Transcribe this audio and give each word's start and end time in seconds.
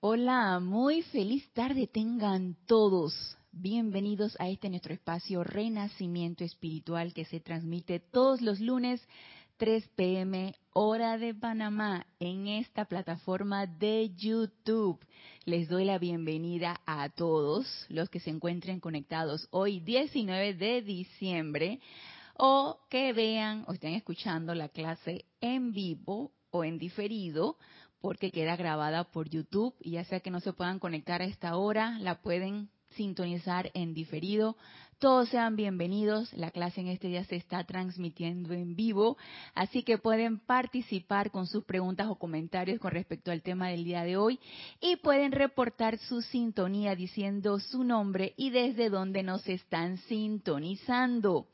Hola, 0.00 0.60
muy 0.60 1.00
feliz 1.00 1.50
tarde 1.54 1.86
tengan 1.86 2.54
todos. 2.66 3.38
Bienvenidos 3.50 4.36
a 4.38 4.50
este 4.50 4.68
nuestro 4.68 4.92
espacio 4.92 5.42
Renacimiento 5.42 6.44
Espiritual 6.44 7.14
que 7.14 7.24
se 7.24 7.40
transmite 7.40 7.98
todos 7.98 8.42
los 8.42 8.60
lunes 8.60 9.00
3 9.56 9.88
pm 9.96 10.54
hora 10.74 11.16
de 11.16 11.34
Panamá 11.34 12.06
en 12.20 12.46
esta 12.46 12.84
plataforma 12.84 13.66
de 13.66 14.10
YouTube. 14.14 15.00
Les 15.46 15.66
doy 15.66 15.86
la 15.86 15.98
bienvenida 15.98 16.78
a 16.84 17.08
todos 17.08 17.86
los 17.88 18.10
que 18.10 18.20
se 18.20 18.28
encuentren 18.28 18.80
conectados 18.80 19.48
hoy 19.50 19.80
19 19.80 20.52
de 20.52 20.82
diciembre 20.82 21.80
o 22.36 22.80
que 22.90 23.14
vean 23.14 23.64
o 23.66 23.72
estén 23.72 23.94
escuchando 23.94 24.54
la 24.54 24.68
clase 24.68 25.24
en 25.40 25.72
vivo 25.72 26.32
o 26.50 26.64
en 26.64 26.78
diferido 26.78 27.56
porque 28.00 28.30
queda 28.30 28.56
grabada 28.56 29.04
por 29.04 29.28
YouTube 29.28 29.74
y 29.80 29.92
ya 29.92 30.04
sea 30.04 30.20
que 30.20 30.30
no 30.30 30.40
se 30.40 30.52
puedan 30.52 30.78
conectar 30.78 31.22
a 31.22 31.26
esta 31.26 31.56
hora, 31.56 31.98
la 31.98 32.20
pueden 32.20 32.70
sintonizar 32.90 33.70
en 33.74 33.94
diferido. 33.94 34.56
Todos 34.98 35.28
sean 35.28 35.56
bienvenidos. 35.56 36.32
La 36.32 36.50
clase 36.50 36.80
en 36.80 36.88
este 36.88 37.08
día 37.08 37.22
se 37.24 37.36
está 37.36 37.64
transmitiendo 37.64 38.54
en 38.54 38.76
vivo, 38.76 39.18
así 39.54 39.82
que 39.82 39.98
pueden 39.98 40.38
participar 40.38 41.30
con 41.30 41.46
sus 41.46 41.64
preguntas 41.64 42.06
o 42.08 42.16
comentarios 42.16 42.80
con 42.80 42.92
respecto 42.92 43.30
al 43.30 43.42
tema 43.42 43.68
del 43.68 43.84
día 43.84 44.04
de 44.04 44.16
hoy 44.16 44.40
y 44.80 44.96
pueden 44.96 45.32
reportar 45.32 45.98
su 45.98 46.22
sintonía 46.22 46.94
diciendo 46.96 47.60
su 47.60 47.84
nombre 47.84 48.32
y 48.38 48.48
desde 48.48 48.88
dónde 48.88 49.22
nos 49.22 49.46
están 49.46 49.98
sintonizando. 49.98 51.48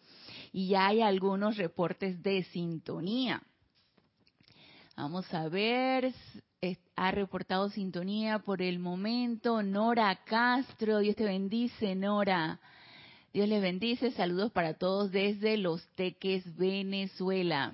Y 0.52 0.68
ya 0.68 0.86
hay 0.86 1.02
algunos 1.02 1.56
reportes 1.56 2.22
de 2.22 2.44
sintonía. 2.44 3.42
Vamos 4.96 5.32
a 5.32 5.48
ver, 5.48 6.12
ha 6.96 7.10
reportado 7.10 7.70
sintonía 7.70 8.40
por 8.40 8.60
el 8.60 8.78
momento 8.78 9.62
Nora 9.62 10.14
Castro. 10.24 10.98
Dios 10.98 11.16
te 11.16 11.24
bendice, 11.24 11.94
Nora. 11.94 12.60
Dios 13.32 13.48
les 13.48 13.62
bendice. 13.62 14.10
Saludos 14.10 14.52
para 14.52 14.74
todos 14.74 15.10
desde 15.10 15.56
Los 15.56 15.86
Teques, 15.96 16.44
Venezuela. 16.56 17.72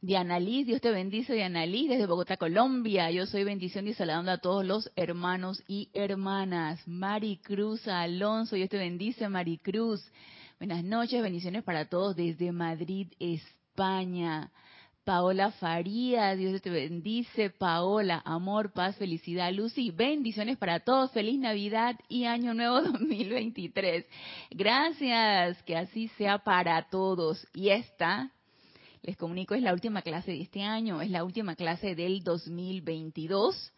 Diana 0.00 0.40
Liz, 0.40 0.66
Dios 0.66 0.80
te 0.80 0.90
bendice, 0.90 1.32
Diana 1.32 1.64
Liz, 1.64 1.88
desde 1.88 2.06
Bogotá, 2.06 2.36
Colombia. 2.36 3.10
Yo 3.12 3.26
soy 3.26 3.44
bendición 3.44 3.86
y 3.86 3.94
saludando 3.94 4.32
a 4.32 4.38
todos 4.38 4.64
los 4.64 4.90
hermanos 4.96 5.62
y 5.68 5.88
hermanas. 5.94 6.86
Maricruz 6.86 7.86
Alonso, 7.86 8.56
Dios 8.56 8.68
te 8.68 8.78
bendice, 8.78 9.28
Maricruz. 9.28 10.04
Buenas 10.58 10.82
noches, 10.82 11.22
bendiciones 11.22 11.62
para 11.62 11.88
todos 11.88 12.16
desde 12.16 12.50
Madrid, 12.50 13.12
España. 13.20 14.50
Paola 15.06 15.52
Faría, 15.52 16.34
Dios 16.34 16.60
te 16.60 16.68
bendice. 16.68 17.50
Paola, 17.50 18.20
amor, 18.24 18.72
paz, 18.72 18.96
felicidad, 18.96 19.52
luz 19.52 19.78
y 19.78 19.92
bendiciones 19.92 20.58
para 20.58 20.80
todos. 20.80 21.12
Feliz 21.12 21.38
Navidad 21.38 21.94
y 22.08 22.24
Año 22.24 22.54
Nuevo 22.54 22.82
2023. 22.82 24.04
Gracias, 24.50 25.62
que 25.62 25.76
así 25.76 26.08
sea 26.18 26.38
para 26.38 26.88
todos. 26.90 27.46
Y 27.54 27.68
esta, 27.68 28.32
les 29.02 29.16
comunico, 29.16 29.54
es 29.54 29.62
la 29.62 29.72
última 29.72 30.02
clase 30.02 30.32
de 30.32 30.40
este 30.40 30.64
año, 30.64 31.00
es 31.00 31.10
la 31.10 31.22
última 31.22 31.54
clase 31.54 31.94
del 31.94 32.24
2022 32.24 33.72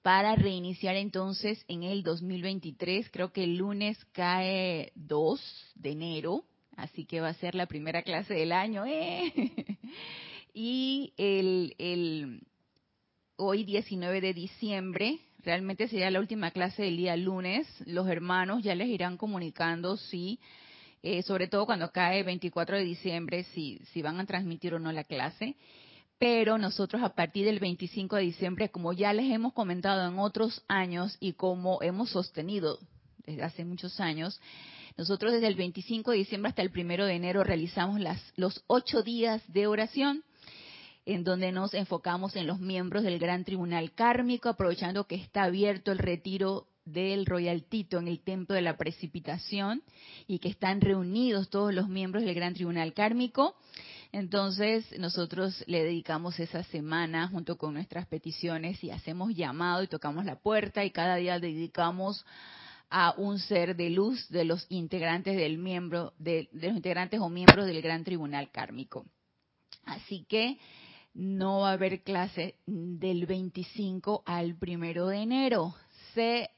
para 0.00 0.34
reiniciar 0.34 0.96
entonces 0.96 1.62
en 1.68 1.82
el 1.82 2.02
2023. 2.02 3.10
Creo 3.10 3.34
que 3.34 3.44
el 3.44 3.58
lunes 3.58 4.02
cae 4.12 4.92
2 4.94 5.74
de 5.74 5.90
enero, 5.90 6.42
así 6.74 7.04
que 7.04 7.20
va 7.20 7.28
a 7.28 7.34
ser 7.34 7.54
la 7.54 7.66
primera 7.66 8.00
clase 8.00 8.32
del 8.32 8.52
año. 8.52 8.86
¡eh! 8.86 9.30
y 10.66 11.12
el, 11.18 11.74
el, 11.76 12.40
hoy 13.36 13.64
19 13.64 14.22
de 14.22 14.32
diciembre, 14.32 15.18
realmente 15.40 15.88
sería 15.88 16.10
la 16.10 16.20
última 16.20 16.52
clase 16.52 16.84
del 16.84 16.96
día 16.96 17.18
lunes, 17.18 17.66
los 17.84 18.08
hermanos 18.08 18.62
ya 18.62 18.74
les 18.74 18.88
irán 18.88 19.18
comunicando 19.18 19.98
si, 19.98 20.40
eh, 21.02 21.22
sobre 21.22 21.48
todo 21.48 21.66
cuando 21.66 21.92
cae 21.92 22.22
24 22.22 22.78
de 22.78 22.84
diciembre, 22.84 23.44
si, 23.52 23.78
si 23.92 24.00
van 24.00 24.18
a 24.20 24.24
transmitir 24.24 24.72
o 24.72 24.78
no 24.78 24.90
la 24.90 25.04
clase. 25.04 25.54
Pero 26.18 26.56
nosotros 26.56 27.02
a 27.02 27.14
partir 27.14 27.44
del 27.44 27.60
25 27.60 28.16
de 28.16 28.22
diciembre, 28.22 28.70
como 28.70 28.94
ya 28.94 29.12
les 29.12 29.30
hemos 29.30 29.52
comentado 29.52 30.10
en 30.10 30.18
otros 30.18 30.64
años 30.66 31.18
y 31.20 31.34
como 31.34 31.82
hemos 31.82 32.08
sostenido 32.08 32.78
desde 33.26 33.42
hace 33.42 33.66
muchos 33.66 34.00
años, 34.00 34.40
nosotros 34.96 35.30
desde 35.30 35.48
el 35.48 35.56
25 35.56 36.12
de 36.12 36.16
diciembre 36.16 36.48
hasta 36.48 36.62
el 36.62 36.70
1 36.74 37.04
de 37.04 37.16
enero 37.16 37.44
realizamos 37.44 38.00
las, 38.00 38.32
los 38.36 38.64
ocho 38.66 39.02
días 39.02 39.42
de 39.52 39.66
oración 39.66 40.24
en 41.06 41.24
donde 41.24 41.52
nos 41.52 41.74
enfocamos 41.74 42.36
en 42.36 42.46
los 42.46 42.60
miembros 42.60 43.02
del 43.02 43.18
Gran 43.18 43.44
Tribunal 43.44 43.92
Kármico, 43.92 44.48
aprovechando 44.48 45.04
que 45.04 45.16
está 45.16 45.44
abierto 45.44 45.92
el 45.92 45.98
retiro 45.98 46.66
del 46.84 47.26
Royal 47.26 47.64
Tito 47.64 47.98
en 47.98 48.08
el 48.08 48.20
Templo 48.20 48.54
de 48.54 48.62
la 48.62 48.76
Precipitación 48.76 49.82
y 50.26 50.38
que 50.38 50.48
están 50.48 50.80
reunidos 50.80 51.50
todos 51.50 51.74
los 51.74 51.88
miembros 51.88 52.24
del 52.24 52.34
Gran 52.34 52.54
Tribunal 52.54 52.92
Kármico. 52.92 53.54
Entonces 54.12 54.86
nosotros 54.98 55.64
le 55.66 55.82
dedicamos 55.82 56.38
esa 56.38 56.62
semana 56.64 57.28
junto 57.28 57.56
con 57.56 57.74
nuestras 57.74 58.06
peticiones 58.06 58.82
y 58.84 58.90
hacemos 58.90 59.34
llamado 59.34 59.82
y 59.82 59.88
tocamos 59.88 60.24
la 60.24 60.36
puerta 60.36 60.84
y 60.84 60.90
cada 60.90 61.16
día 61.16 61.40
dedicamos 61.40 62.24
a 62.90 63.14
un 63.16 63.40
ser 63.40 63.76
de 63.76 63.90
luz 63.90 64.28
de 64.28 64.44
los 64.44 64.66
integrantes 64.68 65.36
del 65.36 65.58
miembro 65.58 66.12
de 66.18 66.48
los 66.52 66.76
integrantes 66.76 67.18
o 67.20 67.28
miembros 67.28 67.66
del 67.66 67.82
Gran 67.82 68.04
Tribunal 68.04 68.50
Kármico. 68.50 69.04
Así 69.84 70.24
que 70.28 70.58
no 71.14 71.60
va 71.60 71.70
a 71.70 71.72
haber 71.74 72.02
clase 72.02 72.56
del 72.66 73.26
25 73.26 74.24
al 74.26 74.56
primero 74.56 75.06
de 75.06 75.18
enero. 75.18 75.74
Se 76.12 76.50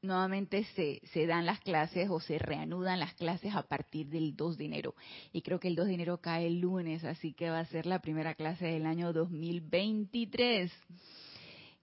nuevamente 0.00 0.64
se, 0.76 1.00
se 1.12 1.26
dan 1.26 1.44
las 1.44 1.60
clases 1.60 2.08
o 2.08 2.20
se 2.20 2.38
reanudan 2.38 3.00
las 3.00 3.14
clases 3.14 3.54
a 3.54 3.62
partir 3.64 4.06
del 4.08 4.36
2 4.36 4.56
de 4.56 4.64
enero. 4.64 4.94
Y 5.32 5.42
creo 5.42 5.58
que 5.58 5.68
el 5.68 5.74
2 5.74 5.88
de 5.88 5.94
enero 5.94 6.18
cae 6.18 6.46
el 6.46 6.60
lunes, 6.60 7.04
así 7.04 7.32
que 7.32 7.50
va 7.50 7.60
a 7.60 7.66
ser 7.66 7.86
la 7.86 8.00
primera 8.00 8.34
clase 8.34 8.66
del 8.66 8.86
año 8.86 9.12
2023. 9.12 10.70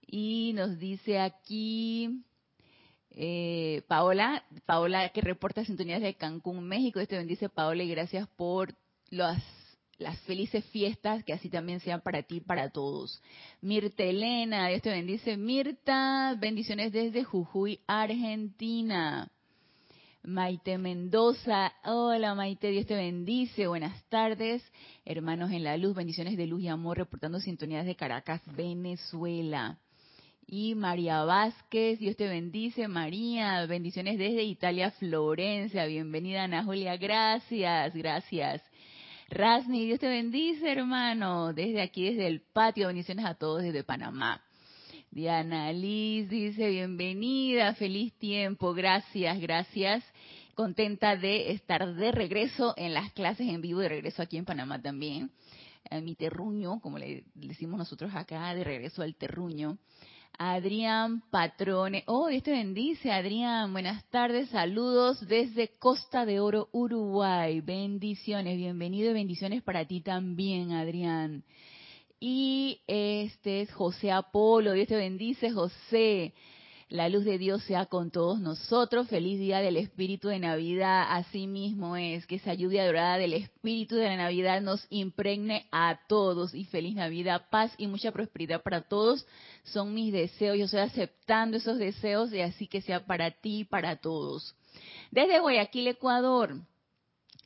Y 0.06 0.52
nos 0.54 0.78
dice 0.78 1.18
aquí 1.18 2.24
eh, 3.10 3.82
Paola, 3.88 4.44
Paola 4.64 5.10
que 5.10 5.20
reporta 5.20 5.64
sintonías 5.64 6.00
de 6.00 6.14
Cancún, 6.14 6.66
México. 6.66 7.00
Este 7.00 7.18
bendice 7.18 7.48
Paola 7.50 7.82
y 7.82 7.90
gracias 7.90 8.26
por 8.28 8.74
las 9.10 9.42
las 9.98 10.18
felices 10.20 10.64
fiestas, 10.66 11.24
que 11.24 11.32
así 11.32 11.48
también 11.48 11.80
sean 11.80 12.00
para 12.00 12.22
ti, 12.22 12.40
para 12.40 12.70
todos. 12.70 13.22
Mirta 13.60 14.02
Elena, 14.02 14.68
Dios 14.68 14.82
te 14.82 14.90
bendice. 14.90 15.36
Mirta, 15.36 16.36
bendiciones 16.38 16.92
desde 16.92 17.24
Jujuy, 17.24 17.80
Argentina. 17.86 19.30
Maite 20.26 20.76
Mendoza, 20.76 21.72
hola 21.84 22.34
Maite, 22.34 22.72
Dios 22.72 22.84
te 22.86 22.96
bendice, 22.96 23.68
buenas 23.68 24.02
tardes. 24.08 24.60
Hermanos 25.04 25.52
en 25.52 25.62
la 25.62 25.76
luz, 25.76 25.94
bendiciones 25.94 26.36
de 26.36 26.48
luz 26.48 26.62
y 26.62 26.68
amor, 26.68 26.98
reportando 26.98 27.38
sintonías 27.38 27.86
de 27.86 27.94
Caracas, 27.94 28.42
Venezuela. 28.56 29.78
Y 30.48 30.74
María 30.74 31.22
Vázquez, 31.22 32.00
Dios 32.00 32.16
te 32.16 32.26
bendice, 32.26 32.88
María, 32.88 33.64
bendiciones 33.66 34.18
desde 34.18 34.42
Italia, 34.42 34.90
Florencia, 34.90 35.86
bienvenida 35.86 36.42
Ana 36.42 36.64
Julia, 36.64 36.96
gracias, 36.96 37.94
gracias. 37.94 38.62
Rasni, 39.28 39.86
Dios 39.86 39.98
te 39.98 40.08
bendice, 40.08 40.70
hermano. 40.70 41.52
Desde 41.52 41.82
aquí, 41.82 42.04
desde 42.04 42.28
el 42.28 42.40
patio, 42.40 42.86
bendiciones 42.86 43.24
a 43.24 43.34
todos 43.34 43.62
desde 43.62 43.82
Panamá. 43.82 44.40
Diana 45.10 45.72
Liz 45.72 46.30
dice, 46.30 46.68
bienvenida, 46.70 47.74
feliz 47.74 48.12
tiempo, 48.14 48.72
gracias, 48.72 49.40
gracias. 49.40 50.04
Contenta 50.54 51.16
de 51.16 51.50
estar 51.50 51.94
de 51.94 52.12
regreso 52.12 52.72
en 52.76 52.94
las 52.94 53.12
clases 53.12 53.48
en 53.48 53.60
vivo, 53.60 53.80
de 53.80 53.88
regreso 53.88 54.22
aquí 54.22 54.36
en 54.36 54.44
Panamá 54.44 54.80
también. 54.80 55.32
Mi 56.02 56.14
terruño, 56.14 56.80
como 56.80 56.98
le 56.98 57.24
decimos 57.34 57.78
nosotros 57.78 58.14
acá, 58.14 58.54
de 58.54 58.62
regreso 58.62 59.02
al 59.02 59.16
terruño. 59.16 59.76
Adrián 60.38 61.22
Patrone. 61.30 62.04
Oh, 62.06 62.28
Dios 62.28 62.42
te 62.42 62.50
bendice, 62.50 63.10
Adrián. 63.10 63.72
Buenas 63.72 64.04
tardes, 64.10 64.48
saludos 64.50 65.26
desde 65.26 65.68
Costa 65.78 66.26
de 66.26 66.40
Oro, 66.40 66.68
Uruguay. 66.72 67.60
Bendiciones, 67.60 68.56
bienvenido 68.56 69.10
y 69.10 69.14
bendiciones 69.14 69.62
para 69.62 69.86
ti 69.86 70.00
también, 70.00 70.72
Adrián. 70.72 71.44
Y 72.20 72.80
este 72.86 73.62
es 73.62 73.72
José 73.72 74.12
Apolo. 74.12 74.72
Dios 74.72 74.88
te 74.88 74.96
bendice, 74.96 75.50
José. 75.50 76.34
La 76.88 77.08
luz 77.08 77.24
de 77.24 77.36
Dios 77.36 77.64
sea 77.64 77.86
con 77.86 78.12
todos 78.12 78.38
nosotros. 78.38 79.08
Feliz 79.08 79.40
día 79.40 79.58
del 79.58 79.76
Espíritu 79.76 80.28
de 80.28 80.38
Navidad. 80.38 81.06
Así 81.08 81.48
mismo 81.48 81.96
es, 81.96 82.28
que 82.28 82.36
esa 82.36 82.54
lluvia 82.54 82.86
dorada 82.86 83.18
del 83.18 83.32
Espíritu 83.32 83.96
de 83.96 84.04
la 84.04 84.16
Navidad 84.16 84.60
nos 84.60 84.86
impregne 84.88 85.66
a 85.72 85.98
todos. 86.06 86.54
Y 86.54 86.64
feliz 86.64 86.94
Navidad, 86.94 87.48
paz 87.50 87.74
y 87.76 87.88
mucha 87.88 88.12
prosperidad 88.12 88.62
para 88.62 88.82
todos. 88.82 89.26
Son 89.64 89.94
mis 89.94 90.12
deseos. 90.12 90.56
Yo 90.56 90.66
estoy 90.66 90.78
aceptando 90.78 91.56
esos 91.56 91.76
deseos 91.78 92.32
y 92.32 92.40
así 92.40 92.68
que 92.68 92.80
sea 92.80 93.04
para 93.04 93.32
ti 93.32 93.60
y 93.60 93.64
para 93.64 93.96
todos. 93.96 94.54
Desde 95.10 95.40
Guayaquil, 95.40 95.88
Ecuador. 95.88 96.54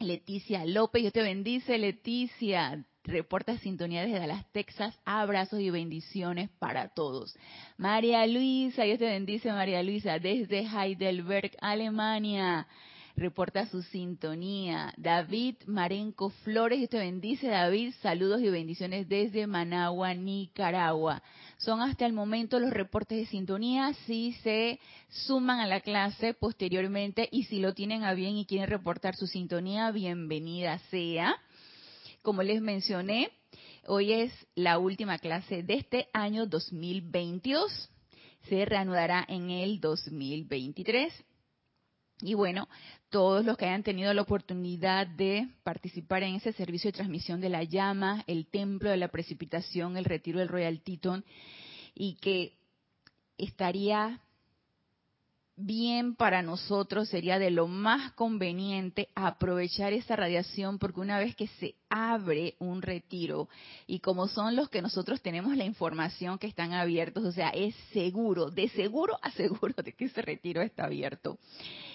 Leticia 0.01 0.67
López, 0.67 1.01
Dios 1.01 1.15
te 1.15 1.23
bendice, 1.23 1.79
Leticia. 1.79 2.85
Reporta 3.05 3.59
sintonía 3.59 4.03
desde 4.03 4.19
Dallas, 4.19 4.45
Texas. 4.53 4.99
Abrazos 5.05 5.61
y 5.61 5.71
bendiciones 5.71 6.51
para 6.59 6.89
todos. 6.89 7.37
María 7.77 8.27
Luisa, 8.27 8.85
Dios 8.85 8.99
te 8.99 9.07
bendice, 9.07 9.53
María 9.53 9.83
Luisa, 9.83 10.19
desde 10.19 10.67
Heidelberg, 10.67 11.53
Alemania 11.61 12.67
reporta 13.21 13.67
su 13.67 13.83
sintonía. 13.83 14.93
David 14.97 15.57
Marenco 15.67 16.31
Flores, 16.31 16.79
Dios 16.79 16.91
te 16.91 16.99
bendice, 16.99 17.49
David. 17.49 17.93
Saludos 18.01 18.41
y 18.41 18.49
bendiciones 18.49 19.09
desde 19.09 19.47
Managua, 19.47 20.15
Nicaragua. 20.15 21.23
Son 21.59 21.83
hasta 21.83 22.07
el 22.07 22.15
momento 22.15 22.59
los 22.59 22.71
reportes 22.71 23.19
de 23.19 23.27
sintonía. 23.27 23.93
Si 24.07 24.33
se 24.43 24.81
suman 25.09 25.61
a 25.61 25.67
la 25.67 25.81
clase 25.81 26.35
posteriormente 26.35 27.29
y 27.31 27.45
si 27.45 27.61
lo 27.61 27.75
tienen 27.75 28.05
a 28.05 28.15
bien 28.15 28.37
y 28.37 28.47
quieren 28.47 28.71
reportar 28.71 29.15
su 29.15 29.27
sintonía, 29.27 29.91
bienvenida 29.91 30.79
sea. 30.91 31.37
Como 32.23 32.43
les 32.43 32.61
mencioné, 32.61 33.31
hoy 33.87 34.13
es 34.13 34.33
la 34.55 34.79
última 34.79 35.19
clase 35.19 35.63
de 35.63 35.75
este 35.75 36.09
año 36.13 36.45
2022. 36.45 37.89
Se 38.43 38.67
reanudará 38.67 39.25
en 39.27 39.49
el 39.49 39.81
2023. 39.81 41.15
Y 42.21 42.35
bueno, 42.35 42.69
todos 43.09 43.47
los 43.47 43.57
que 43.57 43.65
hayan 43.65 43.83
tenido 43.83 44.13
la 44.13 44.21
oportunidad 44.21 45.07
de 45.07 45.49
participar 45.63 46.23
en 46.23 46.35
ese 46.35 46.53
servicio 46.53 46.89
de 46.89 46.97
transmisión 46.97 47.41
de 47.41 47.49
la 47.49 47.65
llama, 47.65 48.23
el 48.27 48.47
templo 48.47 48.91
de 48.91 48.99
la 48.99 49.09
precipitación, 49.09 49.97
el 49.97 50.05
retiro 50.05 50.41
del 50.41 50.49
Royal 50.49 50.83
Teton, 50.83 51.25
y 51.95 52.17
que 52.17 52.59
estaría 53.39 54.21
bien 55.65 56.15
para 56.15 56.43
nosotros, 56.43 57.09
sería 57.09 57.39
de 57.39 57.51
lo 57.51 57.67
más 57.67 58.13
conveniente 58.13 59.09
aprovechar 59.15 59.93
esa 59.93 60.17
radiación 60.17 60.79
porque 60.79 61.01
una 61.01 61.19
vez 61.19 61.37
que 61.37 61.47
se 61.47 61.75
abre 61.89 62.55
un 62.59 62.83
retiro 62.83 63.49
y 63.87 64.01
como 64.01 64.29
son 64.29 64.57
los 64.57 64.69
que 64.69 64.83
nosotros 64.83 65.21
tenemos 65.23 65.57
la 65.57 65.65
información 65.65 66.39
que 66.39 66.47
están 66.47 66.73
abiertos, 66.73 67.25
o 67.25 67.33
sea, 67.33 67.51
es 67.51 67.75
seguro, 67.93 68.51
de 68.51 68.69
seguro 68.69 69.19
a 69.23 69.31
seguro 69.33 69.75
de 69.83 69.93
que 69.93 70.07
ese 70.07 70.23
retiro 70.23 70.63
está 70.63 70.85
abierto 70.85 71.39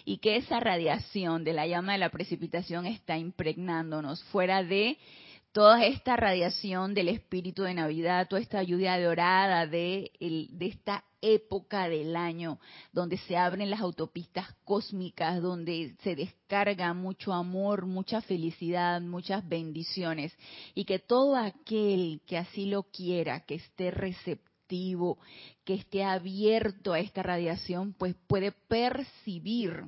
y 0.06 0.18
que 0.18 0.38
esa 0.38 0.60
radiación 0.60 1.44
de 1.44 1.54
la 1.54 1.68
llama 1.68 1.94
de 1.94 2.00
la 2.00 2.10
precipitación 2.10 2.86
está 2.86 3.18
impregnándonos 3.18 4.24
fuera 4.26 4.64
de 4.64 4.98
toda 5.56 5.86
esta 5.86 6.18
radiación 6.18 6.94
del 6.94 7.07
espíritu 7.07 7.63
de 7.63 7.74
Navidad, 7.74 8.28
toda 8.28 8.42
esta 8.42 8.62
lluvia 8.62 9.00
dorada 9.00 9.66
de, 9.66 10.12
de 10.19 10.66
esta 10.66 11.06
época 11.22 11.88
del 11.88 12.18
año, 12.18 12.60
donde 12.92 13.18
se 13.19 13.38
abren 13.38 13.69
las 13.69 13.80
autopistas 13.80 14.54
cósmicas, 14.66 15.42
donde 15.42 15.96
se 16.04 16.13
descarga 16.18 16.94
mucho 16.94 17.31
amor, 17.31 17.86
mucha 17.86 18.19
felicidad, 18.19 19.00
muchas 19.00 19.48
bendiciones, 19.48 20.38
y 20.74 20.84
que 20.84 21.00
todo 21.00 21.38
aquel 21.38 22.19
que 22.28 22.38
así 22.38 22.66
lo 22.66 22.84
quiera, 22.84 23.46
que 23.46 23.56
esté 23.56 23.92
receptivo, 23.92 25.19
que 25.63 25.75
esté 25.75 26.04
abierto 26.04 26.92
a 26.92 27.00
esta 27.00 27.24
radiación, 27.24 27.94
pues 27.94 28.13
puede 28.28 28.52
percibir 28.52 29.86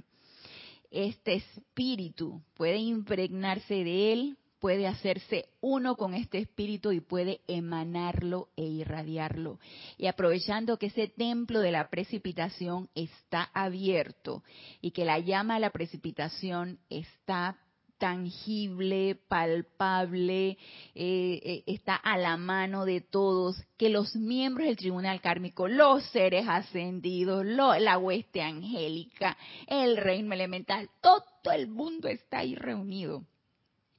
este 0.92 1.34
espíritu, 1.34 2.42
puede 2.56 2.78
impregnarse 2.78 3.84
de 3.84 4.14
él, 4.14 4.38
puede 4.60 4.88
hacerse 4.88 5.50
uno 5.62 5.96
con 5.96 6.14
este 6.14 6.40
espíritu 6.40 6.92
y 6.92 7.00
puede 7.00 7.42
emanarlo 7.48 8.50
e 8.56 8.64
irradiarlo. 8.64 9.60
Y 9.98 10.08
aprovechando 10.08 10.78
que 10.78 10.88
ese 10.88 11.08
templo 11.08 11.60
de 11.60 11.72
la 11.72 11.90
precipitación 11.90 12.90
está 12.96 13.50
abierto 13.54 14.44
y 14.82 14.92
que 14.92 15.06
la 15.06 15.20
llama 15.20 15.56
de 15.56 15.62
la 15.62 15.72
precipitación 15.72 16.80
está 16.90 17.58
tangible, 17.98 19.20
palpable, 19.28 20.50
eh, 20.50 20.58
eh, 20.96 21.64
está 21.66 21.96
a 21.96 22.18
la 22.18 22.38
mano 22.38 22.86
de 22.86 23.02
todos, 23.02 23.62
que 23.78 23.90
los 23.90 24.16
miembros 24.16 24.68
del 24.68 24.78
tribunal 24.78 25.20
kármico, 25.20 25.68
los 25.68 26.04
seres 26.12 26.46
ascendidos, 26.48 27.46
la 27.46 27.98
hueste 27.98 28.42
angélica, 28.42 29.36
el 29.66 29.98
reino 29.98 30.34
elemental, 30.34 30.90
todo 31.02 31.24
el 31.54 31.68
mundo 31.68 32.08
está 32.08 32.40
ahí 32.40 32.56
reunido 32.56 33.24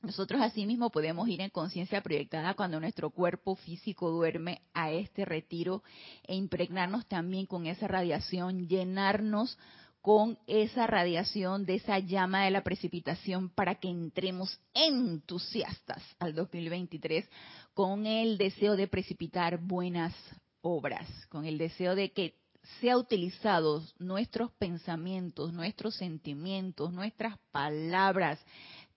nosotros 0.03 0.41
asimismo 0.41 0.91
podemos 0.91 1.29
ir 1.29 1.41
en 1.41 1.51
conciencia 1.51 2.03
proyectada 2.03 2.55
cuando 2.55 2.79
nuestro 2.79 3.11
cuerpo 3.11 3.57
físico 3.57 4.11
duerme 4.11 4.63
a 4.73 4.93
este 4.93 5.25
retiro 5.25 5.83
e 6.25 6.37
impregnarnos 6.37 7.07
también 7.07 7.47
con 7.47 7.67
esa 7.67 7.89
radiación, 7.89 8.69
llenarnos 8.69 9.59
con 10.01 10.39
esa 10.47 10.87
radiación 10.87 11.67
de 11.67 11.75
esa 11.75 11.99
llama 11.99 12.45
de 12.45 12.53
la 12.53 12.63
precipitación 12.63 13.51
para 13.51 13.75
que 13.75 13.89
entremos 13.89 14.61
entusiastas 14.73 16.03
al 16.21 16.35
2023 16.35 17.29
con 17.75 18.07
el 18.07 18.39
deseo 18.39 18.77
de 18.77 18.87
precipitar 18.87 19.59
buenas 19.59 20.15
obras, 20.61 21.09
con 21.29 21.45
el 21.45 21.59
deseo 21.59 21.95
de 21.97 22.13
que 22.13 22.35
sea 22.81 22.97
utilizados 22.97 23.95
nuestros 23.99 24.53
pensamientos, 24.53 25.53
nuestros 25.53 25.97
sentimientos, 25.97 26.93
nuestras 26.93 27.39
palabras, 27.51 28.39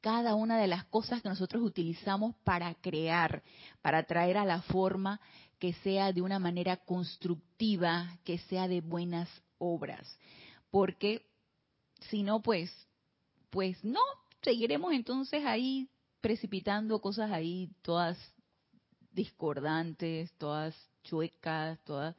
cada 0.02 0.36
una 0.36 0.58
de 0.58 0.68
las 0.68 0.86
cosas 0.86 1.22
que 1.22 1.30
nosotros 1.30 1.64
utilizamos 1.64 2.36
para 2.44 2.74
crear, 2.76 3.44
para 3.82 4.04
traer 4.04 4.38
a 4.38 4.46
la 4.46 4.62
forma 4.64 5.22
que 5.60 5.74
sea 5.74 6.12
de 6.12 6.22
una 6.24 6.40
manera 6.40 6.78
constructiva, 6.78 8.18
que 8.24 8.40
sea 8.40 8.68
de 8.68 8.82
buenas 8.82 9.30
obras. 9.60 10.18
Porque 10.72 11.28
si 12.10 12.24
no, 12.24 12.42
pues, 12.42 12.72
pues 13.52 13.84
no, 13.84 14.02
seguiremos 14.42 14.94
entonces 14.94 15.46
ahí 15.46 15.88
precipitando 16.20 17.00
cosas 17.00 17.32
ahí 17.32 17.70
todas 17.82 18.18
discordantes, 19.12 20.32
todas 20.38 20.76
chuecas, 21.04 21.80
todas 21.84 22.16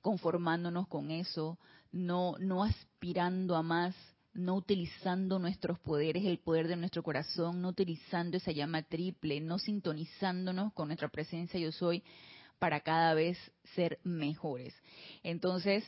conformándonos 0.00 0.88
con 0.88 1.10
eso, 1.10 1.58
no, 1.92 2.36
no 2.38 2.64
aspirando 2.64 3.56
a 3.56 3.62
más, 3.62 3.94
no 4.32 4.54
utilizando 4.54 5.38
nuestros 5.38 5.78
poderes, 5.80 6.24
el 6.24 6.38
poder 6.38 6.68
de 6.68 6.76
nuestro 6.76 7.02
corazón, 7.02 7.60
no 7.60 7.68
utilizando 7.68 8.36
esa 8.36 8.52
llama 8.52 8.82
triple, 8.82 9.40
no 9.40 9.58
sintonizándonos 9.58 10.72
con 10.72 10.88
nuestra 10.88 11.08
presencia 11.08 11.58
yo 11.58 11.72
soy 11.72 12.02
para 12.58 12.80
cada 12.80 13.14
vez 13.14 13.38
ser 13.74 13.98
mejores. 14.04 14.74
Entonces, 15.22 15.84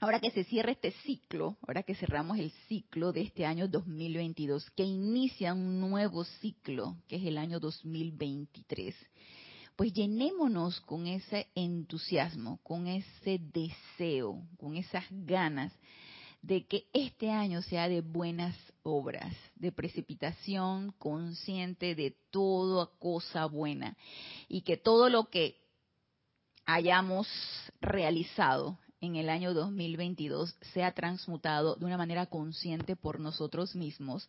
ahora 0.00 0.20
que 0.20 0.30
se 0.30 0.44
cierra 0.44 0.72
este 0.72 0.92
ciclo, 1.04 1.58
ahora 1.66 1.82
que 1.82 1.94
cerramos 1.94 2.38
el 2.38 2.50
ciclo 2.68 3.12
de 3.12 3.22
este 3.22 3.44
año 3.44 3.68
2022, 3.68 4.70
que 4.70 4.84
inicia 4.84 5.52
un 5.52 5.80
nuevo 5.80 6.24
ciclo, 6.24 6.96
que 7.08 7.16
es 7.16 7.24
el 7.24 7.36
año 7.36 7.60
2023, 7.60 8.94
pues 9.76 9.92
llenémonos 9.92 10.80
con 10.82 11.06
ese 11.06 11.48
entusiasmo, 11.54 12.60
con 12.62 12.86
ese 12.86 13.40
deseo, 13.52 14.46
con 14.58 14.76
esas 14.76 15.04
ganas 15.10 15.72
de 16.42 16.66
que 16.66 16.86
este 16.92 17.30
año 17.30 17.62
sea 17.62 17.88
de 17.88 18.00
buenas 18.00 18.56
obras, 18.82 19.32
de 19.54 19.72
precipitación 19.72 20.92
consciente 20.98 21.94
de 21.94 22.16
toda 22.30 22.90
cosa 22.98 23.46
buena 23.46 23.96
y 24.48 24.62
que 24.62 24.76
todo 24.76 25.08
lo 25.08 25.30
que 25.30 25.56
hayamos 26.66 27.28
realizado 27.80 28.78
en 29.00 29.16
el 29.16 29.28
año 29.28 29.54
2022 29.54 30.56
sea 30.72 30.92
transmutado 30.92 31.76
de 31.76 31.84
una 31.86 31.96
manera 31.96 32.26
consciente 32.26 32.96
por 32.96 33.18
nosotros 33.18 33.74
mismos, 33.74 34.28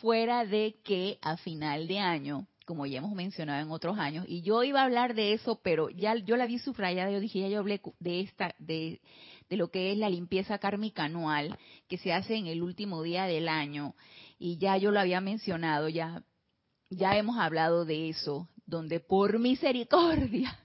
fuera 0.00 0.44
de 0.44 0.76
que 0.84 1.18
a 1.20 1.36
final 1.36 1.88
de 1.88 1.98
año, 1.98 2.46
como 2.64 2.86
ya 2.86 2.98
hemos 2.98 3.12
mencionado 3.12 3.60
en 3.60 3.70
otros 3.70 3.98
años, 3.98 4.24
y 4.28 4.42
yo 4.42 4.62
iba 4.62 4.80
a 4.80 4.84
hablar 4.84 5.14
de 5.14 5.32
eso, 5.32 5.60
pero 5.62 5.90
ya 5.90 6.14
yo 6.16 6.36
la 6.36 6.46
vi 6.46 6.58
subrayada, 6.58 7.10
yo 7.10 7.20
dije, 7.20 7.40
ya 7.40 7.48
yo 7.48 7.58
hablé 7.58 7.80
de 7.98 8.20
esta, 8.20 8.54
de 8.58 9.00
de 9.48 9.56
lo 9.56 9.70
que 9.70 9.92
es 9.92 9.98
la 9.98 10.10
limpieza 10.10 10.58
kármica 10.58 11.04
anual 11.04 11.58
que 11.88 11.98
se 11.98 12.12
hace 12.12 12.36
en 12.36 12.46
el 12.46 12.62
último 12.62 13.02
día 13.02 13.24
del 13.24 13.48
año. 13.48 13.94
Y 14.38 14.58
ya 14.58 14.76
yo 14.76 14.90
lo 14.90 15.00
había 15.00 15.20
mencionado, 15.20 15.88
ya, 15.88 16.22
ya 16.90 17.16
hemos 17.16 17.38
hablado 17.38 17.84
de 17.84 18.08
eso, 18.08 18.48
donde 18.66 19.00
por 19.00 19.38
misericordia, 19.38 20.58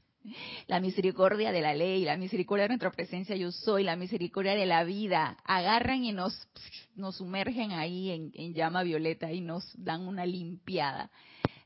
la 0.68 0.80
misericordia 0.80 1.52
de 1.52 1.62
la 1.62 1.74
ley, 1.74 2.04
la 2.04 2.18
misericordia 2.18 2.64
de 2.64 2.70
nuestra 2.70 2.92
presencia 2.92 3.36
yo 3.36 3.52
soy, 3.52 3.84
la 3.84 3.96
misericordia 3.96 4.56
de 4.56 4.66
la 4.66 4.84
vida, 4.84 5.38
agarran 5.44 6.04
y 6.04 6.12
nos, 6.12 6.48
nos 6.96 7.18
sumergen 7.18 7.72
ahí 7.72 8.12
en, 8.12 8.32
en 8.34 8.54
llama 8.54 8.84
violeta 8.84 9.32
y 9.32 9.42
nos 9.42 9.66
dan 9.76 10.08
una 10.08 10.26
limpiada 10.26 11.12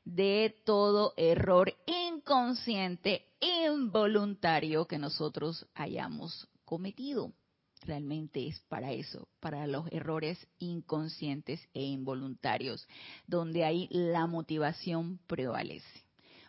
de 0.05 0.55
todo 0.65 1.13
error 1.15 1.74
inconsciente, 1.86 3.25
involuntario 3.39 4.86
que 4.86 4.98
nosotros 4.98 5.65
hayamos 5.74 6.50
cometido. 6.65 7.34
Realmente 7.82 8.48
es 8.48 8.60
para 8.70 8.93
eso, 8.93 9.27
para 9.39 9.67
los 9.67 9.91
errores 9.91 10.48
inconscientes 10.58 11.60
e 11.74 11.84
involuntarios, 11.84 12.88
donde 13.27 13.65
ahí 13.65 13.89
la 13.91 14.25
motivación 14.25 15.20
prevalece. 15.27 16.03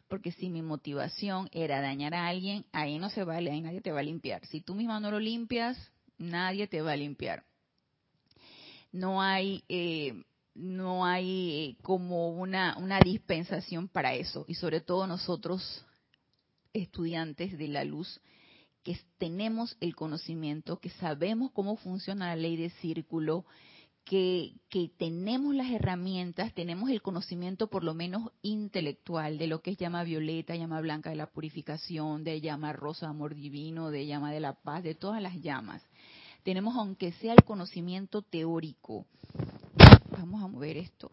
Porque 0.09 0.31
si 0.33 0.49
mi 0.49 0.63
motivación 0.63 1.49
era 1.51 1.81
dañar 1.81 2.15
a 2.15 2.29
alguien, 2.29 2.67
ahí 2.73 2.99
no 2.99 3.11
se 3.11 3.25
vale, 3.25 3.51
ahí 3.51 3.61
nadie 3.61 3.81
te 3.81 3.91
va 3.91 4.01
a 4.01 4.05
limpiar. 4.05 4.47
Si 4.47 4.61
tú 4.61 4.75
misma 4.75 5.01
no 5.01 5.11
lo 5.11 5.19
limpias, 5.19 5.77
nadie 6.19 6.69
te 6.69 6.83
va 6.83 6.93
a 6.93 6.97
limpiar. 6.97 7.43
No 8.93 9.21
hay, 9.21 9.65
eh, 9.69 10.23
no 10.55 11.05
hay 11.05 11.77
como 11.83 12.29
una, 12.31 12.77
una 12.79 13.01
dispensación 13.01 13.89
para 13.89 14.15
eso. 14.15 14.45
Y 14.47 14.55
sobre 14.55 14.81
todo 14.81 15.07
nosotros, 15.09 15.85
estudiantes 16.73 17.59
de 17.59 17.69
la 17.69 17.83
luz, 17.83 18.21
que 18.85 18.97
tenemos 19.19 19.77
el 19.81 19.97
conocimiento, 19.97 20.79
que 20.79 20.91
sabemos 20.91 21.51
cómo 21.53 21.77
funciona 21.77 22.29
la 22.29 22.37
ley 22.37 22.57
de 22.57 22.71
círculo, 22.71 23.45
que, 24.05 24.53
que, 24.69 24.91
tenemos 24.99 25.55
las 25.55 25.71
herramientas, 25.71 26.53
tenemos 26.53 26.91
el 26.91 27.01
conocimiento 27.01 27.69
por 27.69 27.83
lo 27.83 27.95
menos 27.95 28.31
intelectual 28.43 29.39
de 29.39 29.47
lo 29.47 29.63
que 29.63 29.71
es 29.71 29.79
llama 29.79 30.05
violeta, 30.05 30.55
llama 30.55 30.83
blanca 30.83 31.09
de 31.09 31.17
la 31.17 31.31
purificación, 31.31 32.23
de 32.23 32.43
llama 32.43 32.75
rosa 32.75 33.09
amor 33.09 33.35
divino, 33.35 33.91
de 33.91 34.07
llama 34.07 34.31
de 34.31 34.41
la 34.41 34.53
paz, 34.53 34.83
de 34.83 34.95
todas 34.95 35.23
las 35.23 35.41
llamas. 35.41 35.83
Tenemos 36.43 36.77
aunque 36.77 37.13
sea 37.13 37.33
el 37.33 37.43
conocimiento 37.45 38.21
teórico. 38.21 39.07
Vamos 40.11 40.45
a 40.45 40.49
mover 40.49 40.77
esto 40.77 41.11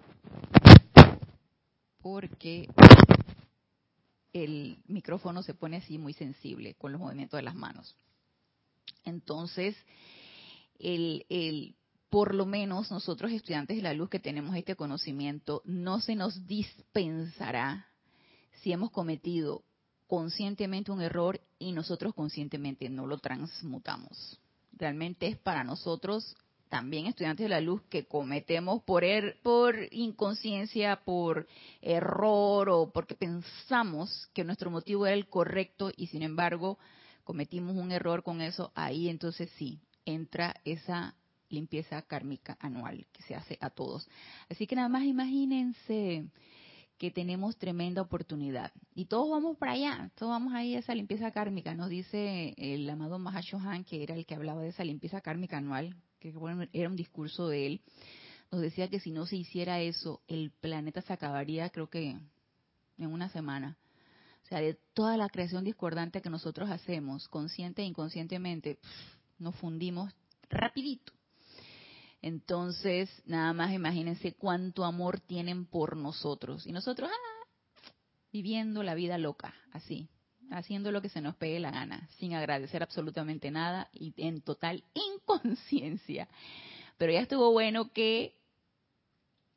porque 2.01 2.67
el 4.33 4.77
micrófono 4.87 5.43
se 5.43 5.53
pone 5.53 5.77
así 5.77 5.97
muy 5.97 6.13
sensible 6.13 6.75
con 6.75 6.91
los 6.91 7.01
movimientos 7.01 7.37
de 7.37 7.43
las 7.43 7.55
manos. 7.55 7.95
Entonces, 9.03 9.75
el, 10.79 11.25
el 11.29 11.75
por 12.09 12.35
lo 12.35 12.45
menos 12.45 12.91
nosotros 12.91 13.31
estudiantes 13.31 13.77
de 13.77 13.83
la 13.83 13.93
luz 13.93 14.09
que 14.09 14.19
tenemos 14.19 14.55
este 14.55 14.75
conocimiento, 14.75 15.61
no 15.65 16.01
se 16.01 16.15
nos 16.15 16.45
dispensará 16.45 17.87
si 18.61 18.73
hemos 18.73 18.91
cometido 18.91 19.63
conscientemente 20.07 20.91
un 20.91 21.01
error 21.01 21.39
y 21.57 21.71
nosotros 21.71 22.13
conscientemente 22.13 22.89
no 22.89 23.07
lo 23.07 23.17
transmutamos. 23.17 24.39
Realmente 24.73 25.27
es 25.27 25.37
para 25.37 25.63
nosotros 25.63 26.35
también 26.71 27.05
estudiantes 27.05 27.43
de 27.43 27.49
la 27.49 27.59
luz 27.59 27.81
que 27.89 28.05
cometemos 28.05 28.81
por, 28.83 29.03
er, 29.03 29.37
por 29.43 29.75
inconsciencia, 29.91 31.01
por 31.03 31.45
error 31.81 32.69
o 32.69 32.91
porque 32.93 33.13
pensamos 33.13 34.29
que 34.33 34.45
nuestro 34.45 34.71
motivo 34.71 35.05
era 35.05 35.13
el 35.13 35.27
correcto 35.27 35.91
y 35.97 36.07
sin 36.07 36.23
embargo 36.23 36.79
cometimos 37.25 37.75
un 37.75 37.91
error 37.91 38.23
con 38.23 38.39
eso, 38.39 38.71
ahí 38.73 39.09
entonces 39.09 39.49
sí 39.57 39.81
entra 40.05 40.55
esa 40.63 41.13
limpieza 41.49 42.01
kármica 42.03 42.57
anual 42.61 43.05
que 43.11 43.21
se 43.23 43.35
hace 43.35 43.57
a 43.59 43.69
todos. 43.69 44.07
Así 44.49 44.65
que 44.65 44.77
nada 44.77 44.87
más 44.87 45.03
imagínense 45.03 46.23
que 46.97 47.11
tenemos 47.11 47.57
tremenda 47.57 48.01
oportunidad. 48.01 48.71
Y 48.95 49.07
todos 49.07 49.29
vamos 49.29 49.57
para 49.57 49.73
allá, 49.73 50.09
todos 50.15 50.29
vamos 50.29 50.53
ahí 50.53 50.75
a 50.75 50.79
esa 50.79 50.95
limpieza 50.95 51.31
kármica. 51.31 51.75
Nos 51.75 51.89
dice 51.89 52.53
el 52.55 52.89
amado 52.89 53.19
Mahashohan, 53.19 53.83
que 53.83 54.03
era 54.03 54.15
el 54.15 54.25
que 54.25 54.35
hablaba 54.35 54.61
de 54.61 54.69
esa 54.69 54.85
limpieza 54.85 55.19
kármica 55.19 55.57
anual, 55.57 55.97
que 56.21 56.33
era 56.71 56.89
un 56.89 56.95
discurso 56.95 57.49
de 57.49 57.65
él. 57.67 57.81
Nos 58.51 58.61
decía 58.61 58.89
que 58.89 58.99
si 58.99 59.11
no 59.11 59.25
se 59.25 59.37
hiciera 59.37 59.81
eso, 59.81 60.21
el 60.27 60.51
planeta 60.51 61.01
se 61.01 61.11
acabaría, 61.11 61.69
creo 61.69 61.89
que 61.89 62.17
en 62.97 63.11
una 63.11 63.29
semana. 63.29 63.77
O 64.43 64.47
sea, 64.47 64.59
de 64.59 64.77
toda 64.93 65.17
la 65.17 65.29
creación 65.29 65.63
discordante 65.63 66.21
que 66.21 66.29
nosotros 66.29 66.69
hacemos, 66.69 67.27
consciente 67.27 67.81
e 67.81 67.85
inconscientemente, 67.85 68.77
nos 69.39 69.55
fundimos 69.55 70.13
rapidito. 70.49 71.13
Entonces, 72.21 73.09
nada 73.25 73.53
más 73.53 73.73
imagínense 73.73 74.33
cuánto 74.33 74.85
amor 74.85 75.19
tienen 75.19 75.65
por 75.65 75.97
nosotros. 75.97 76.67
Y 76.67 76.71
nosotros, 76.71 77.09
ah, 77.11 77.47
viviendo 78.31 78.83
la 78.83 78.93
vida 78.93 79.17
loca, 79.17 79.55
así, 79.71 80.07
haciendo 80.51 80.91
lo 80.91 81.01
que 81.01 81.09
se 81.09 81.21
nos 81.21 81.35
pegue 81.35 81.59
la 81.59 81.71
gana, 81.71 82.07
sin 82.19 82.33
agradecer 82.33 82.83
absolutamente 82.83 83.51
nada 83.51 83.89
y 83.93 84.13
en 84.17 84.41
total 84.41 84.83
inconsciencia. 84.93 86.27
Pero 86.97 87.11
ya 87.11 87.21
estuvo 87.21 87.51
bueno 87.51 87.91
que 87.91 88.35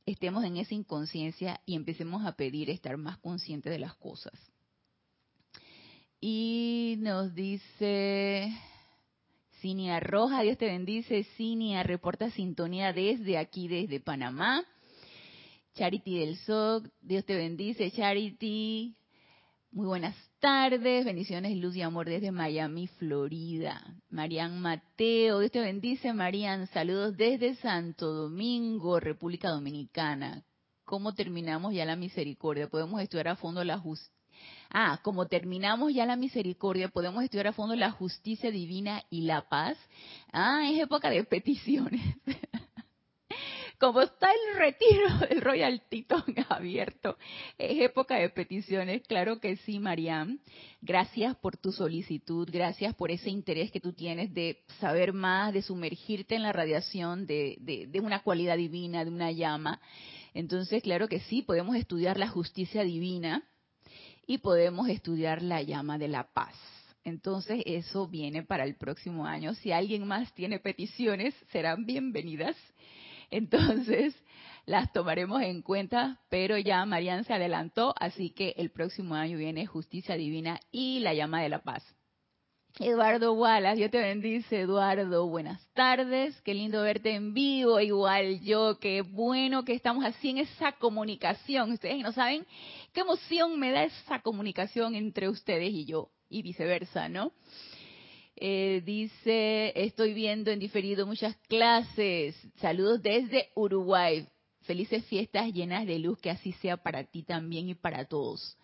estemos 0.06 0.44
en 0.44 0.56
esa 0.56 0.74
inconsciencia 0.74 1.60
y 1.66 1.74
empecemos 1.74 2.24
a 2.24 2.36
pedir 2.36 2.70
estar 2.70 2.96
más 2.96 3.18
conscientes 3.18 3.72
de 3.72 3.78
las 3.78 3.94
cosas. 3.96 4.32
Y 6.20 6.96
nos 7.00 7.34
dice 7.34 8.50
Cinia 9.60 10.00
Roja, 10.00 10.42
Dios 10.42 10.58
te 10.58 10.66
bendice. 10.66 11.24
Cinia 11.36 11.82
reporta 11.82 12.30
sintonía 12.30 12.92
desde 12.92 13.36
aquí, 13.36 13.68
desde 13.68 14.00
Panamá. 14.00 14.64
Charity 15.74 16.18
del 16.20 16.36
SOC, 16.36 16.88
Dios 17.00 17.24
te 17.24 17.34
bendice. 17.34 17.90
Charity, 17.90 18.94
muy 19.72 19.86
buenas 19.86 20.16
tardes, 20.44 21.06
bendiciones, 21.06 21.56
luz 21.56 21.74
y 21.74 21.80
amor 21.80 22.06
desde 22.06 22.30
Miami, 22.30 22.86
Florida. 22.86 23.82
Marian 24.10 24.60
Mateo, 24.60 25.38
Dios 25.38 25.50
te 25.50 25.60
bendice, 25.60 26.12
Marian. 26.12 26.66
Saludos 26.66 27.16
desde 27.16 27.54
Santo 27.54 28.12
Domingo, 28.12 29.00
República 29.00 29.48
Dominicana. 29.48 30.44
¿Cómo 30.84 31.14
terminamos 31.14 31.72
ya 31.72 31.86
la 31.86 31.96
misericordia? 31.96 32.68
Podemos 32.68 33.00
estudiar 33.00 33.28
a 33.28 33.36
fondo 33.36 33.64
la 33.64 33.78
justicia 33.78 34.12
Ah, 34.68 35.00
como 35.02 35.28
terminamos 35.28 35.94
ya 35.94 36.04
la 36.04 36.16
misericordia, 36.16 36.88
podemos 36.88 37.24
estudiar 37.24 37.46
a 37.46 37.52
fondo 37.54 37.74
la 37.74 37.92
justicia 37.92 38.50
divina 38.50 39.02
y 39.08 39.22
la 39.22 39.48
paz. 39.48 39.78
Ah, 40.30 40.68
es 40.70 40.78
época 40.78 41.08
de 41.08 41.24
peticiones. 41.24 42.02
como 43.78 44.00
está 44.00 44.28
el 44.30 44.58
retiro 44.58 45.18
del 45.28 45.40
Royal 45.40 45.82
Titón 45.88 46.24
abierto, 46.48 47.16
es 47.58 47.80
época 47.80 48.16
de 48.16 48.30
peticiones. 48.30 49.02
Claro 49.06 49.40
que 49.40 49.56
sí, 49.56 49.78
Mariam. 49.78 50.38
Gracias 50.80 51.36
por 51.36 51.56
tu 51.56 51.72
solicitud, 51.72 52.48
gracias 52.50 52.94
por 52.94 53.10
ese 53.10 53.30
interés 53.30 53.70
que 53.70 53.80
tú 53.80 53.92
tienes 53.92 54.32
de 54.34 54.62
saber 54.80 55.12
más, 55.12 55.52
de 55.52 55.62
sumergirte 55.62 56.34
en 56.34 56.42
la 56.42 56.52
radiación 56.52 57.26
de, 57.26 57.56
de 57.60 58.00
una 58.00 58.22
cualidad 58.22 58.56
divina, 58.56 59.04
de 59.04 59.10
una 59.10 59.32
llama. 59.32 59.80
Entonces, 60.34 60.82
claro 60.82 61.08
que 61.08 61.20
sí, 61.20 61.42
podemos 61.42 61.76
estudiar 61.76 62.18
la 62.18 62.28
justicia 62.28 62.82
divina 62.82 63.44
y 64.26 64.38
podemos 64.38 64.88
estudiar 64.88 65.42
la 65.42 65.62
llama 65.62 65.98
de 65.98 66.08
la 66.08 66.32
paz. 66.32 66.54
Entonces 67.04 67.62
eso 67.66 68.08
viene 68.08 68.42
para 68.42 68.64
el 68.64 68.76
próximo 68.76 69.26
año. 69.26 69.54
Si 69.54 69.72
alguien 69.72 70.06
más 70.06 70.34
tiene 70.34 70.58
peticiones, 70.58 71.34
serán 71.52 71.84
bienvenidas. 71.84 72.56
Entonces 73.30 74.14
las 74.66 74.92
tomaremos 74.92 75.42
en 75.42 75.62
cuenta, 75.62 76.20
pero 76.28 76.58
ya 76.58 76.84
Marian 76.86 77.24
se 77.24 77.34
adelantó, 77.34 77.94
así 77.98 78.30
que 78.30 78.54
el 78.56 78.70
próximo 78.70 79.14
año 79.14 79.38
viene 79.38 79.66
Justicia 79.66 80.16
Divina 80.16 80.60
y 80.70 81.00
la 81.00 81.14
llama 81.14 81.42
de 81.42 81.48
la 81.48 81.62
paz. 81.62 81.84
Eduardo 82.80 83.34
Wallace, 83.34 83.76
Dios 83.76 83.90
te 83.92 84.00
bendice, 84.00 84.62
Eduardo. 84.62 85.28
Buenas 85.28 85.64
tardes, 85.74 86.40
qué 86.40 86.54
lindo 86.54 86.82
verte 86.82 87.14
en 87.14 87.32
vivo, 87.32 87.78
igual 87.78 88.40
yo, 88.40 88.80
qué 88.80 89.02
bueno 89.02 89.64
que 89.64 89.74
estamos 89.74 90.04
así 90.04 90.30
en 90.30 90.38
esa 90.38 90.72
comunicación. 90.72 91.70
Ustedes 91.70 91.98
no 92.02 92.10
saben 92.10 92.44
qué 92.92 93.02
emoción 93.02 93.60
me 93.60 93.70
da 93.70 93.84
esa 93.84 94.22
comunicación 94.22 94.96
entre 94.96 95.28
ustedes 95.28 95.72
y 95.72 95.84
yo, 95.84 96.10
y 96.28 96.42
viceversa, 96.42 97.08
¿no? 97.08 97.30
Eh, 98.36 98.82
dice, 98.84 99.72
estoy 99.76 100.12
viendo 100.12 100.50
en 100.50 100.58
diferido 100.58 101.06
muchas 101.06 101.36
clases. 101.48 102.36
Saludos 102.56 103.02
desde 103.02 103.50
Uruguay. 103.54 104.26
Felices 104.62 105.04
fiestas 105.04 105.52
llenas 105.52 105.86
de 105.86 105.98
luz, 105.98 106.18
que 106.18 106.30
así 106.30 106.52
sea 106.52 106.76
para 106.76 107.04
ti 107.04 107.22
también 107.22 107.68
y 107.68 107.74
para 107.74 108.06
todos. 108.06 108.56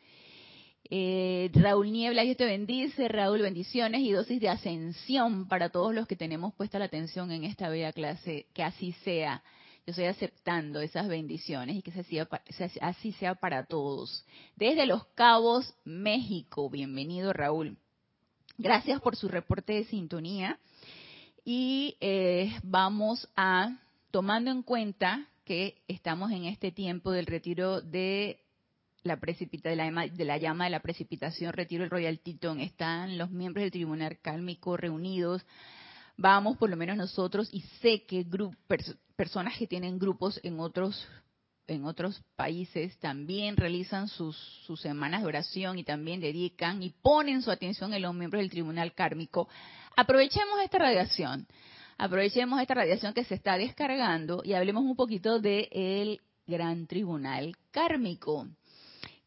Eh, 0.92 1.50
Raúl 1.52 1.92
Niebla, 1.92 2.22
Dios 2.22 2.36
te 2.36 2.46
bendice. 2.46 3.06
Raúl, 3.08 3.42
bendiciones 3.42 4.00
y 4.00 4.10
dosis 4.10 4.40
de 4.40 4.48
ascensión 4.48 5.46
para 5.46 5.68
todos 5.68 5.94
los 5.94 6.08
que 6.08 6.16
tenemos 6.16 6.54
puesta 6.54 6.78
la 6.78 6.86
atención 6.86 7.30
en 7.30 7.44
esta 7.44 7.68
bella 7.68 7.92
clase. 7.92 8.46
Que 8.54 8.64
así 8.64 8.92
sea. 9.04 9.42
Yo 9.86 9.92
estoy 9.92 10.06
aceptando 10.06 10.80
esas 10.80 11.08
bendiciones 11.08 11.76
y 11.76 11.82
que 11.82 11.92
así 12.80 13.12
sea 13.12 13.34
para 13.36 13.64
todos. 13.66 14.26
Desde 14.56 14.86
Los 14.86 15.04
Cabos, 15.14 15.74
México. 15.84 16.68
Bienvenido, 16.68 17.32
Raúl. 17.32 17.78
Gracias 18.62 19.00
por 19.00 19.16
su 19.16 19.26
reporte 19.26 19.72
de 19.72 19.84
sintonía. 19.84 20.58
Y 21.46 21.96
eh, 21.98 22.52
vamos 22.62 23.26
a, 23.34 23.78
tomando 24.10 24.50
en 24.50 24.62
cuenta 24.62 25.26
que 25.46 25.80
estamos 25.88 26.30
en 26.30 26.44
este 26.44 26.70
tiempo 26.70 27.10
del 27.10 27.24
retiro 27.24 27.80
de 27.80 28.38
la 29.02 29.18
precipita, 29.18 29.70
de, 29.70 29.76
la, 29.76 29.90
de 30.08 30.24
la 30.26 30.36
llama 30.36 30.64
de 30.64 30.70
la 30.70 30.80
precipitación, 30.80 31.54
retiro 31.54 31.84
el 31.84 31.90
Royal 31.90 32.18
Titón, 32.18 32.60
están 32.60 33.16
los 33.16 33.30
miembros 33.30 33.62
del 33.62 33.70
Tribunal 33.70 34.18
Cálmico 34.20 34.76
reunidos, 34.76 35.42
vamos 36.18 36.58
por 36.58 36.68
lo 36.68 36.76
menos 36.76 36.98
nosotros, 36.98 37.48
y 37.54 37.62
sé 37.80 38.04
que 38.04 38.26
personas 39.16 39.56
que 39.56 39.66
tienen 39.66 39.98
grupos 39.98 40.38
en 40.42 40.60
otros 40.60 41.08
en 41.70 41.84
otros 41.84 42.20
países 42.34 42.98
también 42.98 43.56
realizan 43.56 44.08
sus, 44.08 44.36
semanas 44.80 45.22
de 45.22 45.28
oración 45.28 45.78
y 45.78 45.84
también 45.84 46.20
dedican 46.20 46.82
y 46.82 46.90
ponen 46.90 47.42
su 47.42 47.50
atención 47.50 47.94
en 47.94 48.02
los 48.02 48.12
miembros 48.12 48.40
del 48.40 48.50
Tribunal 48.50 48.92
Kármico. 48.92 49.48
Aprovechemos 49.96 50.60
esta 50.64 50.78
radiación, 50.78 51.46
aprovechemos 51.96 52.60
esta 52.60 52.74
radiación 52.74 53.14
que 53.14 53.24
se 53.24 53.36
está 53.36 53.56
descargando 53.56 54.42
y 54.44 54.54
hablemos 54.54 54.82
un 54.82 54.96
poquito 54.96 55.38
del 55.38 55.68
el 55.70 56.20
Gran 56.46 56.88
Tribunal 56.88 57.56
Kármico 57.70 58.48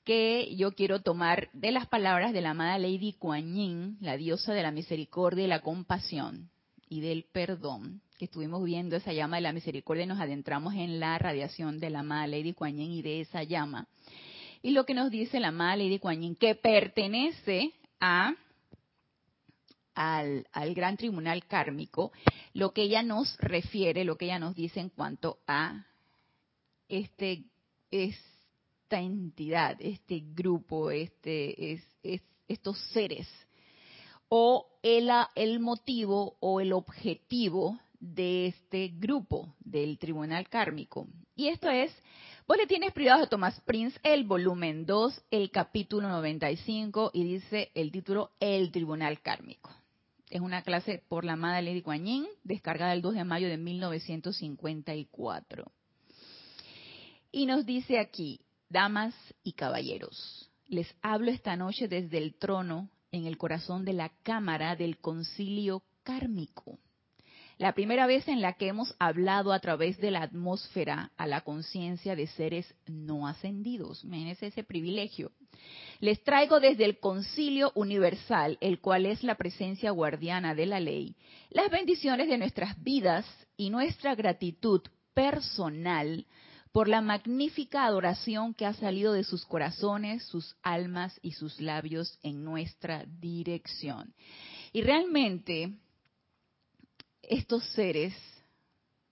que 0.03 0.53
yo 0.57 0.73
quiero 0.73 1.01
tomar 1.01 1.50
de 1.53 1.71
las 1.71 1.88
palabras 1.88 2.33
de 2.33 2.41
la 2.41 2.50
amada 2.50 2.77
Lady 2.77 3.13
Kuan 3.13 3.55
Yin, 3.55 3.97
la 4.01 4.17
diosa 4.17 4.53
de 4.53 4.63
la 4.63 4.71
misericordia 4.71 5.45
y 5.45 5.47
la 5.47 5.62
compasión 5.62 6.50
y 6.89 7.00
del 7.00 7.23
perdón, 7.31 8.01
estuvimos 8.23 8.63
viendo 8.63 8.95
esa 8.95 9.13
llama 9.13 9.37
de 9.37 9.41
la 9.41 9.53
misericordia 9.53 10.03
y 10.03 10.07
nos 10.07 10.19
adentramos 10.19 10.73
en 10.73 10.99
la 10.99 11.17
radiación 11.17 11.79
de 11.79 11.89
la 11.89 11.99
amada 11.99 12.27
Lady 12.27 12.53
Kuan 12.53 12.77
Yin 12.77 12.91
y 12.91 13.01
de 13.01 13.21
esa 13.21 13.43
llama. 13.43 13.87
Y 14.61 14.71
lo 14.71 14.85
que 14.85 14.93
nos 14.93 15.11
dice 15.11 15.39
la 15.39 15.49
amada 15.49 15.75
Lady 15.75 15.99
Kuan 15.99 16.21
Yin, 16.21 16.35
que 16.35 16.55
pertenece 16.55 17.73
a 17.99 18.33
al, 19.95 20.47
al, 20.51 20.73
gran 20.73 20.97
tribunal 20.97 21.45
kármico, 21.45 22.11
lo 22.53 22.71
que 22.71 22.83
ella 22.83 23.03
nos 23.03 23.37
refiere, 23.37 24.03
lo 24.03 24.17
que 24.17 24.25
ella 24.25 24.39
nos 24.39 24.55
dice 24.55 24.79
en 24.79 24.89
cuanto 24.89 25.37
a 25.45 25.85
este, 26.89 27.43
esta 27.91 28.99
entidad, 28.99 29.77
este 29.79 30.23
grupo, 30.33 30.89
este, 30.89 31.73
es, 31.73 32.21
estos 32.47 32.79
seres, 32.91 33.27
o 34.29 34.65
el, 34.81 35.11
el 35.35 35.59
motivo 35.59 36.37
o 36.39 36.59
el 36.59 36.73
objetivo 36.73 37.79
de 38.03 38.48
este 38.48 38.89
grupo 38.89 39.55
del 39.63 39.98
tribunal 39.98 40.50
kármico. 40.50 41.07
Y 41.36 41.48
esto 41.48 41.69
es 41.69 41.89
Boletines 42.45 42.91
Privados 42.91 43.22
de 43.22 43.27
Thomas 43.27 43.57
Prince, 43.62 43.98
el 44.03 44.25
volumen 44.25 44.86
2, 44.86 45.24
el 45.31 45.50
capítulo 45.51 46.10
95, 46.10 47.12
y 47.13 47.24
dice 47.24 47.72
el 47.74 47.93
título 47.93 48.31
El 48.41 48.72
Tribunal 48.72 49.22
Kármico. 49.22 49.69
Es 50.29 50.41
una 50.41 50.63
clase 50.63 51.01
por 51.07 51.24
la 51.24 51.31
amada 51.33 51.62
Lady 51.62 51.81
Kuan 51.81 52.05
Yin, 52.05 52.27
descargada 52.43 52.91
el 52.91 53.01
2 53.01 53.15
de 53.15 53.24
mayo 53.24 53.48
de 53.48 53.57
1954. 53.57 55.72
Y 57.31 57.45
nos 57.45 57.65
dice 57.65 58.00
aquí, 58.00 58.41
damas 58.69 59.15
y 59.43 59.53
caballeros, 59.53 60.51
les 60.67 60.93
hablo 61.01 61.31
esta 61.31 61.55
noche 61.55 61.88
desde 61.88 62.17
el 62.17 62.36
trono 62.36 62.89
en 63.12 63.27
el 63.27 63.38
corazón 63.38 63.86
de 63.86 63.93
la 63.93 64.10
cámara 64.24 64.75
del 64.75 64.98
concilio 64.98 65.83
kármico 66.03 66.79
la 67.57 67.74
primera 67.74 68.07
vez 68.07 68.27
en 68.27 68.41
la 68.41 68.53
que 68.53 68.67
hemos 68.67 68.95
hablado 69.00 69.53
a 69.53 69.60
través 69.60 69.98
de 70.00 70.12
la 70.12 70.24
atmósfera 70.24 71.12
a 71.17 71.27
la 71.27 71.41
conciencia 71.41 72.15
de 72.15 72.27
seres 72.27 72.74
no 72.88 73.27
ascendidos. 73.27 74.03
Imagínense 74.03 74.48
ese 74.48 74.63
privilegio. 74.63 75.31
Les 76.00 76.24
traigo 76.24 76.60
desde 76.60 76.86
el 76.86 77.00
concilio 77.00 77.72
universal, 77.75 78.57
el 78.60 78.79
cual 78.81 79.05
es 79.05 79.24
la 79.24 79.36
presencia 79.36 79.91
guardiana 79.91 80.55
de 80.55 80.65
la 80.65 80.79
ley, 80.79 81.15
las 81.50 81.69
bendiciones 81.69 82.27
de 82.27 82.38
nuestras 82.38 82.81
vidas 82.83 83.25
y 83.55 83.69
nuestra 83.69 84.15
gratitud 84.15 84.81
personal 85.13 86.25
por 86.72 86.88
la 86.88 87.01
magnífica 87.01 87.86
adoración 87.86 88.55
que 88.55 88.65
ha 88.65 88.74
salido 88.74 89.13
de 89.13 89.24
sus 89.24 89.45
corazones, 89.45 90.24
sus 90.24 90.55
almas 90.63 91.19
y 91.22 91.33
sus 91.33 91.62
labios 91.62 92.17
en 92.24 92.43
nuestra 92.43 93.05
dirección. 93.05 94.13
Y 94.74 94.81
realmente 94.81 95.72
estos 97.23 97.63
seres, 97.71 98.13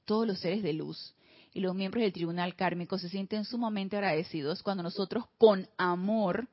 todos 0.06 0.28
los 0.28 0.40
seres 0.40 0.62
de 0.64 0.74
luz 0.74 1.16
y 1.54 1.60
los 1.60 1.76
miembros 1.76 2.04
del 2.04 2.14
tribunal 2.14 2.56
kármico 2.56 2.98
se 2.98 3.10
sienten 3.10 3.46
sumamente 3.46 3.98
agradecidos 3.98 4.64
cuando 4.64 4.84
nosotros 4.84 5.26
con 5.38 5.68
amor, 5.78 6.48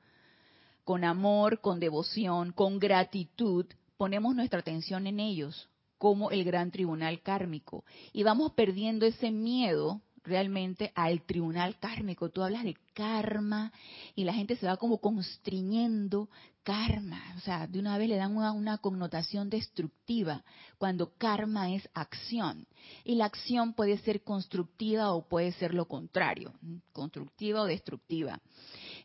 con 0.84 1.04
amor, 1.04 1.60
con 1.60 1.80
devoción, 1.80 2.52
con 2.52 2.78
gratitud, 2.78 3.66
ponemos 3.96 4.34
nuestra 4.34 4.60
atención 4.60 5.06
en 5.06 5.20
ellos 5.20 5.68
como 5.98 6.30
el 6.30 6.44
gran 6.44 6.70
tribunal 6.70 7.20
kármico 7.22 7.84
y 8.12 8.22
vamos 8.22 8.52
perdiendo 8.52 9.06
ese 9.06 9.30
miedo 9.30 10.00
realmente 10.24 10.92
al 10.94 11.22
tribunal 11.22 11.78
kármico. 11.78 12.30
Tú 12.30 12.42
hablas 12.42 12.64
de 12.64 12.76
karma 12.92 13.72
y 14.14 14.24
la 14.24 14.34
gente 14.34 14.56
se 14.56 14.66
va 14.66 14.76
como 14.76 14.98
constriñendo 14.98 16.28
karma, 16.68 17.22
o 17.34 17.40
sea, 17.40 17.66
de 17.66 17.78
una 17.78 17.96
vez 17.96 18.10
le 18.10 18.16
dan 18.16 18.36
una, 18.36 18.76
connotación 18.76 19.48
destructiva, 19.48 20.44
cuando 20.76 21.14
karma 21.16 21.72
es 21.72 21.88
acción. 21.94 22.66
Y 23.04 23.14
la 23.14 23.24
acción 23.24 23.72
puede 23.72 23.96
ser 23.96 24.22
constructiva 24.22 25.14
o 25.14 25.26
puede 25.26 25.52
ser 25.52 25.72
lo 25.72 25.86
contrario, 25.86 26.52
constructiva 26.92 27.62
o 27.62 27.64
destructiva. 27.64 28.38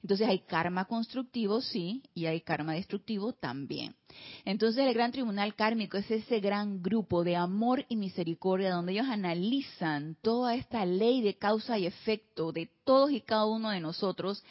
Entonces 0.01 0.27
hay 0.27 0.39
karma 0.39 0.83
constructivo, 0.83 1.61
sí, 1.61 2.03
y 2.13 2.25
hay 2.25 2.41
karma 2.41 2.73
destructivo 2.73 3.31
también. 3.31 3.95
Entonces 4.43 4.85
el 4.85 4.93
gran 4.93 5.13
tribunal 5.13 5.55
kármico 5.55 5.95
es 5.95 6.11
ese 6.11 6.41
gran 6.41 6.83
grupo 6.83 7.23
de 7.23 7.37
amor 7.37 7.85
y 7.87 7.95
misericordia 7.95 8.73
donde 8.73 8.91
ellos 8.91 9.07
analizan 9.07 10.17
toda 10.21 10.55
esta 10.55 10.85
ley 10.85 11.21
de 11.21 11.37
causa 11.37 11.79
y 11.79 11.85
efecto 11.85 12.51
de 12.51 12.69
todos 12.83 13.11
y 13.11 13.21
cada 13.21 13.45
uno 13.45 13.69
de 13.69 13.79
nosotros 13.79 14.43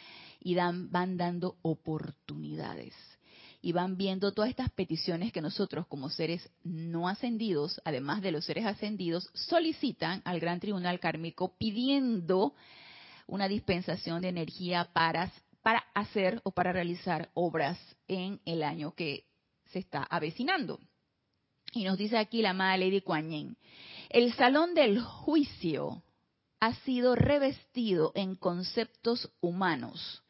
y 0.44 0.54
dan, 0.54 0.90
van 0.90 1.16
dando 1.16 1.56
oportunidades. 1.62 2.94
Y 3.60 3.72
van 3.72 3.96
viendo 3.96 4.32
todas 4.32 4.50
estas 4.50 4.70
peticiones 4.70 5.32
que 5.32 5.40
nosotros 5.40 5.86
como 5.86 6.10
seres 6.10 6.50
no 6.64 7.08
ascendidos, 7.08 7.80
además 7.84 8.20
de 8.20 8.32
los 8.32 8.44
seres 8.44 8.66
ascendidos, 8.66 9.30
solicitan 9.34 10.20
al 10.24 10.40
gran 10.40 10.58
tribunal 10.58 10.98
kármico 10.98 11.56
pidiendo 11.58 12.54
una 13.28 13.46
dispensación 13.46 14.20
de 14.20 14.28
energía 14.28 14.90
para, 14.92 15.32
para 15.62 15.84
hacer 15.94 16.40
o 16.42 16.50
para 16.50 16.72
realizar 16.72 17.30
obras 17.34 17.78
en 18.08 18.40
el 18.44 18.64
año 18.64 18.94
que 18.96 19.26
se 19.66 19.78
está 19.78 20.02
avecinando. 20.02 20.80
Y 21.72 21.84
nos 21.84 21.96
dice 21.96 22.18
aquí 22.18 22.42
la 22.42 22.50
amada 22.50 22.76
Lady 22.76 23.00
Kuan 23.00 23.30
Yin, 23.30 23.56
el 24.10 24.32
salón 24.34 24.74
del 24.74 25.00
juicio 25.00 26.02
ha 26.58 26.74
sido 26.80 27.14
revestido 27.14 28.12
en 28.16 28.34
conceptos 28.34 29.32
humanos 29.40 30.21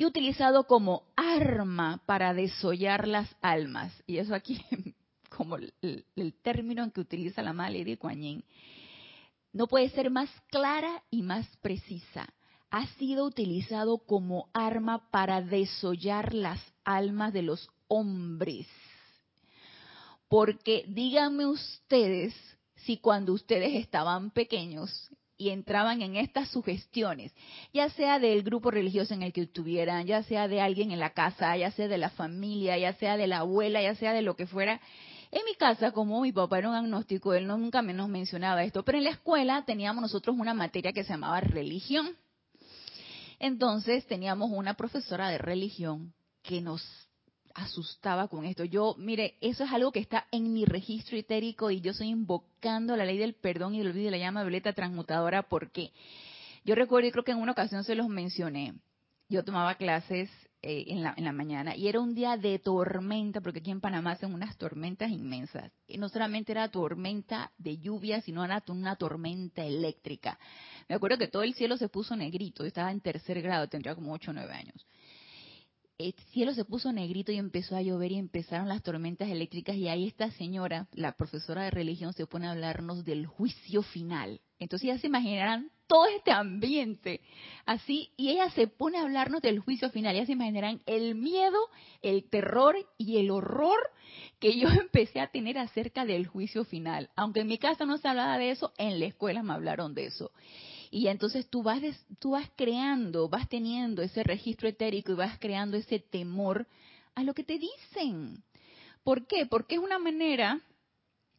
y 0.00 0.06
utilizado 0.06 0.64
como 0.64 1.02
arma 1.14 2.00
para 2.06 2.32
desollar 2.32 3.06
las 3.06 3.28
almas. 3.42 3.92
Y 4.06 4.16
eso 4.16 4.34
aquí, 4.34 4.64
como 5.28 5.56
el, 5.58 6.34
término 6.42 6.82
en 6.82 6.90
que 6.90 7.02
utiliza 7.02 7.42
la 7.42 7.52
madre 7.52 7.84
de 7.84 8.42
no 9.52 9.66
puede 9.66 9.90
ser 9.90 10.10
más 10.10 10.30
clara 10.48 11.02
y 11.10 11.20
más 11.20 11.46
precisa. 11.58 12.32
Ha 12.70 12.86
sido 12.94 13.26
utilizado 13.26 13.98
como 13.98 14.48
arma 14.54 15.10
para 15.10 15.42
desollar 15.42 16.32
las 16.32 16.60
almas 16.82 17.34
de 17.34 17.42
los 17.42 17.68
hombres. 17.86 18.68
Porque 20.28 20.86
díganme 20.88 21.44
ustedes 21.44 22.34
si 22.74 22.96
cuando 22.96 23.34
ustedes 23.34 23.74
estaban 23.74 24.30
pequeños 24.30 25.10
y 25.40 25.48
entraban 25.48 26.02
en 26.02 26.16
estas 26.16 26.50
sugestiones, 26.50 27.34
ya 27.72 27.88
sea 27.88 28.18
del 28.18 28.42
grupo 28.42 28.70
religioso 28.70 29.14
en 29.14 29.22
el 29.22 29.32
que 29.32 29.40
estuvieran, 29.40 30.06
ya 30.06 30.22
sea 30.22 30.48
de 30.48 30.60
alguien 30.60 30.92
en 30.92 31.00
la 31.00 31.14
casa, 31.14 31.56
ya 31.56 31.70
sea 31.70 31.88
de 31.88 31.96
la 31.96 32.10
familia, 32.10 32.76
ya 32.76 32.92
sea 32.92 33.16
de 33.16 33.26
la 33.26 33.38
abuela, 33.38 33.80
ya 33.80 33.94
sea 33.94 34.12
de 34.12 34.20
lo 34.20 34.36
que 34.36 34.46
fuera. 34.46 34.82
En 35.30 35.42
mi 35.46 35.54
casa, 35.54 35.92
como 35.92 36.20
mi 36.20 36.30
papá 36.30 36.58
era 36.58 36.68
un 36.68 36.74
agnóstico, 36.74 37.32
él 37.32 37.46
nunca 37.46 37.80
menos 37.80 38.10
mencionaba 38.10 38.64
esto, 38.64 38.84
pero 38.84 38.98
en 38.98 39.04
la 39.04 39.10
escuela 39.10 39.64
teníamos 39.64 40.02
nosotros 40.02 40.36
una 40.38 40.52
materia 40.52 40.92
que 40.92 41.04
se 41.04 41.14
llamaba 41.14 41.40
religión. 41.40 42.10
Entonces 43.38 44.06
teníamos 44.06 44.50
una 44.52 44.74
profesora 44.74 45.30
de 45.30 45.38
religión 45.38 46.12
que 46.42 46.60
nos 46.60 46.82
asustaba 47.60 48.28
con 48.28 48.44
esto. 48.44 48.64
Yo, 48.64 48.94
mire, 48.98 49.36
eso 49.40 49.64
es 49.64 49.72
algo 49.72 49.92
que 49.92 50.00
está 50.00 50.26
en 50.32 50.52
mi 50.52 50.64
registro 50.64 51.16
etérico 51.16 51.70
y 51.70 51.80
yo 51.80 51.92
estoy 51.92 52.08
invocando 52.08 52.96
la 52.96 53.04
ley 53.04 53.18
del 53.18 53.34
perdón 53.34 53.74
y 53.74 53.78
del 53.78 53.88
olvido 53.88 54.06
de 54.06 54.10
la 54.12 54.18
llama 54.18 54.42
violeta 54.42 54.72
transmutadora 54.72 55.42
porque 55.42 55.92
yo 56.64 56.74
recuerdo 56.74 57.08
y 57.08 57.12
creo 57.12 57.24
que 57.24 57.32
en 57.32 57.38
una 57.38 57.52
ocasión 57.52 57.84
se 57.84 57.94
los 57.94 58.08
mencioné. 58.08 58.74
Yo 59.28 59.44
tomaba 59.44 59.76
clases 59.76 60.28
eh, 60.62 60.86
en, 60.88 61.02
la, 61.02 61.14
en 61.16 61.24
la 61.24 61.32
mañana 61.32 61.76
y 61.76 61.88
era 61.88 62.00
un 62.00 62.14
día 62.14 62.36
de 62.36 62.58
tormenta 62.58 63.40
porque 63.40 63.60
aquí 63.60 63.70
en 63.70 63.80
Panamá 63.80 64.12
hacen 64.12 64.34
unas 64.34 64.56
tormentas 64.56 65.10
inmensas. 65.10 65.70
Y 65.86 65.98
no 65.98 66.08
solamente 66.08 66.52
era 66.52 66.68
tormenta 66.68 67.52
de 67.56 67.78
lluvia, 67.78 68.20
sino 68.22 68.44
era 68.44 68.62
una 68.68 68.96
tormenta 68.96 69.64
eléctrica. 69.64 70.38
Me 70.88 70.96
acuerdo 70.96 71.18
que 71.18 71.28
todo 71.28 71.42
el 71.44 71.54
cielo 71.54 71.76
se 71.76 71.88
puso 71.88 72.16
negrito. 72.16 72.64
Yo 72.64 72.68
estaba 72.68 72.90
en 72.90 73.00
tercer 73.00 73.40
grado, 73.40 73.68
tendría 73.68 73.94
como 73.94 74.12
8 74.12 74.32
o 74.32 74.34
9 74.34 74.52
años 74.52 74.86
el 76.00 76.14
cielo 76.32 76.54
se 76.54 76.64
puso 76.64 76.92
negrito 76.92 77.30
y 77.30 77.36
empezó 77.36 77.76
a 77.76 77.82
llover 77.82 78.12
y 78.12 78.18
empezaron 78.18 78.68
las 78.68 78.82
tormentas 78.82 79.28
eléctricas 79.28 79.76
y 79.76 79.88
ahí 79.88 80.06
esta 80.06 80.30
señora, 80.30 80.88
la 80.92 81.12
profesora 81.12 81.64
de 81.64 81.70
religión, 81.70 82.14
se 82.14 82.26
pone 82.26 82.46
a 82.46 82.52
hablarnos 82.52 83.04
del 83.04 83.26
juicio 83.26 83.82
final. 83.82 84.40
Entonces 84.58 84.88
ya 84.88 84.98
se 84.98 85.08
imaginarán 85.08 85.70
todo 85.86 86.06
este 86.06 86.30
ambiente 86.30 87.20
así 87.66 88.12
y 88.16 88.30
ella 88.30 88.48
se 88.50 88.66
pone 88.66 88.96
a 88.96 89.02
hablarnos 89.02 89.42
del 89.42 89.58
juicio 89.58 89.90
final. 89.90 90.16
Ya 90.16 90.24
se 90.24 90.32
imaginarán 90.32 90.80
el 90.86 91.16
miedo, 91.16 91.58
el 92.00 92.24
terror 92.30 92.76
y 92.96 93.18
el 93.18 93.30
horror 93.30 93.78
que 94.38 94.58
yo 94.58 94.68
empecé 94.80 95.20
a 95.20 95.30
tener 95.30 95.58
acerca 95.58 96.06
del 96.06 96.26
juicio 96.26 96.64
final. 96.64 97.10
Aunque 97.14 97.40
en 97.40 97.48
mi 97.48 97.58
casa 97.58 97.84
no 97.84 97.98
se 97.98 98.08
hablaba 98.08 98.38
de 98.38 98.52
eso, 98.52 98.72
en 98.78 99.00
la 99.00 99.06
escuela 99.06 99.42
me 99.42 99.52
hablaron 99.52 99.94
de 99.94 100.06
eso. 100.06 100.32
Y 100.90 101.06
entonces 101.06 101.48
tú 101.48 101.62
vas, 101.62 101.80
vas 102.24 102.50
creando, 102.56 103.28
vas 103.28 103.48
teniendo 103.48 104.02
ese 104.02 104.24
registro 104.24 104.68
etérico 104.68 105.12
y 105.12 105.16
vas 105.16 105.38
creando 105.38 105.76
ese 105.76 106.00
temor 106.00 106.66
a 107.14 107.22
lo 107.22 107.32
que 107.32 107.44
te 107.44 107.58
dicen. 107.58 108.42
¿Por 109.04 109.26
qué? 109.26 109.46
Porque 109.46 109.76
es 109.76 109.80
una 109.80 109.98
manera, 110.00 110.60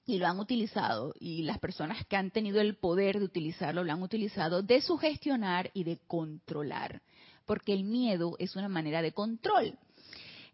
y 0.06 0.18
lo 0.18 0.28
han 0.28 0.40
utilizado, 0.40 1.14
y 1.20 1.44
las 1.44 1.60
personas 1.60 2.06
que 2.08 2.16
han 2.16 2.32
tenido 2.32 2.62
el 2.62 2.78
poder 2.78 3.20
de 3.20 3.26
utilizarlo 3.26 3.84
lo 3.84 3.92
han 3.92 4.02
utilizado, 4.02 4.64
de 4.64 4.82
sugestionar 4.82 5.70
y 5.74 5.84
de 5.84 6.00
controlar. 6.08 7.02
Porque 7.46 7.74
el 7.74 7.84
miedo 7.84 8.38
es 8.40 8.56
una 8.56 8.70
manera 8.70 9.02
de 9.02 9.12
control. 9.12 9.78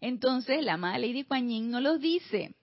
Entonces, 0.01 0.63
la 0.63 0.73
amada 0.73 0.97
Lady 0.97 1.23
Kuan 1.23 1.49
Yin 1.49 1.69
nos 1.69 1.81
lo 1.83 1.97
dice. 1.97 2.55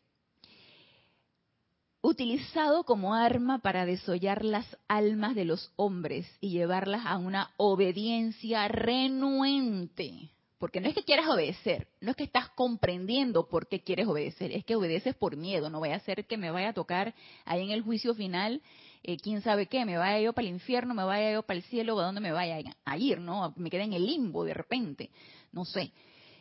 Utilizado 2.04 2.84
como 2.84 3.14
arma 3.14 3.60
para 3.60 3.86
desollar 3.86 4.44
las 4.44 4.66
almas 4.88 5.34
de 5.34 5.46
los 5.46 5.72
hombres 5.76 6.26
y 6.38 6.50
llevarlas 6.50 7.06
a 7.06 7.16
una 7.16 7.50
obediencia 7.56 8.68
renuente. 8.68 10.30
Porque 10.58 10.82
no 10.82 10.88
es 10.88 10.94
que 10.94 11.02
quieras 11.02 11.28
obedecer, 11.28 11.88
no 12.02 12.10
es 12.10 12.16
que 12.16 12.24
estás 12.24 12.50
comprendiendo 12.50 13.48
por 13.48 13.68
qué 13.68 13.82
quieres 13.82 14.06
obedecer, 14.06 14.52
es 14.52 14.66
que 14.66 14.76
obedeces 14.76 15.14
por 15.14 15.38
miedo, 15.38 15.70
no 15.70 15.80
vaya 15.80 15.96
a 15.96 16.00
ser 16.00 16.26
que 16.26 16.36
me 16.36 16.50
vaya 16.50 16.68
a 16.68 16.72
tocar 16.74 17.14
ahí 17.46 17.62
en 17.62 17.70
el 17.70 17.80
juicio 17.80 18.14
final, 18.14 18.60
eh, 19.02 19.16
quién 19.16 19.40
sabe 19.40 19.66
qué, 19.66 19.86
me 19.86 19.96
vaya 19.96 20.20
yo 20.20 20.34
para 20.34 20.46
el 20.46 20.52
infierno, 20.52 20.92
me 20.92 21.04
vaya 21.04 21.32
yo 21.32 21.42
para 21.42 21.56
el 21.56 21.64
cielo, 21.64 21.98
a 21.98 22.04
dónde 22.04 22.20
me 22.20 22.32
vaya 22.32 22.58
a 22.84 22.98
ir, 22.98 23.18
¿no? 23.18 23.54
Me 23.56 23.70
quede 23.70 23.84
en 23.84 23.94
el 23.94 24.04
limbo 24.04 24.44
de 24.44 24.52
repente, 24.52 25.10
no 25.52 25.64
sé. 25.64 25.90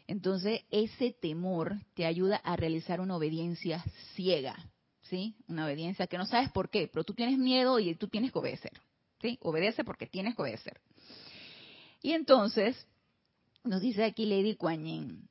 Entonces, 0.08 0.62
ese 0.72 1.14
temor 1.14 1.78
te 1.94 2.06
ayuda 2.06 2.36
a 2.36 2.58
realizar 2.58 3.00
una 3.00 3.16
obediencia 3.16 3.82
ciega, 4.16 4.58
Una 5.48 5.66
obediencia 5.66 6.08
que 6.08 6.18
no 6.18 6.26
sabes 6.26 6.52
por 6.52 6.70
qué, 6.70 6.90
pero 6.92 7.04
tú 7.04 7.14
tienes 7.14 7.38
miedo 7.38 7.80
y 7.80 7.96
tú 7.96 8.08
tienes 8.08 8.32
que 8.32 8.40
obedecer, 8.40 8.74
¿sí? 9.22 9.38
Obedece 9.42 9.84
porque 9.84 10.08
tienes 10.08 10.36
que 10.36 10.42
obedecer. 10.42 10.82
Y 12.02 12.14
entonces, 12.14 12.88
nos 13.64 13.82
dice 13.82 14.04
aquí 14.04 14.26
Lady 14.26 14.56
Kuan 14.56 15.30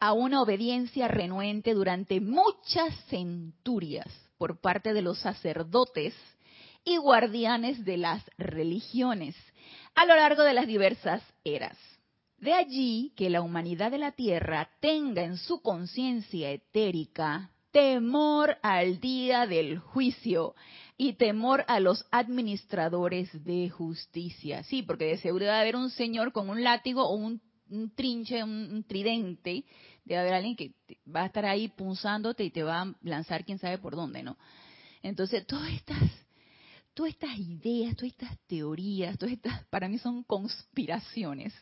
a 0.00 0.12
una 0.12 0.42
obediencia 0.42 1.08
renuente 1.08 1.74
durante 1.74 2.20
muchas 2.20 2.94
centurias 3.08 4.06
por 4.38 4.60
parte 4.60 4.92
de 4.92 5.02
los 5.02 5.18
sacerdotes 5.18 6.14
y 6.84 6.98
guardianes 6.98 7.84
de 7.84 7.96
las 7.96 8.22
religiones 8.36 9.34
a 9.94 10.04
lo 10.04 10.14
largo 10.14 10.42
de 10.42 10.54
las 10.54 10.66
diversas 10.66 11.22
eras. 11.44 11.78
De 12.36 12.52
allí 12.52 13.14
que 13.16 13.30
la 13.30 13.40
humanidad 13.40 13.90
de 13.90 13.98
la 13.98 14.12
Tierra 14.12 14.68
tenga 14.80 15.22
en 15.22 15.38
su 15.38 15.62
conciencia 15.62 16.50
etérica 16.50 17.53
temor 17.74 18.56
al 18.62 19.00
día 19.00 19.48
del 19.48 19.80
juicio 19.80 20.54
y 20.96 21.14
temor 21.14 21.64
a 21.66 21.80
los 21.80 22.06
administradores 22.12 23.28
de 23.44 23.68
justicia. 23.68 24.62
Sí, 24.62 24.84
porque 24.84 25.06
de 25.06 25.18
seguro 25.18 25.46
debe 25.46 25.56
haber 25.58 25.74
un 25.74 25.90
señor 25.90 26.30
con 26.30 26.50
un 26.50 26.62
látigo 26.62 27.02
o 27.02 27.16
un, 27.16 27.42
trinche, 27.96 28.44
un, 28.44 28.84
tridente, 28.84 29.64
debe 30.04 30.20
haber 30.20 30.34
alguien 30.34 30.54
que 30.54 30.76
va 31.04 31.22
a 31.22 31.26
estar 31.26 31.44
ahí 31.46 31.66
punzándote 31.66 32.44
y 32.44 32.50
te 32.50 32.62
va 32.62 32.82
a 32.82 32.94
lanzar 33.02 33.44
quién 33.44 33.58
sabe 33.58 33.78
por 33.78 33.96
dónde, 33.96 34.22
¿no? 34.22 34.38
Entonces, 35.02 35.44
todas 35.44 35.72
estas, 35.72 35.98
todas 36.94 37.10
estas 37.10 37.36
ideas, 37.36 37.96
todas 37.96 38.12
estas 38.12 38.38
teorías, 38.46 39.18
todas 39.18 39.34
estas, 39.34 39.64
para 39.64 39.88
mí 39.88 39.98
son 39.98 40.22
conspiraciones 40.22 41.52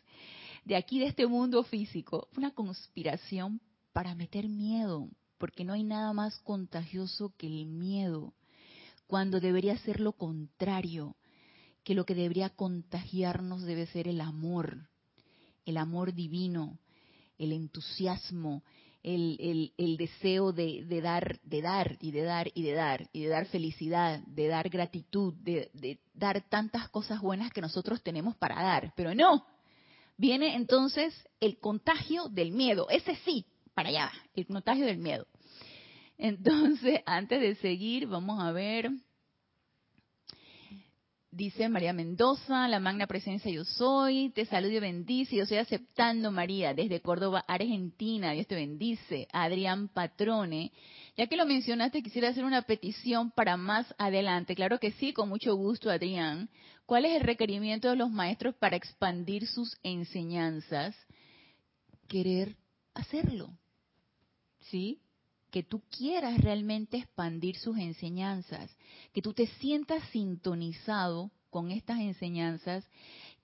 de 0.66 0.76
aquí, 0.76 1.00
de 1.00 1.06
este 1.06 1.26
mundo 1.26 1.62
físico, 1.62 2.28
una 2.36 2.50
conspiración 2.50 3.62
para 3.94 4.14
meter 4.14 4.46
miedo, 4.46 5.08
porque 5.42 5.64
no 5.64 5.72
hay 5.72 5.82
nada 5.82 6.12
más 6.12 6.38
contagioso 6.44 7.34
que 7.36 7.48
el 7.48 7.66
miedo, 7.66 8.32
cuando 9.08 9.40
debería 9.40 9.76
ser 9.78 9.98
lo 9.98 10.12
contrario, 10.12 11.16
que 11.82 11.96
lo 11.96 12.04
que 12.04 12.14
debería 12.14 12.50
contagiarnos 12.50 13.62
debe 13.62 13.86
ser 13.86 14.06
el 14.06 14.20
amor, 14.20 14.88
el 15.66 15.78
amor 15.78 16.14
divino, 16.14 16.78
el 17.38 17.50
entusiasmo, 17.50 18.62
el, 19.02 19.72
deseo 19.98 20.52
de, 20.52 21.00
dar, 21.02 21.40
de 21.42 21.60
dar 21.60 21.98
y 22.00 22.12
de 22.12 22.22
dar 22.22 22.52
y 22.54 22.62
de 22.62 22.74
dar 22.74 23.10
y 23.12 23.22
de 23.22 23.28
dar 23.28 23.46
felicidad, 23.46 24.20
de 24.20 24.46
dar 24.46 24.68
gratitud, 24.68 25.34
de, 25.34 25.72
de 25.74 25.98
dar 26.14 26.40
tantas 26.48 26.88
cosas 26.88 27.20
buenas 27.20 27.52
que 27.52 27.60
nosotros 27.60 28.00
tenemos 28.04 28.36
para 28.36 28.62
dar. 28.62 28.92
Pero 28.94 29.12
no, 29.12 29.44
viene 30.16 30.54
entonces 30.54 31.12
el 31.40 31.58
contagio 31.58 32.28
del 32.28 32.52
miedo. 32.52 32.88
Ese 32.90 33.16
sí, 33.24 33.44
para 33.74 33.88
allá, 33.90 34.12
el 34.34 34.46
contagio 34.46 34.86
del 34.86 34.98
miedo. 34.98 35.26
Entonces, 36.18 37.00
antes 37.06 37.40
de 37.40 37.54
seguir, 37.56 38.06
vamos 38.06 38.40
a 38.42 38.52
ver. 38.52 38.90
Dice 41.34 41.66
María 41.70 41.94
Mendoza, 41.94 42.68
la 42.68 42.78
magna 42.78 43.06
presencia 43.06 43.50
yo 43.50 43.64
soy, 43.64 44.28
te 44.34 44.44
saludo 44.44 44.72
y 44.72 44.80
bendice, 44.80 45.34
yo 45.34 45.44
estoy 45.44 45.56
aceptando 45.56 46.30
María 46.30 46.74
desde 46.74 47.00
Córdoba, 47.00 47.42
Argentina, 47.48 48.32
Dios 48.32 48.46
te 48.46 48.54
bendice. 48.54 49.28
Adrián 49.32 49.88
Patrone, 49.88 50.72
ya 51.16 51.26
que 51.28 51.38
lo 51.38 51.46
mencionaste, 51.46 52.02
quisiera 52.02 52.28
hacer 52.28 52.44
una 52.44 52.60
petición 52.60 53.30
para 53.30 53.56
más 53.56 53.94
adelante. 53.96 54.54
Claro 54.54 54.78
que 54.78 54.92
sí, 54.92 55.14
con 55.14 55.30
mucho 55.30 55.54
gusto, 55.54 55.88
Adrián. 55.88 56.50
¿Cuál 56.84 57.06
es 57.06 57.16
el 57.16 57.22
requerimiento 57.22 57.88
de 57.88 57.96
los 57.96 58.10
maestros 58.10 58.54
para 58.56 58.76
expandir 58.76 59.46
sus 59.46 59.78
enseñanzas? 59.82 60.94
Querer 62.08 62.56
hacerlo. 62.92 63.56
¿Sí? 64.70 65.00
que 65.52 65.62
tú 65.62 65.82
quieras 65.90 66.40
realmente 66.40 66.96
expandir 66.96 67.56
sus 67.56 67.76
enseñanzas, 67.76 68.74
que 69.12 69.20
tú 69.20 69.34
te 69.34 69.46
sientas 69.46 70.02
sintonizado 70.08 71.30
con 71.50 71.70
estas 71.70 72.00
enseñanzas, 72.00 72.88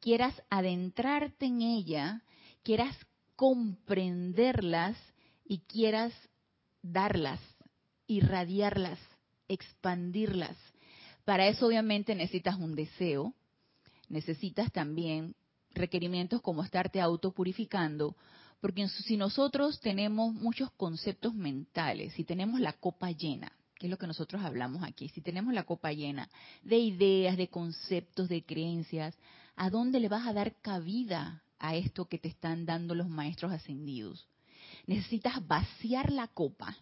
quieras 0.01 0.35
adentrarte 0.49 1.45
en 1.45 1.61
ella, 1.61 2.23
quieras 2.63 2.97
comprenderlas 3.37 4.97
y 5.45 5.59
quieras 5.59 6.15
darlas, 6.81 7.41
irradiarlas, 8.07 8.99
expandirlas. 9.47 10.57
Para 11.27 11.47
eso 11.47 11.67
obviamente 11.67 12.15
necesitas 12.15 12.57
un 12.57 12.75
deseo, 12.75 13.35
necesitas 14.09 14.73
también 14.73 15.35
requerimientos 15.73 16.41
como 16.41 16.65
estarte 16.65 17.03
autopurificando, 17.03 18.17
porque 18.61 18.89
si 18.89 19.17
nosotros 19.17 19.81
tenemos 19.81 20.35
muchos 20.35 20.71
conceptos 20.73 21.35
mentales, 21.35 22.13
si 22.15 22.25
tenemos 22.25 22.61
la 22.61 22.73
copa 22.73 23.11
llena, 23.13 23.53
que 23.79 23.87
es 23.87 23.91
lo 23.91 23.99
que 23.99 24.09
nosotros 24.09 24.43
hablamos 24.43 24.83
aquí, 24.83 25.09
si 25.11 25.21
tenemos 25.21 25.55
la 25.55 25.63
copa 25.63 25.93
llena 25.93 26.29
de 26.63 26.79
ideas, 26.79 27.37
de 27.37 27.49
conceptos, 27.49 28.29
de 28.29 28.45
creencias, 28.45 29.17
¿a 29.55 29.71
dónde 29.71 30.01
le 30.01 30.09
vas 30.09 30.27
a 30.27 30.33
dar 30.33 30.57
cabida 30.61 31.43
a 31.61 31.77
esto 31.77 32.07
que 32.07 32.19
te 32.19 32.29
están 32.29 32.67
dando 32.67 32.95
los 32.95 33.09
maestros 33.09 33.53
ascendidos? 33.53 34.29
Necesitas 34.87 35.47
vaciar 35.47 36.11
la 36.11 36.27
copa. 36.27 36.77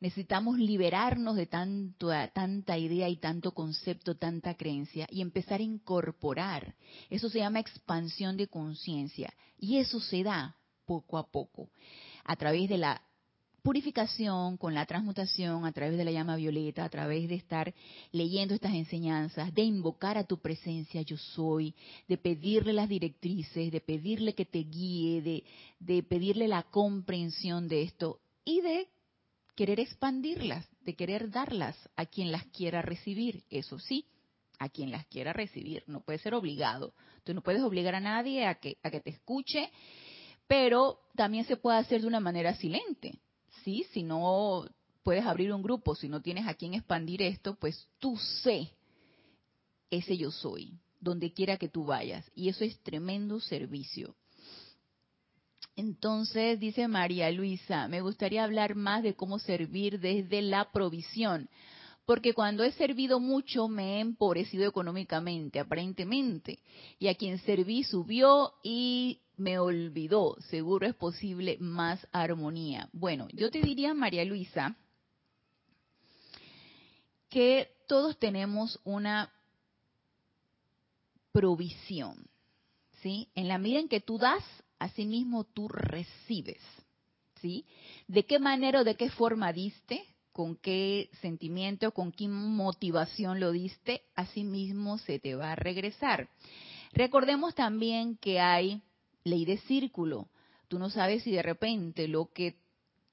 Necesitamos 0.00 0.58
liberarnos 0.58 1.36
de 1.36 1.46
tanto, 1.46 2.10
tanta 2.32 2.76
idea 2.76 3.08
y 3.08 3.16
tanto 3.16 3.52
concepto, 3.52 4.16
tanta 4.16 4.54
creencia 4.54 5.06
y 5.10 5.20
empezar 5.20 5.60
a 5.60 5.64
incorporar. 5.64 6.74
Eso 7.08 7.28
se 7.28 7.38
llama 7.38 7.60
expansión 7.60 8.36
de 8.36 8.48
conciencia. 8.48 9.32
Y 9.58 9.78
eso 9.78 10.00
se 10.00 10.24
da 10.24 10.56
poco 10.84 11.18
a 11.18 11.30
poco, 11.30 11.68
a 12.24 12.36
través 12.36 12.68
de 12.68 12.78
la 12.78 13.02
purificación, 13.62 14.56
con 14.56 14.74
la 14.74 14.86
transmutación, 14.86 15.64
a 15.64 15.72
través 15.72 15.96
de 15.96 16.04
la 16.04 16.10
llama 16.10 16.36
violeta, 16.36 16.84
a 16.84 16.88
través 16.88 17.28
de 17.28 17.36
estar 17.36 17.72
leyendo 18.10 18.54
estas 18.54 18.74
enseñanzas, 18.74 19.54
de 19.54 19.62
invocar 19.62 20.18
a 20.18 20.24
tu 20.24 20.38
presencia 20.38 21.02
yo 21.02 21.16
soy, 21.16 21.74
de 22.08 22.18
pedirle 22.18 22.72
las 22.72 22.88
directrices, 22.88 23.70
de 23.70 23.80
pedirle 23.80 24.34
que 24.34 24.44
te 24.44 24.64
guíe, 24.64 25.22
de, 25.22 25.44
de 25.78 26.02
pedirle 26.02 26.48
la 26.48 26.64
comprensión 26.64 27.68
de 27.68 27.82
esto 27.82 28.20
y 28.44 28.60
de 28.60 28.88
querer 29.54 29.78
expandirlas, 29.78 30.66
de 30.80 30.94
querer 30.94 31.30
darlas 31.30 31.76
a 31.94 32.06
quien 32.06 32.32
las 32.32 32.44
quiera 32.46 32.82
recibir, 32.82 33.44
eso 33.48 33.78
sí, 33.78 34.06
a 34.58 34.68
quien 34.68 34.90
las 34.90 35.06
quiera 35.06 35.32
recibir, 35.32 35.84
no 35.86 36.00
puede 36.00 36.18
ser 36.18 36.34
obligado. 36.34 36.94
Tú 37.24 37.34
no 37.34 37.42
puedes 37.42 37.62
obligar 37.62 37.94
a 37.94 38.00
nadie 38.00 38.46
a 38.46 38.56
que, 38.56 38.78
a 38.82 38.90
que 38.90 39.00
te 39.00 39.10
escuche 39.10 39.70
pero 40.46 41.00
también 41.14 41.44
se 41.44 41.56
puede 41.56 41.78
hacer 41.78 42.00
de 42.00 42.06
una 42.06 42.20
manera 42.20 42.54
silente, 42.54 43.18
¿sí? 43.64 43.86
Si 43.92 44.02
no 44.02 44.66
puedes 45.02 45.24
abrir 45.24 45.52
un 45.52 45.62
grupo, 45.62 45.94
si 45.94 46.08
no 46.08 46.22
tienes 46.22 46.46
a 46.46 46.54
quien 46.54 46.74
expandir 46.74 47.22
esto, 47.22 47.54
pues 47.56 47.88
tú 47.98 48.16
sé 48.42 48.70
ese 49.90 50.16
yo 50.16 50.30
soy, 50.30 50.78
donde 51.00 51.32
quiera 51.32 51.56
que 51.56 51.68
tú 51.68 51.84
vayas. 51.84 52.30
Y 52.34 52.48
eso 52.48 52.64
es 52.64 52.78
tremendo 52.82 53.40
servicio. 53.40 54.14
Entonces, 55.74 56.60
dice 56.60 56.86
María 56.86 57.30
Luisa, 57.30 57.88
me 57.88 58.02
gustaría 58.02 58.44
hablar 58.44 58.74
más 58.74 59.02
de 59.02 59.14
cómo 59.14 59.38
servir 59.38 60.00
desde 60.00 60.42
la 60.42 60.70
provisión, 60.70 61.48
porque 62.04 62.34
cuando 62.34 62.62
he 62.62 62.72
servido 62.72 63.20
mucho 63.20 63.68
me 63.68 63.96
he 63.96 64.00
empobrecido 64.00 64.66
económicamente, 64.68 65.60
aparentemente, 65.60 66.58
y 66.98 67.08
a 67.08 67.14
quien 67.14 67.38
serví 67.38 67.84
subió 67.84 68.52
y 68.62 69.21
me 69.36 69.58
olvidó, 69.58 70.36
seguro 70.50 70.86
es 70.86 70.94
posible 70.94 71.56
más 71.60 72.06
armonía. 72.12 72.88
Bueno, 72.92 73.28
yo 73.32 73.50
te 73.50 73.60
diría, 73.60 73.94
María 73.94 74.24
Luisa, 74.24 74.76
que 77.28 77.70
todos 77.88 78.18
tenemos 78.18 78.78
una 78.84 79.32
provisión, 81.32 82.26
¿sí? 83.00 83.28
En 83.34 83.48
la 83.48 83.58
medida 83.58 83.80
en 83.80 83.88
que 83.88 84.00
tú 84.00 84.18
das, 84.18 84.44
asimismo 84.78 85.44
tú 85.44 85.68
recibes, 85.68 86.60
¿sí? 87.40 87.64
¿De 88.06 88.26
qué 88.26 88.38
manera 88.38 88.80
o 88.80 88.84
de 88.84 88.96
qué 88.96 89.10
forma 89.10 89.52
diste? 89.52 90.04
¿Con 90.32 90.56
qué 90.56 91.10
sentimiento, 91.20 91.92
con 91.92 92.12
qué 92.12 92.28
motivación 92.28 93.40
lo 93.40 93.50
diste? 93.50 94.02
Asimismo 94.14 94.98
se 94.98 95.18
te 95.18 95.34
va 95.34 95.52
a 95.52 95.56
regresar. 95.56 96.28
Recordemos 96.92 97.54
también 97.54 98.16
que 98.16 98.40
hay 98.40 98.82
ley 99.24 99.44
de 99.44 99.58
círculo. 99.58 100.28
Tú 100.68 100.78
no 100.78 100.90
sabes 100.90 101.22
si 101.22 101.32
de 101.32 101.42
repente 101.42 102.08
lo 102.08 102.32
que 102.32 102.56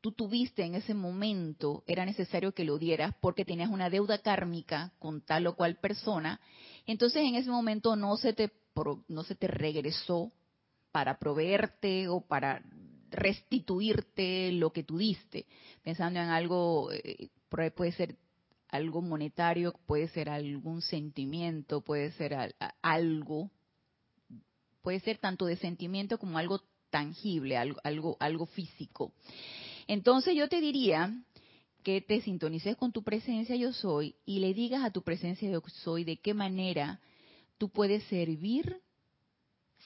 tú 0.02 0.12
tuviste 0.14 0.64
en 0.64 0.76
ese 0.76 0.94
momento 0.94 1.84
era 1.88 2.06
necesario 2.06 2.54
que 2.54 2.64
lo 2.64 2.78
dieras 2.78 3.14
porque 3.20 3.46
tenías 3.46 3.70
una 3.70 3.90
deuda 3.90 4.20
kármica 4.20 4.94
con 5.00 5.22
tal 5.22 5.48
o 5.48 5.56
cual 5.56 5.76
persona, 5.76 6.40
entonces 6.86 7.24
en 7.24 7.36
ese 7.36 7.50
momento 7.50 7.96
no 7.96 8.18
se 8.18 8.34
te 8.34 8.52
no 9.10 9.24
se 9.24 9.36
te 9.36 9.48
regresó 9.48 10.32
para 10.94 11.20
proveerte 11.20 12.08
o 12.08 12.22
para 12.22 12.64
restituirte 13.12 14.52
lo 14.52 14.72
que 14.72 14.84
tú 14.84 14.98
diste, 14.98 15.46
pensando 15.84 16.20
en 16.20 16.30
algo, 16.30 16.92
eh, 16.92 17.30
puede 17.50 17.92
ser 17.92 18.16
algo 18.70 19.02
monetario, 19.02 19.74
puede 19.86 20.08
ser 20.10 20.30
algún 20.30 20.82
sentimiento, 20.82 21.82
puede 21.82 22.12
ser 22.12 22.56
algo, 22.82 23.52
puede 24.82 25.00
ser 25.00 25.18
tanto 25.18 25.46
de 25.46 25.58
sentimiento 25.58 26.18
como 26.18 26.38
algo 26.38 26.62
tangible, 26.90 27.58
algo, 27.58 27.80
algo, 27.84 28.18
algo 28.20 28.46
físico. 28.46 29.14
Entonces 29.88 30.36
yo 30.36 30.48
te 30.48 30.62
diría 30.62 31.24
que 31.84 32.02
te 32.02 32.22
sintonices 32.22 32.76
con 32.76 32.92
tu 32.92 33.04
presencia 33.04 33.56
yo 33.56 33.74
soy 33.74 34.16
y 34.26 34.40
le 34.40 34.54
digas 34.54 34.84
a 34.84 34.92
tu 34.92 35.02
presencia 35.02 35.50
yo 35.50 35.62
soy 35.84 36.04
de 36.04 36.18
qué 36.18 36.34
manera 36.34 37.00
tú 37.58 37.70
puedes 37.70 38.04
servir 38.06 38.82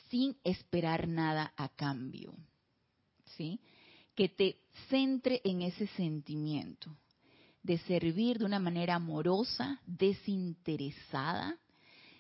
sin 0.10 0.36
esperar 0.44 1.08
nada 1.08 1.54
a 1.58 1.70
cambio. 1.70 2.34
¿Sí? 3.38 3.60
Que 4.16 4.30
te 4.30 4.58
centre 4.90 5.42
en 5.44 5.64
ese 5.64 5.88
sentimiento 5.88 6.96
de 7.64 7.78
servir 7.80 8.38
de 8.38 8.46
una 8.46 8.60
manera 8.60 8.96
amorosa, 8.96 9.80
desinteresada, 9.88 11.58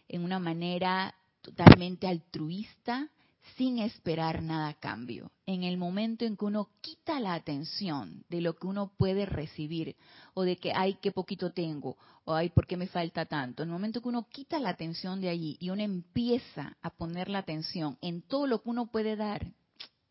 en 0.07 0.23
una 0.23 0.39
manera 0.39 1.13
totalmente 1.43 2.07
altruista, 2.07 3.09
sin 3.57 3.77
esperar 3.77 4.41
nada 4.41 4.69
a 4.69 4.73
cambio. 4.73 5.29
En 5.45 5.63
el 5.63 5.77
momento 5.77 6.25
en 6.25 6.37
que 6.37 6.45
uno 6.45 6.69
quita 6.81 7.19
la 7.19 7.33
atención 7.33 8.23
de 8.29 8.41
lo 8.41 8.55
que 8.55 8.65
uno 8.65 8.93
puede 8.97 9.25
recibir, 9.25 9.95
o 10.33 10.43
de 10.43 10.55
que, 10.55 10.71
ay, 10.73 10.97
qué 11.01 11.11
poquito 11.11 11.51
tengo, 11.51 11.97
o 12.25 12.33
ay, 12.33 12.49
¿por 12.49 12.65
qué 12.65 12.77
me 12.77 12.87
falta 12.87 13.25
tanto? 13.25 13.61
En 13.61 13.69
el 13.69 13.73
momento 13.73 14.01
que 14.01 14.07
uno 14.07 14.27
quita 14.29 14.57
la 14.59 14.69
atención 14.69 15.21
de 15.21 15.29
allí 15.29 15.57
y 15.59 15.69
uno 15.69 15.83
empieza 15.83 16.77
a 16.81 16.89
poner 16.89 17.29
la 17.29 17.39
atención 17.39 17.97
en 18.01 18.21
todo 18.21 18.47
lo 18.47 18.63
que 18.63 18.69
uno 18.69 18.87
puede 18.87 19.15
dar, 19.17 19.45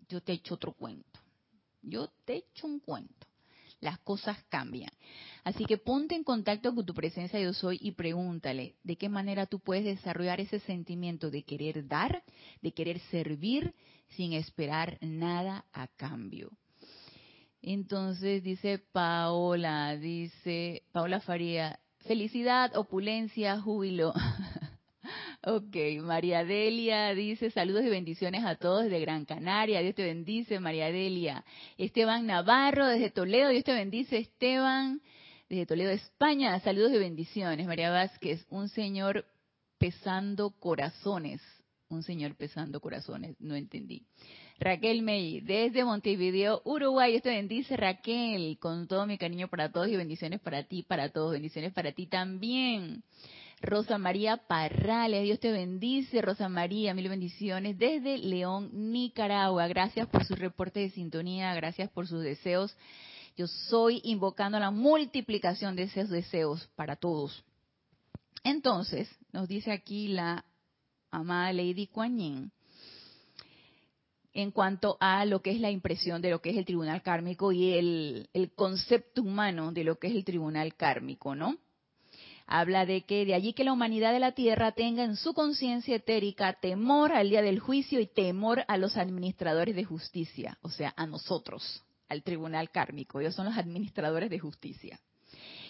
yo 0.08 0.20
te 0.20 0.34
echo 0.34 0.54
otro 0.54 0.72
cuento. 0.72 1.18
Yo 1.82 2.08
te 2.24 2.36
echo 2.36 2.66
un 2.66 2.78
cuento 2.78 3.31
las 3.82 3.98
cosas 3.98 4.38
cambian. 4.48 4.92
Así 5.44 5.66
que 5.66 5.76
ponte 5.76 6.14
en 6.14 6.24
contacto 6.24 6.74
con 6.74 6.86
tu 6.86 6.94
presencia 6.94 7.38
yo 7.40 7.52
soy 7.52 7.78
y 7.82 7.92
pregúntale 7.92 8.76
de 8.84 8.96
qué 8.96 9.08
manera 9.08 9.46
tú 9.46 9.60
puedes 9.60 9.84
desarrollar 9.84 10.40
ese 10.40 10.60
sentimiento 10.60 11.30
de 11.30 11.42
querer 11.42 11.86
dar, 11.86 12.22
de 12.62 12.72
querer 12.72 13.00
servir 13.10 13.74
sin 14.16 14.32
esperar 14.32 14.98
nada 15.00 15.66
a 15.72 15.88
cambio. 15.88 16.50
Entonces 17.60 18.42
dice 18.42 18.78
Paola, 18.78 19.96
dice 19.96 20.84
Paola 20.92 21.20
Faría, 21.20 21.78
felicidad, 21.98 22.76
opulencia, 22.76 23.60
júbilo. 23.60 24.14
Ok, 25.44 25.74
María 26.02 26.44
Delia 26.44 27.12
dice 27.16 27.50
saludos 27.50 27.82
y 27.84 27.88
bendiciones 27.88 28.44
a 28.44 28.54
todos 28.54 28.84
desde 28.84 29.00
Gran 29.00 29.24
Canaria. 29.24 29.80
Dios 29.80 29.96
te 29.96 30.04
bendice, 30.04 30.60
María 30.60 30.92
Delia. 30.92 31.44
Esteban 31.78 32.26
Navarro 32.26 32.86
desde 32.86 33.10
Toledo. 33.10 33.48
Dios 33.48 33.64
te 33.64 33.72
bendice, 33.72 34.18
Esteban. 34.18 35.02
Desde 35.48 35.66
Toledo, 35.66 35.90
España. 35.90 36.60
Saludos 36.60 36.92
y 36.92 36.98
bendiciones. 36.98 37.66
María 37.66 37.90
Vázquez, 37.90 38.46
un 38.50 38.68
señor 38.68 39.26
pesando 39.78 40.50
corazones. 40.60 41.42
Un 41.88 42.04
señor 42.04 42.36
pesando 42.36 42.78
corazones. 42.80 43.34
No 43.40 43.56
entendí. 43.56 44.06
Raquel 44.60 45.02
May, 45.02 45.40
desde 45.40 45.84
Montevideo, 45.84 46.62
Uruguay. 46.64 47.10
Dios 47.10 47.24
te 47.24 47.30
bendice, 47.30 47.76
Raquel. 47.76 48.58
Con 48.60 48.86
todo 48.86 49.08
mi 49.08 49.18
cariño 49.18 49.48
para 49.48 49.72
todos 49.72 49.88
y 49.88 49.96
bendiciones 49.96 50.38
para 50.38 50.62
ti, 50.62 50.84
para 50.84 51.08
todos. 51.08 51.32
Bendiciones 51.32 51.72
para 51.72 51.90
ti 51.90 52.06
también. 52.06 53.02
Rosa 53.62 53.96
María 53.96 54.36
Parrales, 54.36 55.22
Dios 55.22 55.38
te 55.38 55.52
bendice, 55.52 56.20
Rosa 56.20 56.48
María, 56.48 56.94
mil 56.94 57.08
bendiciones 57.08 57.78
desde 57.78 58.18
León, 58.18 58.70
Nicaragua. 58.72 59.68
Gracias 59.68 60.08
por 60.08 60.24
su 60.24 60.34
reporte 60.34 60.80
de 60.80 60.90
sintonía, 60.90 61.54
gracias 61.54 61.88
por 61.88 62.08
sus 62.08 62.24
deseos. 62.24 62.76
Yo 63.36 63.46
soy 63.46 64.00
invocando 64.02 64.58
la 64.58 64.72
multiplicación 64.72 65.76
de 65.76 65.84
esos 65.84 66.10
deseos 66.10 66.68
para 66.74 66.96
todos. 66.96 67.44
Entonces, 68.42 69.08
nos 69.32 69.46
dice 69.46 69.70
aquí 69.70 70.08
la 70.08 70.44
amada 71.12 71.52
Lady 71.52 71.86
Kuan 71.86 72.18
Yin, 72.18 72.52
en 74.32 74.50
cuanto 74.50 74.96
a 74.98 75.24
lo 75.24 75.40
que 75.40 75.52
es 75.52 75.60
la 75.60 75.70
impresión 75.70 76.20
de 76.20 76.30
lo 76.30 76.42
que 76.42 76.50
es 76.50 76.56
el 76.56 76.64
tribunal 76.64 77.00
kármico 77.00 77.52
y 77.52 77.74
el, 77.74 78.28
el 78.32 78.50
concepto 78.54 79.22
humano 79.22 79.70
de 79.70 79.84
lo 79.84 80.00
que 80.00 80.08
es 80.08 80.14
el 80.16 80.24
tribunal 80.24 80.74
kármico, 80.74 81.36
¿no? 81.36 81.58
Habla 82.52 82.84
de 82.84 83.02
que 83.02 83.24
de 83.24 83.34
allí 83.34 83.54
que 83.54 83.64
la 83.64 83.72
humanidad 83.72 84.12
de 84.12 84.20
la 84.20 84.32
tierra 84.32 84.72
tenga 84.72 85.04
en 85.04 85.16
su 85.16 85.32
conciencia 85.32 85.96
etérica 85.96 86.52
temor 86.52 87.12
al 87.12 87.30
día 87.30 87.40
del 87.40 87.60
juicio 87.60 87.98
y 87.98 88.06
temor 88.06 88.64
a 88.68 88.76
los 88.76 88.98
administradores 88.98 89.74
de 89.74 89.84
justicia, 89.84 90.58
o 90.60 90.68
sea, 90.68 90.92
a 90.98 91.06
nosotros, 91.06 91.82
al 92.10 92.22
tribunal 92.22 92.70
kármico, 92.70 93.20
ellos 93.20 93.34
son 93.34 93.46
los 93.46 93.56
administradores 93.56 94.28
de 94.28 94.38
justicia. 94.38 95.00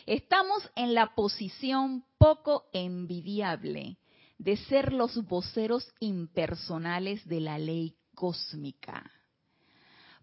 Estamos 0.06 0.68
en 0.74 0.94
la 0.94 1.14
posición 1.14 2.04
poco 2.18 2.64
envidiable 2.72 3.96
de 4.38 4.56
ser 4.56 4.92
los 4.92 5.24
voceros 5.28 5.88
impersonales 6.00 7.24
de 7.28 7.40
la 7.40 7.58
ley 7.58 7.94
cósmica. 8.16 9.08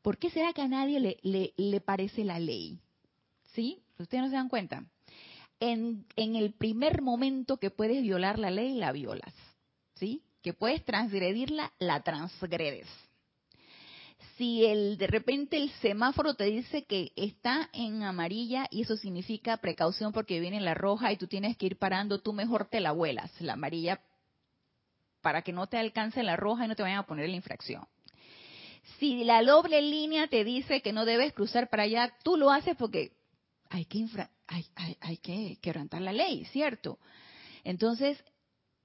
¿Por 0.01 0.17
qué 0.17 0.29
será 0.29 0.51
que 0.51 0.61
a 0.61 0.67
nadie 0.67 0.99
le, 0.99 1.53
le 1.55 1.79
parece 1.79 2.25
la 2.25 2.37
ley? 2.37 2.81
¿Sí? 3.53 3.81
¿Ustedes 3.97 4.23
no 4.23 4.29
se 4.29 4.35
dan 4.35 4.49
cuenta? 4.49 4.83
En, 5.59 6.05
el 6.15 6.53
primer 6.53 7.01
momento 7.01 7.57
que 7.57 7.69
puedes 7.69 8.01
violar 8.01 8.39
la 8.39 8.51
ley, 8.51 8.75
la 8.75 8.91
violas. 8.91 9.33
¿Sí? 9.95 10.23
Que 10.41 10.53
puedes 10.53 10.83
transgredirla, 10.85 11.73
la 11.79 12.01
transgredes. 12.01 12.87
Si 14.37 14.65
el, 14.65 14.97
de 14.97 15.07
repente 15.07 15.57
el 15.57 15.69
semáforo 15.81 16.33
te 16.33 16.45
dice 16.45 16.85
que 16.85 17.11
está 17.17 17.69
en 17.73 18.03
amarilla 18.03 18.67
y 18.71 18.83
eso 18.83 18.95
significa 18.95 19.57
precaución 19.57 20.13
porque 20.13 20.39
viene 20.39 20.61
la 20.61 20.73
roja 20.73 21.11
y 21.11 21.17
tú 21.17 21.27
tienes 21.27 21.57
que 21.57 21.65
ir 21.65 21.77
parando, 21.77 22.19
tú 22.19 22.31
mejor 22.31 22.69
te 22.69 22.79
la 22.79 22.93
vuelas, 22.93 23.29
la 23.41 23.53
amarilla, 23.53 24.01
para 25.21 25.41
que 25.41 25.51
no 25.51 25.67
te 25.67 25.77
alcance 25.77 26.23
la 26.23 26.37
roja 26.37 26.63
y 26.63 26.67
no 26.69 26.75
te 26.75 26.83
vayan 26.83 26.99
a 26.99 27.05
poner 27.05 27.29
la 27.29 27.35
infracción. 27.35 27.85
Si 28.97 29.25
la 29.25 29.43
doble 29.43 29.81
línea 29.81 30.27
te 30.27 30.45
dice 30.45 30.81
que 30.81 30.93
no 30.93 31.03
debes 31.03 31.33
cruzar 31.33 31.69
para 31.69 31.83
allá, 31.83 32.13
tú 32.23 32.37
lo 32.37 32.49
haces 32.49 32.77
porque 32.77 33.11
hay 33.69 33.85
que, 33.85 34.05
hay, 34.47 34.65
hay, 34.75 34.97
hay 34.99 35.17
que 35.17 35.57
quebrantar 35.61 36.01
la 36.01 36.11
ley, 36.11 36.45
¿cierto? 36.45 36.99
Entonces, 37.63 38.23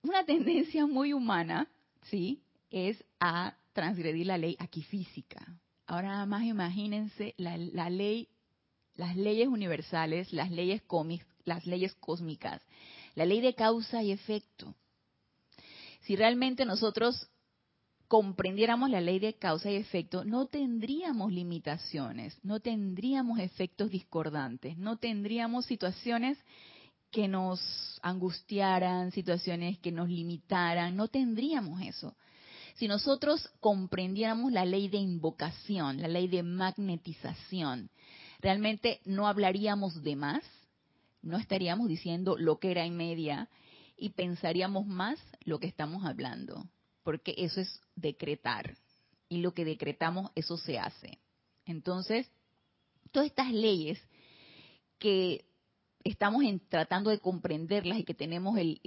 una 0.03 0.25
tendencia 0.27 0.87
muy 0.87 1.13
humana, 1.13 1.69
¿sí? 2.11 2.43
Es 2.71 3.03
a 3.21 3.55
transgredir 3.73 4.27
la 4.27 4.39
ley 4.39 4.57
aquí 4.59 4.83
física. 4.83 5.45
Ahora 5.87 6.09
nada 6.09 6.27
más 6.27 6.45
imagínense 6.45 7.35
la, 7.37 7.57
la 7.57 7.91
ley, 7.91 8.29
las 8.97 9.17
leyes 9.17 9.49
universales, 9.49 10.33
las 10.33 10.51
leyes, 10.51 10.83
las 11.45 11.67
leyes 11.67 11.95
cósmicas, 11.97 12.63
la 13.15 13.27
ley 13.27 13.41
de 13.41 13.55
causa 13.55 14.03
y 14.03 14.13
efecto. 14.13 14.75
Si 16.03 16.17
realmente 16.17 16.65
nosotros 16.65 17.29
comprendiéramos 18.09 18.91
la 18.91 19.01
ley 19.01 19.19
de 19.19 19.35
causa 19.35 19.71
y 19.71 19.77
efecto, 19.77 20.25
no 20.25 20.47
tendríamos 20.47 21.33
limitaciones, 21.33 22.39
no 22.43 22.61
tendríamos 22.61 23.39
efectos 23.39 23.91
discordantes, 23.91 24.77
no 24.77 24.99
tendríamos 24.99 25.67
situaciones 25.67 26.39
que 27.11 27.29
nos 27.29 27.61
angustiaran, 28.03 29.13
situaciones 29.13 29.79
que 29.79 29.93
nos 29.93 30.09
limitaran, 30.09 30.97
no 30.97 31.09
tendríamos 31.09 31.81
eso. 31.81 32.17
Si 32.75 32.89
nosotros 32.89 33.49
comprendiéramos 33.61 34.53
la 34.53 34.65
ley 34.65 34.89
de 34.89 34.99
invocación, 34.99 36.03
la 36.03 36.09
ley 36.09 36.27
de 36.27 36.43
magnetización, 36.43 37.89
realmente 38.41 39.01
no 39.05 39.29
hablaríamos 39.29 40.03
de 40.03 40.17
más, 40.17 40.43
no 41.23 41.39
estaríamos 41.39 41.89
diciendo 41.89 42.37
lo 42.37 42.59
que 42.59 42.73
era 42.73 42.85
en 42.85 42.97
media 42.97 43.49
y 43.97 44.11
pensaríamos 44.11 44.87
más 44.87 45.19
lo 45.45 45.61
que 45.61 45.69
estamos 45.69 46.05
hablando 46.05 46.67
porque 47.05 47.35
eso 47.39 47.61
es 47.61 47.81
decretar. 47.95 48.77
Y 49.29 49.39
lo 49.39 49.55
que 49.55 49.65
decretamos, 49.65 50.31
eso 50.35 50.57
se 50.57 50.79
hace. 50.79 51.19
Entonces, 51.65 52.29
todas 53.13 53.27
estas 53.27 53.53
leyes 53.53 54.01
que 54.99 55.45
estamos 56.03 56.43
tratando 56.69 57.11
de 57.11 57.21
comprenderlas 57.21 57.99
y 57.99 58.05
que 58.05 58.15
tenemos 58.15 58.59
el, 58.59 58.81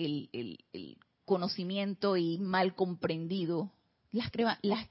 conocimiento 1.25 2.15
y 2.15 2.37
mal 2.37 2.73
comprendido, 2.75 3.71
las, 4.11 4.31
las, 4.61 4.87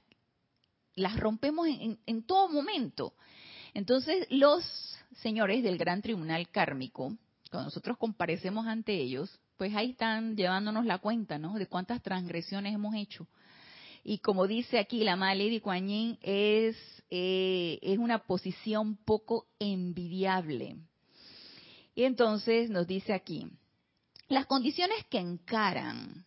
las 0.95 1.19
rompemos 1.19 1.67
en, 1.67 1.99
en 2.05 2.23
todo 2.23 2.49
momento. 2.49 3.13
Entonces, 3.73 4.27
los 4.29 4.63
señores 5.21 5.63
del 5.63 5.77
gran 5.77 6.01
tribunal 6.01 6.49
kármico, 6.49 7.15
cuando 7.49 7.67
nosotros 7.67 7.97
comparecemos 7.97 8.67
ante 8.67 8.93
ellos, 8.93 9.39
pues 9.57 9.75
ahí 9.75 9.91
están 9.91 10.35
llevándonos 10.35 10.85
la 10.85 10.99
cuenta, 10.99 11.37
¿no? 11.37 11.55
De 11.55 11.67
cuántas 11.67 12.01
transgresiones 12.01 12.73
hemos 12.73 12.95
hecho. 12.95 13.27
Y 14.03 14.19
como 14.19 14.47
dice 14.47 14.79
aquí 14.79 15.03
la 15.03 15.13
amada 15.13 15.35
Lady 15.35 15.59
Kuan 15.59 15.87
Yin, 15.87 16.17
es, 16.21 16.77
eh, 17.09 17.79
es 17.81 17.97
una 17.97 18.19
posición 18.19 18.95
poco 18.95 19.47
envidiable. 19.59 20.77
Y 21.93 22.03
entonces 22.03 22.69
nos 22.69 22.87
dice 22.87 23.13
aquí, 23.13 23.49
las 24.29 24.45
condiciones 24.45 25.03
que 25.09 25.19
encaran 25.19 26.25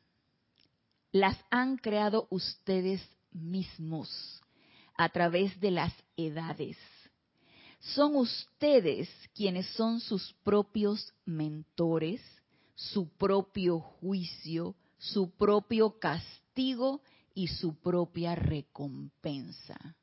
las 1.13 1.39
han 1.51 1.77
creado 1.77 2.27
ustedes 2.31 3.01
mismos 3.31 4.43
a 4.97 5.09
través 5.09 5.59
de 5.61 5.71
las 5.71 5.93
edades. 6.17 6.77
Son 7.79 8.17
ustedes 8.17 9.09
quienes 9.35 9.67
son 9.69 10.01
sus 10.01 10.35
propios 10.45 11.15
mentores, 11.25 12.21
su 12.81 13.11
propio 13.11 13.79
juicio, 13.79 14.75
su 14.97 15.31
propio 15.31 15.99
castigo 15.99 17.03
y 17.35 17.49
su 17.49 17.75
propia 17.75 18.35
recompensa. 18.35 19.97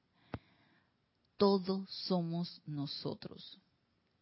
Todos 1.37 1.89
somos 1.89 2.61
nosotros. 2.65 3.59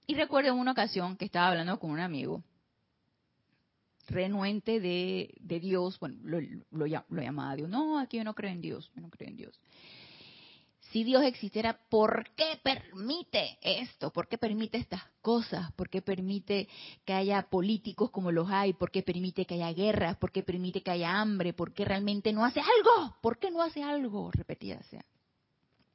Y 0.08 0.16
recuerdo 0.16 0.56
una 0.56 0.72
ocasión 0.72 1.18
que 1.18 1.26
estaba 1.26 1.50
hablando 1.50 1.80
con 1.80 1.92
un 1.92 2.00
amigo 2.00 2.44
renuente 4.08 4.80
de, 4.80 5.60
Dios, 5.60 6.00
bueno, 6.00 6.18
lo, 6.24 6.40
lo, 6.72 6.86
llamaba 6.86 7.56
Dios, 7.56 7.70
no, 7.70 8.00
aquí 8.00 8.18
yo 8.18 8.24
no 8.24 8.36
creo 8.36 8.52
en 8.52 8.62
Dios, 8.62 8.90
yo 8.96 9.02
no 9.02 9.10
creo 9.10 9.30
en 9.30 9.36
Dios. 9.36 9.60
Si 10.96 11.04
Dios 11.04 11.24
existiera, 11.24 11.78
¿por 11.90 12.30
qué 12.38 12.58
permite 12.64 13.58
esto? 13.62 14.14
¿Por 14.14 14.30
qué 14.30 14.38
permite 14.38 14.78
estas 14.78 15.04
cosas? 15.20 15.70
¿Por 15.74 15.90
qué 15.90 16.02
permite 16.02 16.70
que 17.04 17.12
haya 17.12 17.50
políticos 17.50 18.12
como 18.12 18.32
los 18.32 18.50
hay? 18.50 18.72
¿Por 18.72 18.92
qué 18.92 19.04
permite 19.04 19.44
que 19.44 19.56
haya 19.56 19.74
guerras? 19.74 20.16
¿Por 20.16 20.32
qué 20.32 20.42
permite 20.42 20.82
que 20.84 20.92
haya 20.92 21.20
hambre? 21.20 21.52
¿Por 21.52 21.74
qué 21.74 21.84
realmente 21.84 22.32
no 22.32 22.46
hace 22.46 22.62
algo? 22.62 23.18
¿Por 23.22 23.40
qué 23.40 23.52
no 23.52 23.62
hace 23.62 23.84
algo? 23.84 24.32
Repetida 24.32 24.82
sea. 24.84 25.04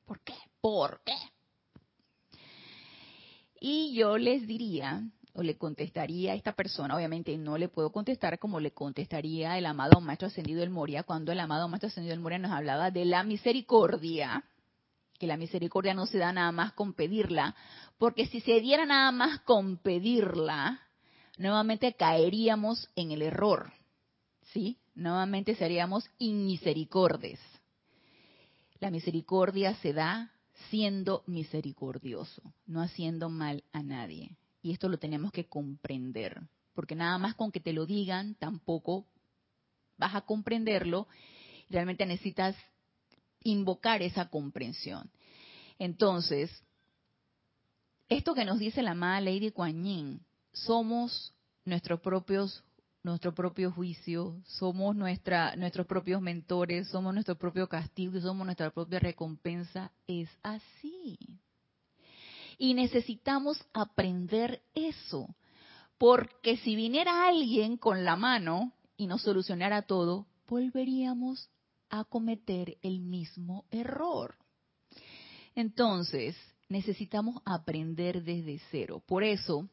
¿Por 0.04 0.20
qué? 0.20 0.34
¿Por 0.60 1.00
qué? 1.02 1.16
Y 3.58 3.94
yo 3.94 4.18
les 4.18 4.46
diría 4.46 5.02
o 5.32 5.42
le 5.42 5.56
contestaría 5.56 6.32
a 6.32 6.34
esta 6.34 6.52
persona, 6.52 6.94
obviamente 6.94 7.38
no 7.38 7.56
le 7.56 7.70
puedo 7.70 7.90
contestar 7.90 8.38
como 8.38 8.60
le 8.60 8.72
contestaría 8.72 9.56
el 9.56 9.64
amado 9.64 9.98
Maestro 10.02 10.28
Ascendido 10.28 10.60
del 10.60 10.68
Moria, 10.68 11.04
cuando 11.04 11.32
el 11.32 11.40
amado 11.40 11.68
Maestro 11.68 11.86
Ascendido 11.86 12.12
del 12.12 12.20
Moria 12.20 12.38
nos 12.38 12.52
hablaba 12.52 12.90
de 12.90 13.06
la 13.06 13.24
misericordia, 13.24 14.44
que 15.20 15.26
la 15.26 15.36
misericordia 15.36 15.92
no 15.92 16.06
se 16.06 16.16
da 16.16 16.32
nada 16.32 16.50
más 16.50 16.72
con 16.72 16.94
pedirla, 16.94 17.54
porque 17.98 18.26
si 18.26 18.40
se 18.40 18.58
diera 18.60 18.86
nada 18.86 19.12
más 19.12 19.40
con 19.40 19.76
pedirla, 19.76 20.80
nuevamente 21.36 21.92
caeríamos 21.92 22.88
en 22.96 23.12
el 23.12 23.20
error, 23.20 23.70
¿sí? 24.54 24.78
Nuevamente 24.94 25.54
seríamos 25.54 26.08
inmisericordes. 26.18 27.38
La 28.80 28.90
misericordia 28.90 29.74
se 29.76 29.92
da 29.92 30.32
siendo 30.70 31.22
misericordioso, 31.26 32.42
no 32.66 32.80
haciendo 32.80 33.28
mal 33.28 33.62
a 33.72 33.82
nadie. 33.82 34.38
Y 34.62 34.72
esto 34.72 34.88
lo 34.88 34.98
tenemos 34.98 35.32
que 35.32 35.44
comprender, 35.44 36.40
porque 36.72 36.94
nada 36.94 37.18
más 37.18 37.34
con 37.34 37.52
que 37.52 37.60
te 37.60 37.74
lo 37.74 37.84
digan 37.84 38.36
tampoco 38.36 39.04
vas 39.98 40.14
a 40.14 40.22
comprenderlo. 40.22 41.08
Realmente 41.68 42.06
necesitas 42.06 42.56
invocar 43.42 44.02
esa 44.02 44.28
comprensión. 44.28 45.10
Entonces, 45.78 46.50
esto 48.08 48.34
que 48.34 48.44
nos 48.44 48.58
dice 48.58 48.82
la 48.82 48.92
amada 48.92 49.20
Lady 49.20 49.50
Kuan 49.50 49.84
Yin, 49.84 50.20
somos 50.52 51.34
nuestros 51.64 52.00
propios 52.00 52.64
nuestro 53.02 53.34
propio 53.34 53.72
juicio, 53.72 54.36
somos 54.44 54.94
nuestra, 54.94 55.56
nuestros 55.56 55.86
propios 55.86 56.20
mentores, 56.20 56.88
somos 56.88 57.14
nuestro 57.14 57.36
propio 57.36 57.68
castigo, 57.68 58.20
somos 58.20 58.44
nuestra 58.44 58.70
propia 58.70 58.98
recompensa, 58.98 59.90
es 60.06 60.28
así. 60.42 61.18
Y 62.58 62.74
necesitamos 62.74 63.64
aprender 63.72 64.62
eso, 64.74 65.34
porque 65.96 66.58
si 66.58 66.76
viniera 66.76 67.26
alguien 67.26 67.78
con 67.78 68.04
la 68.04 68.16
mano 68.16 68.72
y 68.96 69.06
nos 69.06 69.22
solucionara 69.22 69.82
todo, 69.82 70.26
volveríamos 70.46 71.48
a 71.90 72.04
cometer 72.04 72.78
el 72.82 73.00
mismo 73.00 73.66
error. 73.70 74.36
Entonces, 75.54 76.36
necesitamos 76.68 77.42
aprender 77.44 78.22
desde 78.22 78.60
cero. 78.70 79.02
Por 79.04 79.24
eso, 79.24 79.68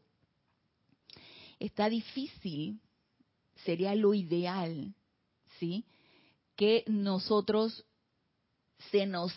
está 1.60 1.90
difícil, 1.90 2.82
sería 3.64 3.96
lo 3.96 4.14
ideal, 4.14 4.94
¿sí? 5.60 5.86
Que 6.56 6.84
nosotros 6.88 7.86
se 8.92 9.06
nos 9.06 9.32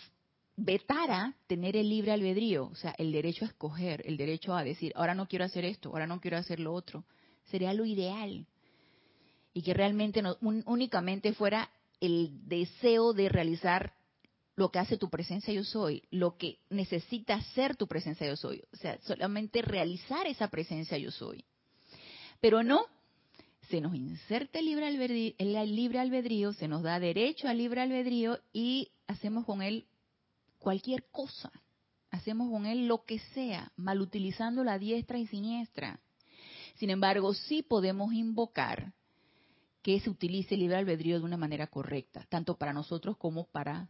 vetara 0.57 1.35
tener 1.47 1.77
el 1.77 1.89
libre 1.89 2.13
albedrío, 2.13 2.67
o 2.67 2.75
sea, 2.75 2.95
el 2.99 3.13
derecho 3.13 3.45
a 3.45 3.49
escoger, 3.49 4.03
el 4.07 4.17
derecho 4.17 4.55
a 4.55 4.65
decir, 4.65 4.93
ahora 4.95 5.15
no 5.15 5.27
quiero 5.27 5.45
hacer 5.45 5.65
esto, 5.65 5.91
ahora 5.91 6.07
no 6.07 6.21
quiero 6.21 6.37
hacer 6.37 6.61
lo 6.61 6.73
otro. 6.73 7.05
Sería 7.51 7.73
lo 7.73 7.85
ideal. 7.85 8.47
Y 9.53 9.63
que 9.63 9.75
realmente 9.75 10.23
no, 10.23 10.37
únicamente 10.41 11.33
fuera 11.33 11.71
el 12.01 12.49
deseo 12.49 13.13
de 13.13 13.29
realizar 13.29 13.95
lo 14.57 14.71
que 14.71 14.79
hace 14.79 14.99
tu 14.99 15.09
presencia 15.09 15.55
yo 15.55 15.65
soy, 15.65 16.03
lo 16.11 16.37
que 16.37 16.59
necesita 16.69 17.41
ser 17.55 17.77
tu 17.77 17.87
presencia 17.87 18.27
yo 18.27 18.37
soy, 18.37 18.63
o 18.73 18.77
sea, 18.77 18.99
solamente 19.03 19.63
realizar 19.63 20.27
esa 20.27 20.49
presencia 20.49 20.99
yo 20.99 21.11
soy. 21.11 21.45
Pero 22.41 22.63
no, 22.63 22.85
se 23.71 23.81
nos 23.81 23.95
inserta 23.95 24.59
el 24.59 24.67
libre 24.67 24.87
albedrío, 24.87 25.35
el 25.39 25.77
libre 25.77 25.99
albedrío 26.01 26.53
se 26.53 26.69
nos 26.69 26.83
da 26.83 26.99
derecho 26.99 27.49
al 27.49 27.59
libre 27.59 27.81
albedrío 27.81 28.39
y 28.53 28.91
hacemos 29.07 29.47
con 29.47 29.63
él 29.63 29.87
cualquier 30.59 31.05
cosa. 31.11 31.51
Hacemos 32.11 32.51
con 32.51 32.67
él 32.67 32.87
lo 32.87 33.05
que 33.05 33.21
sea, 33.35 33.73
mal 33.77 34.01
utilizando 34.01 34.65
la 34.65 34.79
diestra 34.79 35.19
y 35.19 35.27
siniestra. 35.29 36.01
Sin 36.75 36.91
embargo, 36.91 37.35
sí 37.35 37.63
podemos 37.63 38.13
invocar 38.13 38.93
que 39.83 40.01
se 40.01 40.11
utilice 40.11 40.55
el 40.55 40.61
libre 40.61 40.77
albedrío 40.77 41.19
de 41.19 41.25
una 41.25 41.37
manera 41.37 41.67
correcta, 41.67 42.27
tanto 42.29 42.57
para 42.57 42.73
nosotros 42.73 43.17
como 43.17 43.45
para 43.45 43.89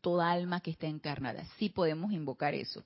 toda 0.00 0.30
alma 0.30 0.60
que 0.60 0.70
está 0.70 0.86
encarnada. 0.86 1.44
Sí 1.58 1.68
podemos 1.68 2.12
invocar 2.12 2.54
eso. 2.54 2.84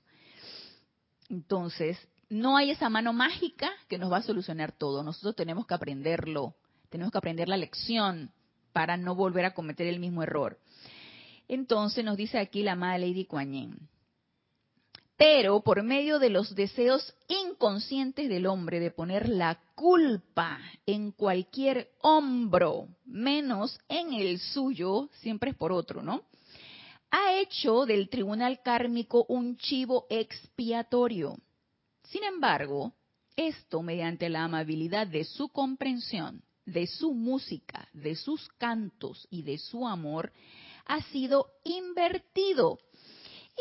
Entonces, 1.29 1.97
no 2.29 2.57
hay 2.57 2.71
esa 2.71 2.89
mano 2.89 3.13
mágica 3.13 3.69
que 3.87 3.97
nos 3.97 4.11
va 4.11 4.17
a 4.17 4.23
solucionar 4.23 4.71
todo. 4.71 5.03
Nosotros 5.03 5.35
tenemos 5.35 5.67
que 5.67 5.73
aprenderlo, 5.73 6.55
tenemos 6.89 7.11
que 7.11 7.17
aprender 7.17 7.47
la 7.47 7.57
lección 7.57 8.31
para 8.73 8.97
no 8.97 9.15
volver 9.15 9.45
a 9.45 9.53
cometer 9.53 9.87
el 9.87 9.99
mismo 9.99 10.23
error. 10.23 10.57
Entonces 11.47 12.03
nos 12.05 12.17
dice 12.17 12.39
aquí 12.39 12.63
la 12.63 12.71
amada 12.71 12.97
Lady 12.97 13.25
Kuan 13.25 13.51
Yin. 13.51 13.89
Pero 15.21 15.61
por 15.61 15.83
medio 15.83 16.17
de 16.17 16.31
los 16.31 16.55
deseos 16.55 17.13
inconscientes 17.27 18.27
del 18.27 18.47
hombre 18.47 18.79
de 18.79 18.89
poner 18.89 19.29
la 19.29 19.59
culpa 19.75 20.57
en 20.87 21.11
cualquier 21.11 21.91
hombro, 22.01 22.87
menos 23.05 23.79
en 23.87 24.13
el 24.13 24.39
suyo, 24.39 25.09
siempre 25.19 25.51
es 25.51 25.55
por 25.55 25.73
otro, 25.73 26.01
¿no? 26.01 26.23
Ha 27.11 27.35
hecho 27.35 27.85
del 27.85 28.09
tribunal 28.09 28.63
kármico 28.63 29.27
un 29.29 29.57
chivo 29.57 30.07
expiatorio. 30.09 31.37
Sin 32.05 32.23
embargo, 32.23 32.91
esto 33.35 33.83
mediante 33.83 34.27
la 34.27 34.45
amabilidad 34.45 35.05
de 35.05 35.23
su 35.23 35.49
comprensión, 35.49 36.41
de 36.65 36.87
su 36.87 37.13
música, 37.13 37.87
de 37.93 38.15
sus 38.15 38.49
cantos 38.57 39.27
y 39.29 39.43
de 39.43 39.59
su 39.59 39.87
amor, 39.87 40.33
ha 40.87 40.99
sido 41.03 41.45
invertido. 41.63 42.79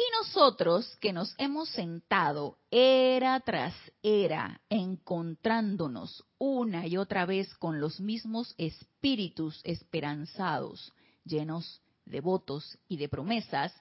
Y 0.00 0.12
nosotros 0.16 0.96
que 0.98 1.12
nos 1.12 1.34
hemos 1.36 1.68
sentado 1.68 2.56
era 2.70 3.38
tras 3.40 3.74
era, 4.02 4.62
encontrándonos 4.70 6.24
una 6.38 6.86
y 6.86 6.96
otra 6.96 7.26
vez 7.26 7.54
con 7.56 7.80
los 7.80 8.00
mismos 8.00 8.54
espíritus 8.56 9.60
esperanzados, 9.62 10.94
llenos 11.22 11.82
de 12.06 12.22
votos 12.22 12.78
y 12.88 12.96
de 12.96 13.10
promesas, 13.10 13.74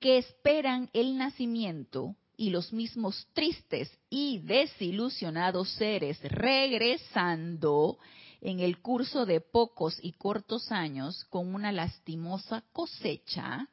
que 0.00 0.16
esperan 0.16 0.88
el 0.94 1.18
nacimiento 1.18 2.16
y 2.34 2.48
los 2.48 2.72
mismos 2.72 3.26
tristes 3.34 3.90
y 4.08 4.38
desilusionados 4.38 5.68
seres 5.72 6.18
regresando 6.22 7.98
en 8.40 8.60
el 8.60 8.80
curso 8.80 9.26
de 9.26 9.42
pocos 9.42 9.98
y 10.00 10.12
cortos 10.12 10.72
años 10.72 11.24
con 11.26 11.54
una 11.54 11.72
lastimosa 11.72 12.64
cosecha, 12.72 13.68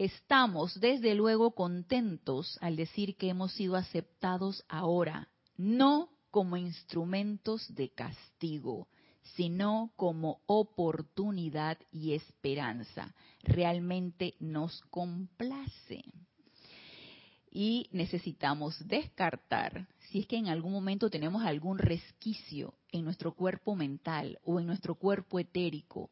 estamos 0.00 0.80
desde 0.80 1.14
luego 1.14 1.50
contentos 1.50 2.56
al 2.62 2.74
decir 2.74 3.16
que 3.16 3.28
hemos 3.28 3.52
sido 3.52 3.76
aceptados 3.76 4.64
ahora, 4.66 5.28
no 5.58 6.08
como 6.30 6.56
instrumentos 6.56 7.66
de 7.74 7.90
castigo, 7.90 8.88
sino 9.36 9.92
como 9.96 10.40
oportunidad 10.46 11.76
y 11.92 12.14
esperanza. 12.14 13.14
Realmente 13.42 14.36
nos 14.40 14.80
complace. 14.88 16.02
Y 17.50 17.90
necesitamos 17.92 18.78
descartar 18.88 19.86
si 20.08 20.20
es 20.20 20.26
que 20.26 20.38
en 20.38 20.48
algún 20.48 20.72
momento 20.72 21.10
tenemos 21.10 21.44
algún 21.44 21.76
resquicio 21.76 22.72
en 22.90 23.04
nuestro 23.04 23.34
cuerpo 23.34 23.76
mental 23.76 24.38
o 24.44 24.60
en 24.60 24.66
nuestro 24.66 24.94
cuerpo 24.94 25.38
etérico 25.38 26.10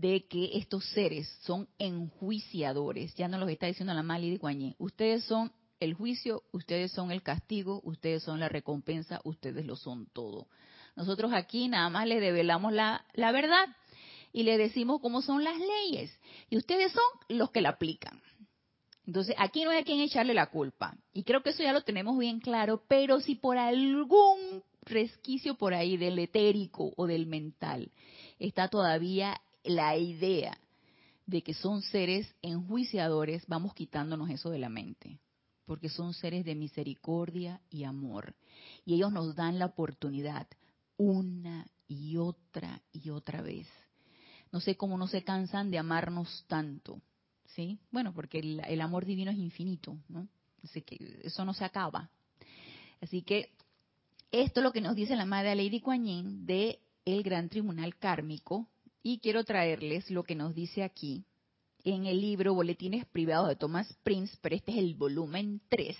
de 0.00 0.26
que 0.26 0.56
estos 0.58 0.84
seres 0.90 1.28
son 1.42 1.68
enjuiciadores. 1.78 3.14
Ya 3.14 3.28
no 3.28 3.38
los 3.38 3.48
está 3.48 3.66
diciendo 3.66 3.94
la 3.94 4.02
Mali 4.02 4.30
de 4.30 4.38
Guañé. 4.38 4.74
Ustedes 4.78 5.24
son 5.24 5.52
el 5.80 5.94
juicio, 5.94 6.42
ustedes 6.52 6.92
son 6.92 7.10
el 7.10 7.22
castigo, 7.22 7.80
ustedes 7.84 8.22
son 8.22 8.40
la 8.40 8.48
recompensa, 8.48 9.20
ustedes 9.24 9.64
lo 9.64 9.76
son 9.76 10.06
todo. 10.06 10.48
Nosotros 10.96 11.32
aquí 11.34 11.68
nada 11.68 11.88
más 11.90 12.06
les 12.06 12.20
develamos 12.20 12.72
la, 12.72 13.04
verdad 13.16 13.68
y 14.32 14.42
le 14.42 14.58
decimos 14.58 15.00
cómo 15.00 15.22
son 15.22 15.44
las 15.44 15.58
leyes. 15.58 16.18
Y 16.50 16.56
ustedes 16.56 16.92
son 16.92 17.36
los 17.38 17.50
que 17.50 17.60
la 17.60 17.70
aplican. 17.70 18.20
Entonces, 19.06 19.36
aquí 19.38 19.64
no 19.64 19.70
hay 19.70 19.78
a 19.78 19.84
quien 19.84 20.00
echarle 20.00 20.34
la 20.34 20.46
culpa. 20.46 20.96
Y 21.12 21.22
creo 21.22 21.42
que 21.42 21.50
eso 21.50 21.62
ya 21.62 21.72
lo 21.72 21.82
tenemos 21.82 22.18
bien 22.18 22.40
claro, 22.40 22.82
pero 22.88 23.20
si 23.20 23.36
por 23.36 23.56
algún 23.56 24.62
resquicio 24.82 25.56
por 25.56 25.74
ahí 25.74 25.96
del 25.96 26.18
etérico 26.18 26.92
o 26.96 27.06
del 27.06 27.26
mental 27.26 27.90
está 28.38 28.68
todavía 28.68 29.40
la 29.66 29.96
idea 29.96 30.58
de 31.26 31.42
que 31.42 31.54
son 31.54 31.82
seres 31.82 32.32
enjuiciadores, 32.42 33.44
vamos 33.46 33.74
quitándonos 33.74 34.30
eso 34.30 34.50
de 34.50 34.58
la 34.58 34.68
mente, 34.68 35.18
porque 35.64 35.88
son 35.88 36.14
seres 36.14 36.44
de 36.44 36.54
misericordia 36.54 37.60
y 37.70 37.84
amor. 37.84 38.34
Y 38.84 38.94
ellos 38.94 39.12
nos 39.12 39.34
dan 39.34 39.58
la 39.58 39.66
oportunidad 39.66 40.46
una 40.96 41.66
y 41.88 42.16
otra 42.16 42.80
y 42.92 43.10
otra 43.10 43.42
vez. 43.42 43.66
No 44.52 44.60
sé 44.60 44.76
cómo 44.76 44.96
no 44.96 45.08
se 45.08 45.24
cansan 45.24 45.70
de 45.70 45.78
amarnos 45.78 46.44
tanto, 46.46 47.00
¿sí? 47.54 47.78
Bueno, 47.90 48.14
porque 48.14 48.38
el, 48.38 48.80
amor 48.80 49.04
divino 49.04 49.30
es 49.30 49.38
infinito, 49.38 49.98
¿no? 50.08 50.28
Así 50.62 50.82
que 50.82 51.20
eso 51.24 51.44
no 51.44 51.52
se 51.52 51.64
acaba. 51.64 52.10
Así 53.00 53.22
que 53.22 53.50
esto 54.30 54.60
es 54.60 54.64
lo 54.64 54.72
que 54.72 54.80
nos 54.80 54.94
dice 54.96 55.16
la 55.16 55.26
Madre 55.26 55.54
Lady 55.54 55.80
Kuan 55.80 56.04
Yin 56.04 56.46
de 56.46 56.80
el 57.04 57.22
Gran 57.22 57.48
Tribunal 57.48 57.96
Kármico, 57.96 58.68
y 59.08 59.20
quiero 59.20 59.44
traerles 59.44 60.10
lo 60.10 60.24
que 60.24 60.34
nos 60.34 60.52
dice 60.52 60.82
aquí 60.82 61.24
en 61.84 62.06
el 62.06 62.20
libro 62.20 62.54
Boletines 62.54 63.06
Privados 63.06 63.46
de 63.46 63.54
Thomas 63.54 63.86
Prince, 64.02 64.36
pero 64.42 64.56
este 64.56 64.72
es 64.72 64.78
el 64.78 64.96
volumen 64.96 65.60
3. 65.68 65.96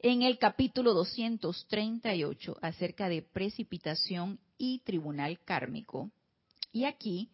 En 0.00 0.22
el 0.22 0.38
capítulo 0.38 0.92
238 0.92 2.56
acerca 2.62 3.08
de 3.08 3.22
precipitación 3.22 4.40
y 4.58 4.80
tribunal 4.80 5.38
kármico. 5.44 6.10
Y 6.72 6.82
aquí, 6.82 7.30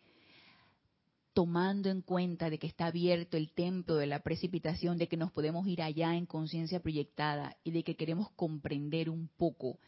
tomando 1.33 1.89
en 1.89 2.03
cuenta 2.03 2.51
de 2.51 2.59
que 2.59 2.67
está 2.67 2.89
abierto 2.89 3.39
el 3.39 3.51
templo 3.51 3.95
de 3.95 4.09
la 4.09 4.23
precipitación, 4.23 4.99
de 4.99 5.09
que 5.09 5.17
nos 5.17 5.33
podemos 5.33 5.67
ir 5.67 5.81
allá 5.81 6.17
en 6.17 6.27
conciencia 6.27 6.81
proyectada 6.81 7.57
y 7.65 7.71
de 7.71 7.83
que 7.83 7.97
queremos 7.97 8.31
comprender 8.33 9.09
un 9.09 9.31
poco 9.39 9.79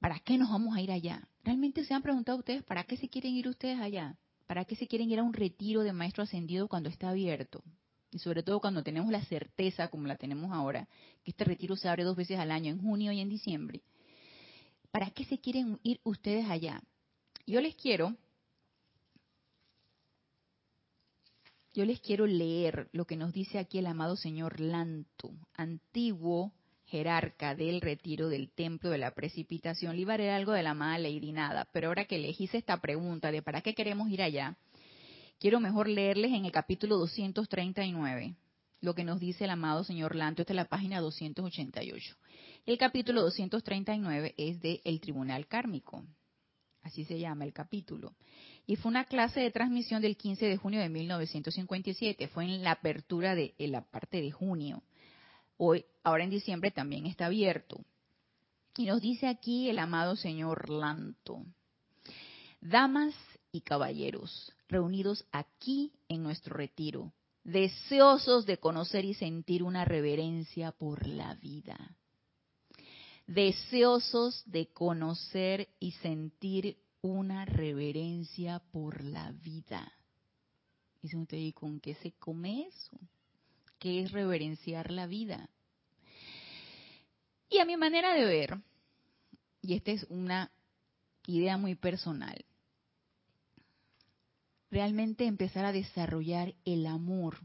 ¿Para 0.00 0.20
qué 0.20 0.38
nos 0.38 0.50
vamos 0.50 0.76
a 0.76 0.80
ir 0.80 0.92
allá? 0.92 1.28
¿Realmente 1.44 1.84
se 1.84 1.94
han 1.94 2.02
preguntado 2.02 2.38
ustedes 2.38 2.62
para 2.62 2.84
qué 2.84 2.96
se 2.96 3.08
quieren 3.08 3.34
ir 3.34 3.48
ustedes 3.48 3.80
allá? 3.80 4.16
¿Para 4.46 4.64
qué 4.64 4.76
se 4.76 4.86
quieren 4.86 5.10
ir 5.10 5.18
a 5.18 5.22
un 5.22 5.32
retiro 5.32 5.82
de 5.82 5.92
maestro 5.92 6.22
ascendido 6.22 6.68
cuando 6.68 6.88
está 6.88 7.10
abierto? 7.10 7.62
Y 8.10 8.18
sobre 8.20 8.42
todo 8.42 8.60
cuando 8.60 8.82
tenemos 8.82 9.10
la 9.10 9.24
certeza, 9.24 9.88
como 9.88 10.06
la 10.06 10.16
tenemos 10.16 10.52
ahora, 10.52 10.88
que 11.24 11.32
este 11.32 11.44
retiro 11.44 11.76
se 11.76 11.88
abre 11.88 12.04
dos 12.04 12.16
veces 12.16 12.38
al 12.38 12.50
año, 12.50 12.72
en 12.72 12.80
junio 12.80 13.12
y 13.12 13.20
en 13.20 13.28
diciembre. 13.28 13.82
¿Para 14.90 15.10
qué 15.10 15.24
se 15.24 15.38
quieren 15.38 15.78
ir 15.82 16.00
ustedes 16.04 16.48
allá? 16.48 16.80
Yo 17.46 17.60
les 17.60 17.74
quiero, 17.74 18.16
yo 21.74 21.84
les 21.84 22.00
quiero 22.00 22.26
leer 22.26 22.88
lo 22.92 23.04
que 23.04 23.16
nos 23.16 23.32
dice 23.32 23.58
aquí 23.58 23.78
el 23.78 23.86
amado 23.86 24.16
señor 24.16 24.60
Lanto, 24.60 25.32
antiguo 25.54 26.52
jerarca 26.90 27.54
del 27.54 27.80
retiro 27.80 28.28
del 28.28 28.50
templo 28.50 28.90
de 28.90 28.98
la 28.98 29.14
precipitación, 29.14 29.96
a 30.08 30.36
algo 30.36 30.52
de 30.52 30.62
la 30.62 30.70
amada 30.70 30.98
Lady 30.98 31.32
Nada, 31.32 31.68
pero 31.72 31.88
ahora 31.88 32.06
que 32.06 32.18
le 32.18 32.34
hice 32.36 32.58
esta 32.58 32.80
pregunta 32.80 33.30
de 33.30 33.42
para 33.42 33.60
qué 33.60 33.74
queremos 33.74 34.08
ir 34.10 34.22
allá, 34.22 34.56
quiero 35.38 35.60
mejor 35.60 35.88
leerles 35.88 36.32
en 36.32 36.46
el 36.46 36.52
capítulo 36.52 36.96
239 36.96 38.34
lo 38.80 38.94
que 38.94 39.04
nos 39.04 39.18
dice 39.18 39.44
el 39.44 39.50
amado 39.50 39.82
señor 39.82 40.14
Lanto, 40.14 40.42
esta 40.42 40.52
es 40.52 40.56
la 40.56 40.68
página 40.68 41.00
288. 41.00 42.16
El 42.64 42.78
capítulo 42.78 43.22
239 43.22 44.34
es 44.36 44.60
de 44.60 44.80
El 44.84 45.00
Tribunal 45.00 45.48
Kármico, 45.48 46.04
así 46.82 47.04
se 47.04 47.18
llama 47.18 47.44
el 47.44 47.52
capítulo. 47.52 48.14
Y 48.66 48.76
fue 48.76 48.90
una 48.90 49.04
clase 49.04 49.40
de 49.40 49.50
transmisión 49.50 50.00
del 50.00 50.16
15 50.16 50.46
de 50.46 50.56
junio 50.56 50.80
de 50.80 50.88
1957, 50.90 52.28
fue 52.28 52.44
en 52.44 52.62
la 52.62 52.72
apertura 52.72 53.34
de 53.34 53.52
la 53.58 53.82
parte 53.82 54.20
de 54.20 54.30
junio 54.30 54.84
hoy, 55.58 55.84
ahora 56.02 56.24
en 56.24 56.30
diciembre 56.30 56.70
también 56.70 57.06
está 57.06 57.26
abierto. 57.26 57.84
Y 58.76 58.86
nos 58.86 59.02
dice 59.02 59.26
aquí 59.26 59.68
el 59.68 59.78
amado 59.78 60.16
señor 60.16 60.70
Lanto, 60.70 61.44
damas 62.60 63.14
y 63.52 63.60
caballeros 63.60 64.52
reunidos 64.68 65.24
aquí 65.32 65.92
en 66.08 66.22
nuestro 66.22 66.56
retiro, 66.56 67.12
deseosos 67.42 68.46
de 68.46 68.58
conocer 68.58 69.04
y 69.04 69.14
sentir 69.14 69.62
una 69.62 69.84
reverencia 69.84 70.72
por 70.72 71.06
la 71.06 71.34
vida, 71.34 71.96
deseosos 73.26 74.42
de 74.46 74.68
conocer 74.68 75.68
y 75.80 75.92
sentir 75.92 76.76
una 77.00 77.44
reverencia 77.44 78.60
por 78.70 79.02
la 79.02 79.32
vida. 79.32 79.92
Dice 81.02 81.16
usted, 81.16 81.38
¿y 81.38 81.52
con 81.52 81.80
qué 81.80 81.94
se 81.94 82.12
come 82.12 82.66
eso? 82.66 82.98
Que 83.78 84.02
es 84.02 84.12
reverenciar 84.12 84.90
la 84.90 85.06
vida. 85.06 85.48
Y 87.50 87.58
a 87.58 87.64
mi 87.64 87.76
manera 87.76 88.14
de 88.14 88.24
ver, 88.24 88.58
y 89.62 89.74
esta 89.74 89.90
es 89.90 90.04
una 90.10 90.50
idea 91.26 91.56
muy 91.56 91.74
personal, 91.74 92.44
realmente 94.70 95.24
empezar 95.24 95.64
a 95.64 95.72
desarrollar 95.72 96.54
el 96.64 96.86
amor 96.86 97.38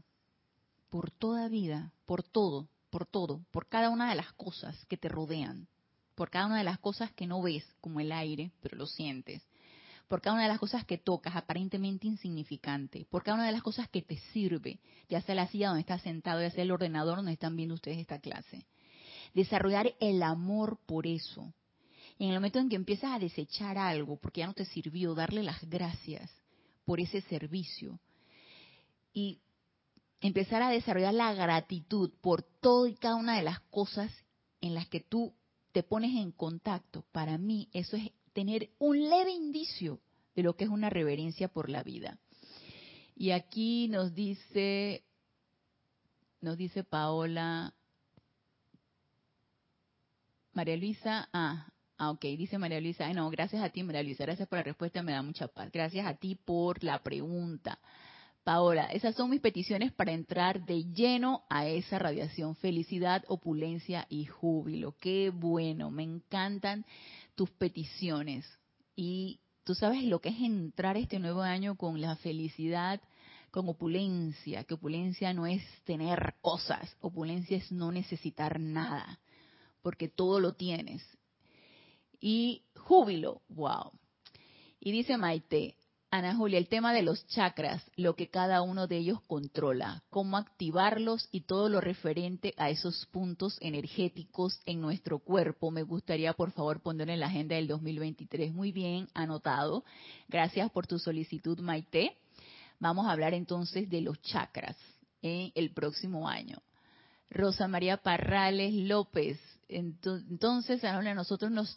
por 0.90 1.10
toda 1.10 1.48
vida, 1.48 1.92
por 2.04 2.22
todo, 2.22 2.68
por 2.90 3.06
todo, 3.06 3.44
por 3.50 3.66
cada 3.66 3.90
una 3.90 4.10
de 4.10 4.14
las 4.14 4.32
cosas 4.34 4.84
que 4.86 4.96
te 4.96 5.08
rodean, 5.08 5.68
por 6.14 6.30
cada 6.30 6.46
una 6.46 6.58
de 6.58 6.64
las 6.64 6.78
cosas 6.78 7.12
que 7.12 7.26
no 7.26 7.42
ves, 7.42 7.64
como 7.80 8.00
el 8.00 8.12
aire, 8.12 8.52
pero 8.60 8.76
lo 8.76 8.86
sientes, 8.86 9.42
por 10.08 10.20
cada 10.20 10.34
una 10.34 10.42
de 10.44 10.48
las 10.48 10.58
cosas 10.58 10.84
que 10.84 10.98
tocas, 10.98 11.34
aparentemente 11.36 12.06
insignificante, 12.06 13.06
por 13.10 13.22
cada 13.22 13.36
una 13.36 13.46
de 13.46 13.52
las 13.52 13.62
cosas 13.62 13.88
que 13.88 14.02
te 14.02 14.18
sirve, 14.32 14.78
ya 15.08 15.20
sea 15.22 15.34
la 15.34 15.48
silla 15.48 15.68
donde 15.68 15.80
estás 15.80 16.02
sentado, 16.02 16.40
ya 16.40 16.50
sea 16.50 16.62
el 16.62 16.70
ordenador 16.70 17.16
donde 17.16 17.32
están 17.32 17.56
viendo 17.56 17.74
ustedes 17.74 17.98
esta 17.98 18.20
clase. 18.20 18.66
Desarrollar 19.34 19.94
el 20.00 20.22
amor 20.22 20.78
por 20.86 21.06
eso. 21.06 21.52
Y 22.18 22.24
en 22.24 22.30
el 22.30 22.36
momento 22.36 22.58
en 22.58 22.68
que 22.68 22.76
empiezas 22.76 23.12
a 23.12 23.18
desechar 23.18 23.78
algo 23.78 24.16
porque 24.16 24.40
ya 24.40 24.46
no 24.46 24.54
te 24.54 24.64
sirvió, 24.66 25.14
darle 25.14 25.42
las 25.42 25.68
gracias 25.68 26.30
por 26.84 27.00
ese 27.00 27.22
servicio. 27.22 27.98
Y 29.12 29.40
empezar 30.20 30.62
a 30.62 30.70
desarrollar 30.70 31.14
la 31.14 31.34
gratitud 31.34 32.12
por 32.20 32.42
toda 32.42 32.88
y 32.88 32.94
cada 32.94 33.16
una 33.16 33.36
de 33.36 33.42
las 33.42 33.60
cosas 33.60 34.12
en 34.60 34.74
las 34.74 34.88
que 34.88 35.00
tú 35.00 35.34
te 35.72 35.82
pones 35.82 36.14
en 36.16 36.30
contacto. 36.30 37.04
Para 37.10 37.36
mí 37.36 37.68
eso 37.72 37.96
es 37.96 38.10
tener 38.34 38.70
un 38.78 39.08
leve 39.08 39.30
indicio 39.30 40.00
de 40.34 40.42
lo 40.42 40.56
que 40.56 40.64
es 40.64 40.70
una 40.70 40.90
reverencia 40.90 41.48
por 41.48 41.70
la 41.70 41.82
vida. 41.82 42.18
Y 43.16 43.30
aquí 43.30 43.88
nos 43.88 44.14
dice, 44.14 45.04
nos 46.40 46.58
dice 46.58 46.84
Paola, 46.84 47.72
María 50.52 50.76
Luisa, 50.76 51.28
ah, 51.32 51.68
ah, 51.96 52.10
ok, 52.10 52.22
dice 52.36 52.58
María 52.58 52.80
Luisa, 52.80 53.12
no, 53.12 53.30
gracias 53.30 53.62
a 53.62 53.70
ti 53.70 53.82
María 53.82 54.02
Luisa, 54.02 54.24
gracias 54.24 54.48
por 54.48 54.58
la 54.58 54.64
respuesta, 54.64 55.02
me 55.02 55.12
da 55.12 55.22
mucha 55.22 55.48
paz. 55.48 55.70
Gracias 55.72 56.06
a 56.06 56.14
ti 56.14 56.34
por 56.34 56.82
la 56.82 57.02
pregunta. 57.02 57.78
Paola, 58.44 58.84
esas 58.92 59.14
son 59.14 59.30
mis 59.30 59.40
peticiones 59.40 59.90
para 59.90 60.12
entrar 60.12 60.66
de 60.66 60.84
lleno 60.92 61.44
a 61.48 61.66
esa 61.66 61.98
radiación. 61.98 62.56
Felicidad, 62.56 63.24
opulencia 63.28 64.06
y 64.10 64.26
júbilo. 64.26 64.96
Qué 65.00 65.30
bueno, 65.30 65.90
me 65.90 66.02
encantan 66.02 66.84
tus 67.34 67.50
peticiones. 67.50 68.46
Y 68.96 69.40
tú 69.64 69.74
sabes 69.74 70.04
lo 70.04 70.20
que 70.20 70.30
es 70.30 70.40
entrar 70.40 70.96
este 70.96 71.18
nuevo 71.18 71.42
año 71.42 71.76
con 71.76 72.00
la 72.00 72.16
felicidad, 72.16 73.00
con 73.50 73.68
opulencia, 73.68 74.64
que 74.64 74.74
opulencia 74.74 75.32
no 75.32 75.46
es 75.46 75.62
tener 75.84 76.34
cosas, 76.40 76.96
opulencia 77.00 77.56
es 77.56 77.70
no 77.70 77.92
necesitar 77.92 78.58
nada, 78.58 79.20
porque 79.82 80.08
todo 80.08 80.40
lo 80.40 80.54
tienes. 80.54 81.02
Y 82.20 82.62
júbilo, 82.74 83.42
wow. 83.48 83.92
Y 84.80 84.92
dice 84.92 85.16
Maite, 85.16 85.76
Ana 86.14 86.36
Julia, 86.36 86.58
el 86.58 86.68
tema 86.68 86.92
de 86.92 87.02
los 87.02 87.26
chakras, 87.26 87.82
lo 87.96 88.14
que 88.14 88.28
cada 88.28 88.62
uno 88.62 88.86
de 88.86 88.98
ellos 88.98 89.20
controla, 89.26 90.04
cómo 90.10 90.36
activarlos 90.36 91.28
y 91.32 91.40
todo 91.40 91.68
lo 91.68 91.80
referente 91.80 92.54
a 92.56 92.70
esos 92.70 93.06
puntos 93.06 93.58
energéticos 93.60 94.60
en 94.64 94.80
nuestro 94.80 95.18
cuerpo. 95.18 95.72
Me 95.72 95.82
gustaría, 95.82 96.32
por 96.32 96.52
favor, 96.52 96.80
poner 96.80 97.10
en 97.10 97.18
la 97.18 97.26
agenda 97.26 97.56
del 97.56 97.66
2023. 97.66 98.54
Muy 98.54 98.70
bien, 98.70 99.08
anotado. 99.12 99.84
Gracias 100.28 100.70
por 100.70 100.86
tu 100.86 101.00
solicitud, 101.00 101.58
Maite. 101.58 102.16
Vamos 102.78 103.08
a 103.08 103.10
hablar 103.10 103.34
entonces 103.34 103.90
de 103.90 104.00
los 104.00 104.22
chakras 104.22 104.76
en 105.20 105.50
el 105.56 105.72
próximo 105.72 106.28
año. 106.28 106.62
Rosa 107.28 107.66
María 107.66 107.96
Parrales 107.96 108.72
López. 108.72 109.40
Entonces, 109.66 110.84
Ana 110.84 111.12
nosotros 111.12 111.50
nos, 111.50 111.76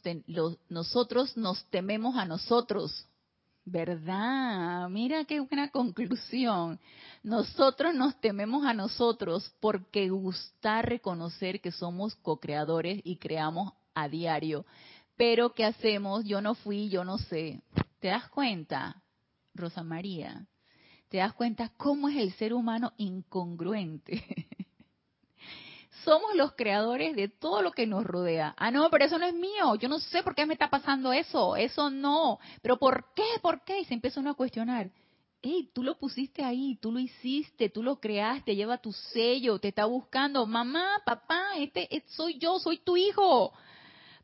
nosotros 0.69 1.35
nos 1.37 1.65
tememos 1.71 2.15
a 2.17 2.25
nosotros 2.25 3.07
¿Verdad? 3.69 4.87
Mira 4.87 5.25
qué 5.25 5.41
buena 5.41 5.67
conclusión. 5.69 6.79
Nosotros 7.21 7.93
nos 7.93 8.17
tememos 8.21 8.65
a 8.65 8.73
nosotros 8.73 9.53
porque 9.59 10.07
gusta 10.07 10.81
reconocer 10.81 11.59
que 11.59 11.73
somos 11.73 12.15
co-creadores 12.15 13.01
y 13.03 13.17
creamos 13.17 13.73
a 13.93 14.07
diario. 14.07 14.65
Pero 15.17 15.53
¿qué 15.53 15.65
hacemos? 15.65 16.23
Yo 16.23 16.39
no 16.39 16.55
fui, 16.55 16.87
yo 16.87 17.03
no 17.03 17.17
sé. 17.17 17.61
¿Te 17.99 18.07
das 18.07 18.29
cuenta, 18.29 19.03
Rosa 19.53 19.83
María? 19.83 20.47
¿Te 21.09 21.17
das 21.17 21.33
cuenta 21.33 21.69
cómo 21.75 22.07
es 22.07 22.15
el 22.15 22.31
ser 22.35 22.53
humano 22.53 22.93
incongruente? 22.95 24.23
Somos 26.03 26.35
los 26.35 26.53
creadores 26.53 27.15
de 27.15 27.27
todo 27.27 27.61
lo 27.61 27.71
que 27.71 27.87
nos 27.87 28.03
rodea. 28.03 28.53
Ah, 28.57 28.71
no, 28.71 28.89
pero 28.89 29.05
eso 29.05 29.17
no 29.17 29.25
es 29.25 29.33
mío. 29.33 29.75
Yo 29.75 29.89
no 29.89 29.99
sé 29.99 30.23
por 30.23 30.35
qué 30.35 30.45
me 30.45 30.53
está 30.53 30.69
pasando 30.69 31.11
eso. 31.13 31.55
Eso 31.55 31.89
no. 31.89 32.39
Pero 32.61 32.77
¿por 32.77 33.13
qué? 33.15 33.23
¿Por 33.41 33.63
qué? 33.63 33.79
Y 33.81 33.85
se 33.85 33.93
empieza 33.93 34.19
uno 34.19 34.31
a 34.31 34.35
cuestionar. 34.35 34.89
Hey, 35.41 35.69
tú 35.73 35.83
lo 35.83 35.97
pusiste 35.97 36.43
ahí, 36.43 36.77
tú 36.81 36.91
lo 36.91 36.99
hiciste, 36.99 37.69
tú 37.69 37.83
lo 37.83 37.99
creaste, 37.99 38.55
lleva 38.55 38.79
tu 38.79 38.91
sello, 38.91 39.59
te 39.59 39.69
está 39.69 39.85
buscando. 39.85 40.45
Mamá, 40.45 41.01
papá, 41.05 41.55
este, 41.57 42.03
soy 42.07 42.37
yo, 42.39 42.59
soy 42.59 42.79
tu 42.79 42.97
hijo. 42.97 43.53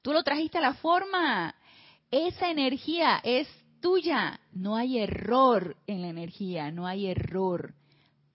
Tú 0.01 0.11
lo 0.11 0.23
trajiste 0.23 0.57
a 0.57 0.61
la 0.61 0.73
forma. 0.73 1.55
Esa 2.11 2.49
energía 2.49 3.21
es 3.23 3.47
tuya. 3.81 4.39
No 4.51 4.75
hay 4.75 4.99
error 4.99 5.77
en 5.87 6.01
la 6.01 6.09
energía, 6.09 6.71
no 6.71 6.87
hay 6.87 7.07
error. 7.07 7.73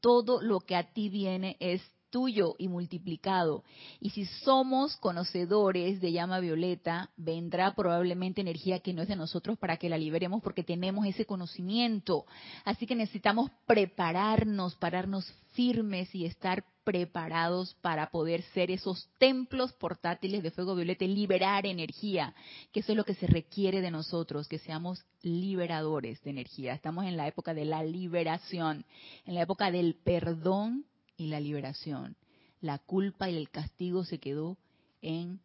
Todo 0.00 0.40
lo 0.40 0.60
que 0.60 0.76
a 0.76 0.92
ti 0.92 1.08
viene 1.08 1.56
es 1.58 1.82
tuyo 2.10 2.54
y 2.58 2.68
multiplicado. 2.68 3.64
Y 4.00 4.10
si 4.10 4.24
somos 4.24 4.96
conocedores 4.96 6.00
de 6.00 6.12
llama 6.12 6.40
violeta, 6.40 7.10
vendrá 7.16 7.74
probablemente 7.74 8.40
energía 8.40 8.80
que 8.80 8.92
no 8.92 9.02
es 9.02 9.08
de 9.08 9.16
nosotros 9.16 9.58
para 9.58 9.76
que 9.76 9.88
la 9.88 9.98
liberemos 9.98 10.42
porque 10.42 10.62
tenemos 10.62 11.06
ese 11.06 11.26
conocimiento. 11.26 12.26
Así 12.64 12.86
que 12.86 12.94
necesitamos 12.94 13.50
prepararnos, 13.66 14.74
pararnos 14.76 15.32
firmes 15.52 16.14
y 16.14 16.24
estar 16.24 16.64
preparados 16.84 17.74
para 17.82 18.10
poder 18.10 18.42
ser 18.54 18.70
esos 18.70 19.10
templos 19.18 19.72
portátiles 19.74 20.42
de 20.42 20.50
fuego 20.50 20.74
violeta 20.74 21.04
y 21.04 21.08
liberar 21.08 21.66
energía, 21.66 22.34
que 22.72 22.80
eso 22.80 22.92
es 22.92 22.96
lo 22.96 23.04
que 23.04 23.14
se 23.14 23.26
requiere 23.26 23.82
de 23.82 23.90
nosotros, 23.90 24.48
que 24.48 24.58
seamos 24.58 25.04
liberadores 25.20 26.22
de 26.22 26.30
energía. 26.30 26.72
Estamos 26.72 27.04
en 27.04 27.18
la 27.18 27.26
época 27.26 27.52
de 27.52 27.66
la 27.66 27.82
liberación, 27.82 28.86
en 29.26 29.34
la 29.34 29.42
época 29.42 29.70
del 29.70 29.96
perdón 29.96 30.86
y 31.18 31.26
la 31.26 31.40
liberación. 31.40 32.16
La 32.62 32.78
culpa 32.78 33.28
y 33.28 33.36
el 33.36 33.50
castigo 33.50 34.04
se 34.04 34.18
quedó 34.18 34.56
en 35.02 35.40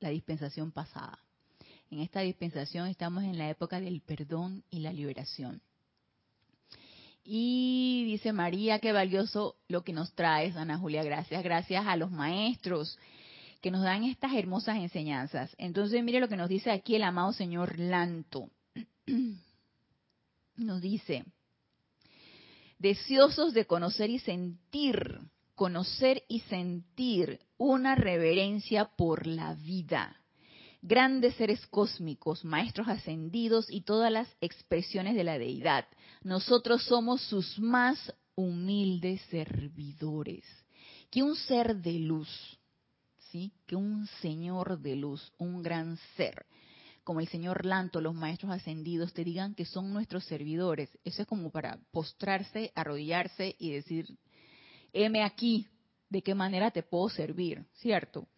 la 0.00 0.08
dispensación 0.08 0.72
pasada. 0.72 1.20
En 1.90 2.00
esta 2.00 2.20
dispensación 2.20 2.88
estamos 2.88 3.22
en 3.22 3.38
la 3.38 3.48
época 3.48 3.80
del 3.80 4.00
perdón 4.00 4.64
y 4.70 4.80
la 4.80 4.92
liberación. 4.92 5.62
Y 7.22 8.04
dice 8.06 8.32
María, 8.32 8.78
qué 8.80 8.92
valioso 8.92 9.56
lo 9.68 9.84
que 9.84 9.92
nos 9.92 10.12
traes, 10.14 10.56
Ana 10.56 10.78
Julia, 10.78 11.04
gracias, 11.04 11.42
gracias 11.44 11.86
a 11.86 11.96
los 11.96 12.10
maestros 12.10 12.98
que 13.60 13.70
nos 13.70 13.82
dan 13.82 14.04
estas 14.04 14.32
hermosas 14.34 14.78
enseñanzas. 14.78 15.54
Entonces, 15.58 16.02
mire 16.02 16.20
lo 16.20 16.28
que 16.28 16.36
nos 16.36 16.48
dice 16.48 16.70
aquí 16.70 16.96
el 16.96 17.02
amado 17.02 17.32
señor 17.32 17.78
Lanto. 17.78 18.50
Nos 20.56 20.82
dice, 20.82 21.24
deseosos 22.80 23.52
de 23.52 23.66
conocer 23.66 24.10
y 24.10 24.18
sentir, 24.18 25.20
conocer 25.54 26.24
y 26.28 26.40
sentir 26.40 27.38
una 27.58 27.94
reverencia 27.94 28.86
por 28.96 29.26
la 29.26 29.54
vida. 29.54 30.16
Grandes 30.82 31.34
seres 31.34 31.64
cósmicos, 31.66 32.42
maestros 32.42 32.88
ascendidos 32.88 33.70
y 33.70 33.82
todas 33.82 34.10
las 34.10 34.28
expresiones 34.40 35.14
de 35.14 35.24
la 35.24 35.38
deidad. 35.38 35.86
Nosotros 36.22 36.82
somos 36.84 37.20
sus 37.20 37.58
más 37.58 38.14
humildes 38.34 39.20
servidores. 39.30 40.44
Que 41.10 41.22
un 41.22 41.36
ser 41.36 41.76
de 41.76 41.98
luz, 41.98 42.58
¿sí? 43.30 43.52
Que 43.66 43.76
un 43.76 44.06
señor 44.22 44.80
de 44.80 44.96
luz, 44.96 45.32
un 45.36 45.62
gran 45.62 45.98
ser 46.16 46.46
como 47.10 47.18
el 47.18 47.26
señor 47.26 47.66
Lanto, 47.66 48.00
los 48.00 48.14
maestros 48.14 48.52
ascendidos, 48.52 49.12
te 49.12 49.24
digan 49.24 49.56
que 49.56 49.64
son 49.64 49.92
nuestros 49.92 50.24
servidores. 50.26 50.96
Eso 51.02 51.22
es 51.22 51.26
como 51.26 51.50
para 51.50 51.80
postrarse, 51.90 52.70
arrodillarse 52.76 53.56
y 53.58 53.72
decir, 53.72 54.16
heme 54.92 55.24
aquí, 55.24 55.66
¿de 56.08 56.22
qué 56.22 56.36
manera 56.36 56.70
te 56.70 56.84
puedo 56.84 57.08
servir? 57.08 57.66
¿Cierto? 57.72 58.28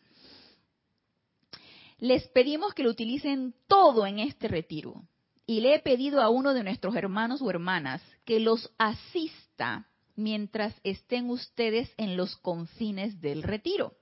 Les 1.98 2.26
pedimos 2.28 2.72
que 2.72 2.82
lo 2.82 2.88
utilicen 2.88 3.54
todo 3.66 4.06
en 4.06 4.20
este 4.20 4.48
retiro. 4.48 5.06
Y 5.44 5.60
le 5.60 5.74
he 5.74 5.80
pedido 5.80 6.22
a 6.22 6.30
uno 6.30 6.54
de 6.54 6.64
nuestros 6.64 6.96
hermanos 6.96 7.42
o 7.42 7.50
hermanas 7.50 8.00
que 8.24 8.40
los 8.40 8.72
asista 8.78 9.86
mientras 10.16 10.74
estén 10.82 11.28
ustedes 11.28 11.92
en 11.98 12.16
los 12.16 12.36
confines 12.36 13.20
del 13.20 13.42
retiro. 13.42 13.98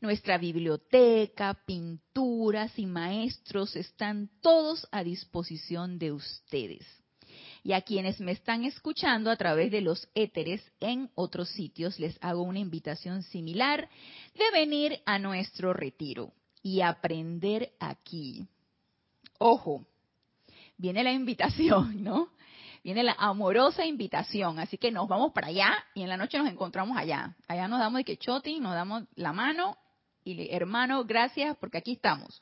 Nuestra 0.00 0.38
biblioteca, 0.38 1.52
pinturas 1.66 2.78
y 2.78 2.86
maestros 2.86 3.76
están 3.76 4.30
todos 4.40 4.88
a 4.90 5.04
disposición 5.04 5.98
de 5.98 6.12
ustedes. 6.12 6.86
Y 7.62 7.74
a 7.74 7.82
quienes 7.82 8.18
me 8.18 8.32
están 8.32 8.64
escuchando 8.64 9.30
a 9.30 9.36
través 9.36 9.70
de 9.70 9.82
los 9.82 10.08
éteres 10.14 10.62
en 10.80 11.10
otros 11.14 11.50
sitios, 11.50 12.00
les 12.00 12.16
hago 12.22 12.42
una 12.42 12.58
invitación 12.60 13.22
similar 13.24 13.90
de 14.34 14.50
venir 14.58 15.02
a 15.04 15.18
nuestro 15.18 15.74
retiro 15.74 16.32
y 16.62 16.80
aprender 16.80 17.74
aquí. 17.78 18.48
Ojo, 19.38 19.84
viene 20.78 21.04
la 21.04 21.12
invitación, 21.12 22.02
¿no? 22.02 22.30
Viene 22.82 23.02
la 23.02 23.16
amorosa 23.18 23.84
invitación, 23.84 24.58
así 24.58 24.78
que 24.78 24.90
nos 24.90 25.06
vamos 25.06 25.32
para 25.34 25.48
allá 25.48 25.84
y 25.94 26.00
en 26.00 26.08
la 26.08 26.16
noche 26.16 26.38
nos 26.38 26.48
encontramos 26.48 26.96
allá. 26.96 27.36
Allá 27.46 27.68
nos 27.68 27.80
damos 27.80 27.98
de 27.98 28.04
quechoti, 28.04 28.60
nos 28.60 28.72
damos 28.72 29.02
la 29.16 29.34
mano 29.34 29.76
y 30.24 30.50
hermano, 30.50 31.04
gracias 31.04 31.56
porque 31.58 31.78
aquí 31.78 31.92
estamos. 31.92 32.40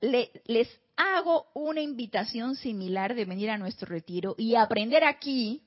les 0.00 0.68
hago 0.96 1.46
una 1.54 1.80
invitación 1.80 2.56
similar 2.56 3.14
de 3.14 3.24
venir 3.24 3.50
a 3.50 3.58
nuestro 3.58 3.88
retiro 3.88 4.34
y 4.38 4.54
aprender 4.54 5.04
aquí 5.04 5.62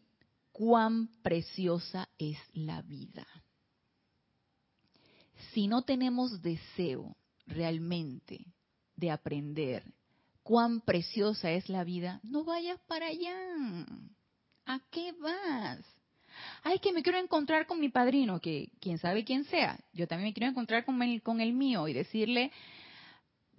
cuán 0.51 1.09
preciosa 1.21 2.09
es 2.17 2.37
la 2.53 2.81
vida. 2.81 3.25
Si 5.53 5.67
no 5.67 5.83
tenemos 5.83 6.41
deseo 6.41 7.15
realmente 7.45 8.45
de 8.95 9.11
aprender 9.11 9.83
cuán 10.43 10.81
preciosa 10.81 11.51
es 11.51 11.69
la 11.69 11.83
vida, 11.83 12.19
no 12.23 12.43
vayas 12.43 12.79
para 12.87 13.07
allá. 13.07 13.35
¿A 14.65 14.79
qué 14.91 15.13
vas? 15.13 15.96
Ay, 16.63 16.79
que 16.79 16.93
me 16.93 17.03
quiero 17.03 17.19
encontrar 17.19 17.65
con 17.65 17.79
mi 17.79 17.89
padrino, 17.89 18.39
que 18.39 18.69
quién 18.79 18.97
sabe 18.97 19.23
quién 19.23 19.43
sea, 19.45 19.79
yo 19.93 20.07
también 20.07 20.29
me 20.29 20.33
quiero 20.33 20.49
encontrar 20.49 20.85
con 20.85 21.01
el, 21.01 21.21
con 21.21 21.41
el 21.41 21.53
mío 21.53 21.87
y 21.87 21.93
decirle, 21.93 22.51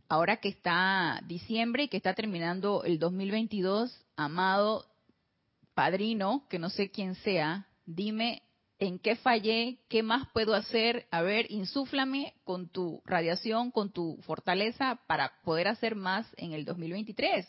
ahora 0.08 0.38
que 0.38 0.48
está 0.48 1.20
diciembre 1.26 1.84
y 1.84 1.88
que 1.88 1.96
está 1.96 2.14
terminando 2.14 2.82
el 2.84 2.98
2022, 2.98 4.04
amado 4.16 4.86
padrino, 5.74 6.44
que 6.48 6.58
no 6.58 6.70
sé 6.70 6.90
quién 6.90 7.14
sea, 7.16 7.66
dime 7.86 8.42
en 8.78 8.98
qué 8.98 9.16
fallé, 9.16 9.78
qué 9.88 10.02
más 10.02 10.28
puedo 10.32 10.54
hacer, 10.54 11.06
a 11.10 11.22
ver, 11.22 11.46
insúflame 11.50 12.34
con 12.44 12.68
tu 12.68 13.02
radiación, 13.04 13.70
con 13.70 13.92
tu 13.92 14.18
fortaleza 14.22 15.00
para 15.06 15.32
poder 15.42 15.68
hacer 15.68 15.96
más 15.96 16.26
en 16.36 16.52
el 16.52 16.64
2023. 16.64 17.46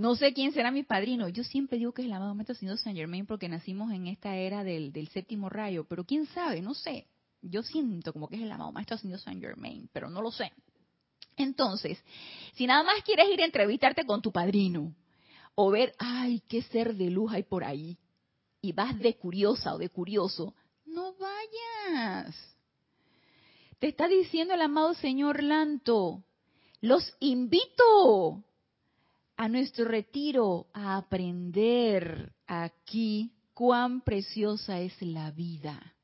No 0.00 0.16
sé 0.16 0.32
quién 0.32 0.54
será 0.54 0.70
mi 0.70 0.82
padrino. 0.82 1.28
Yo 1.28 1.44
siempre 1.44 1.76
digo 1.76 1.92
que 1.92 2.00
es 2.00 2.06
el 2.06 2.14
amado 2.14 2.34
Maestro 2.34 2.54
Señor 2.54 2.78
Saint 2.78 2.98
Germain 2.98 3.26
porque 3.26 3.50
nacimos 3.50 3.92
en 3.92 4.06
esta 4.06 4.34
era 4.34 4.64
del, 4.64 5.08
séptimo 5.12 5.50
rayo, 5.50 5.84
pero 5.84 6.04
quién 6.04 6.24
sabe, 6.28 6.62
no 6.62 6.72
sé. 6.72 7.06
Yo 7.42 7.62
siento 7.62 8.14
como 8.14 8.26
que 8.26 8.36
es 8.36 8.42
el 8.42 8.50
amado 8.50 8.72
Maestro 8.72 8.96
Señor 8.96 9.20
Saint 9.20 9.42
Germain, 9.42 9.90
pero 9.92 10.08
no 10.08 10.22
lo 10.22 10.30
sé. 10.32 10.54
Entonces, 11.36 12.02
si 12.54 12.66
nada 12.66 12.82
más 12.82 13.02
quieres 13.04 13.28
ir 13.28 13.42
a 13.42 13.44
entrevistarte 13.44 14.06
con 14.06 14.22
tu 14.22 14.32
padrino 14.32 14.94
o 15.54 15.70
ver, 15.70 15.94
ay, 15.98 16.42
qué 16.48 16.62
ser 16.62 16.94
de 16.94 17.10
luz 17.10 17.30
hay 17.34 17.42
por 17.42 17.62
ahí, 17.62 17.98
y 18.62 18.72
vas 18.72 18.98
de 18.98 19.18
curiosa 19.18 19.74
o 19.74 19.78
de 19.78 19.90
curioso, 19.90 20.54
no 20.86 21.12
vayas. 21.12 22.56
Te 23.78 23.88
está 23.88 24.08
diciendo 24.08 24.54
el 24.54 24.62
amado 24.62 24.94
Señor 24.94 25.42
Lanto, 25.42 26.24
los 26.80 27.14
invito 27.20 28.42
a 29.40 29.48
nuestro 29.48 29.86
retiro 29.86 30.66
a 30.74 30.98
aprender 30.98 32.34
aquí 32.46 33.32
cuán 33.54 34.02
preciosa 34.02 34.80
es 34.80 34.92
la 35.00 35.30
vida. 35.30 35.94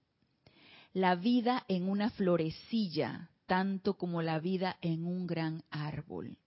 La 0.95 1.17
vida 1.17 1.63
en 1.69 1.91
una 1.91 2.09
florecilla, 2.09 3.29
tanto 3.45 3.99
como 3.99 4.23
la 4.23 4.39
vida 4.39 4.79
en 4.81 5.05
un 5.05 5.27
gran 5.27 5.63
árbol. 5.69 6.39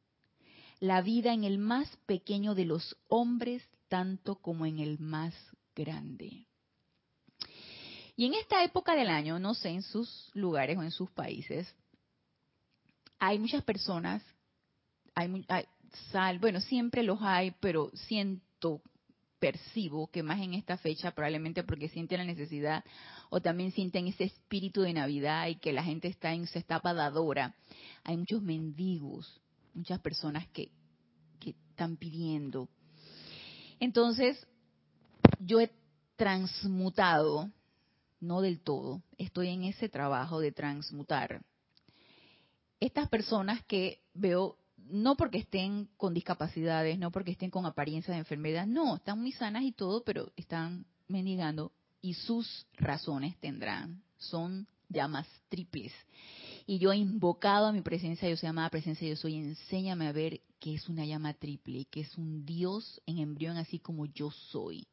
La 0.80 1.04
vida 1.04 1.32
en 1.32 1.44
el 1.44 1.60
más 1.60 1.96
pequeño 2.08 2.56
de 2.56 2.66
los 2.66 2.98
hombres, 3.08 3.62
tanto 3.88 4.38
como 4.38 4.66
en 4.66 4.80
el 4.80 4.98
más 4.98 5.36
grande. 5.76 6.48
Y 8.16 8.26
en 8.26 8.34
esta 8.34 8.64
época 8.64 8.96
del 8.96 9.12
año, 9.12 9.38
no 9.38 9.54
sé, 9.54 9.70
en 9.70 9.84
sus 9.84 10.32
lugares 10.34 10.76
o 10.76 10.82
en 10.82 10.90
sus 10.90 11.12
países, 11.12 11.72
hay 13.20 13.38
muchas 13.38 13.64
personas, 13.64 14.24
hay, 15.14 15.30
sal, 16.12 16.40
bueno, 16.40 16.62
siempre 16.62 17.04
los 17.04 17.20
hay, 17.22 17.52
pero 17.60 17.92
siento, 17.94 18.82
percibo 19.40 20.08
que 20.08 20.22
más 20.22 20.40
en 20.42 20.54
esta 20.54 20.78
fecha, 20.78 21.12
probablemente 21.12 21.64
porque 21.64 21.90
sienten 21.90 22.20
la 22.20 22.26
necesidad 22.26 22.84
o 23.30 23.42
también 23.42 23.72
sienten 23.72 24.08
ese 24.08 24.26
espíritu 24.26 24.82
de 24.82 24.94
Navidad 24.94 25.48
y 25.48 25.56
que 25.56 25.74
la 25.74 25.84
gente 25.84 26.08
está 26.08 26.34
en 26.34 26.46
su 26.46 26.60
etapa 26.60 26.94
hay 28.04 28.18
muchos 28.18 28.42
mendigos, 28.42 29.42
muchas 29.74 30.00
personas 30.00 30.48
que, 30.50 30.72
que 31.40 31.52
están 31.70 31.96
pidiendo. 31.98 32.68
Entonces, 33.80 34.46
yo 35.40 35.62
he 35.62 35.72
transmutado, 36.16 37.50
no 38.20 38.42
del 38.42 38.60
todo, 38.60 39.02
estoy 39.18 39.50
en 39.50 39.64
ese 39.64 39.88
trabajo 39.88 40.40
de 40.40 40.52
transmutar. 40.52 41.42
Estas 42.80 43.08
personas 43.10 43.64
que 43.66 44.02
veo, 44.14 44.58
no 44.88 45.16
porque 45.16 45.40
estén 45.40 45.90
con 45.98 46.14
discapacidades, 46.14 46.98
no 46.98 47.12
porque 47.12 47.32
estén 47.32 47.50
con 47.50 47.66
apariencia 47.66 48.14
de 48.14 48.20
enfermedad, 48.20 48.68
no, 48.68 48.96
están 48.96 49.20
muy 49.20 49.32
sanas 49.32 49.64
y 49.64 49.72
todo, 49.72 50.04
pero 50.04 50.32
están 50.36 50.86
mendigando 51.08 51.72
y 52.02 52.14
sus 52.14 52.66
razones 52.78 53.38
tendrán, 53.40 54.02
son 54.18 54.68
llamas 54.90 55.28
triples. 55.50 55.94
Y 56.66 56.78
yo 56.78 56.92
he 56.92 56.98
invocado 56.98 57.68
a 57.68 57.72
mi 57.72 57.82
presencia, 57.82 58.30
yo 58.30 58.38
soy 58.38 58.48
llamada 58.48 58.70
presencia, 58.70 59.08
yo 59.08 59.16
soy, 59.16 59.36
enséñame 59.36 60.08
a 60.08 60.12
ver 60.12 60.42
qué 60.60 60.76
es 60.76 60.88
una 60.88 61.06
llama 61.06 61.34
triple, 61.34 61.86
que 61.86 62.02
es 62.02 62.18
un 62.18 62.46
Dios 62.46 63.02
en 63.06 63.20
embrión 63.20 63.58
así 63.58 63.80
como 63.80 64.06
yo 64.06 64.32
soy 64.32 64.88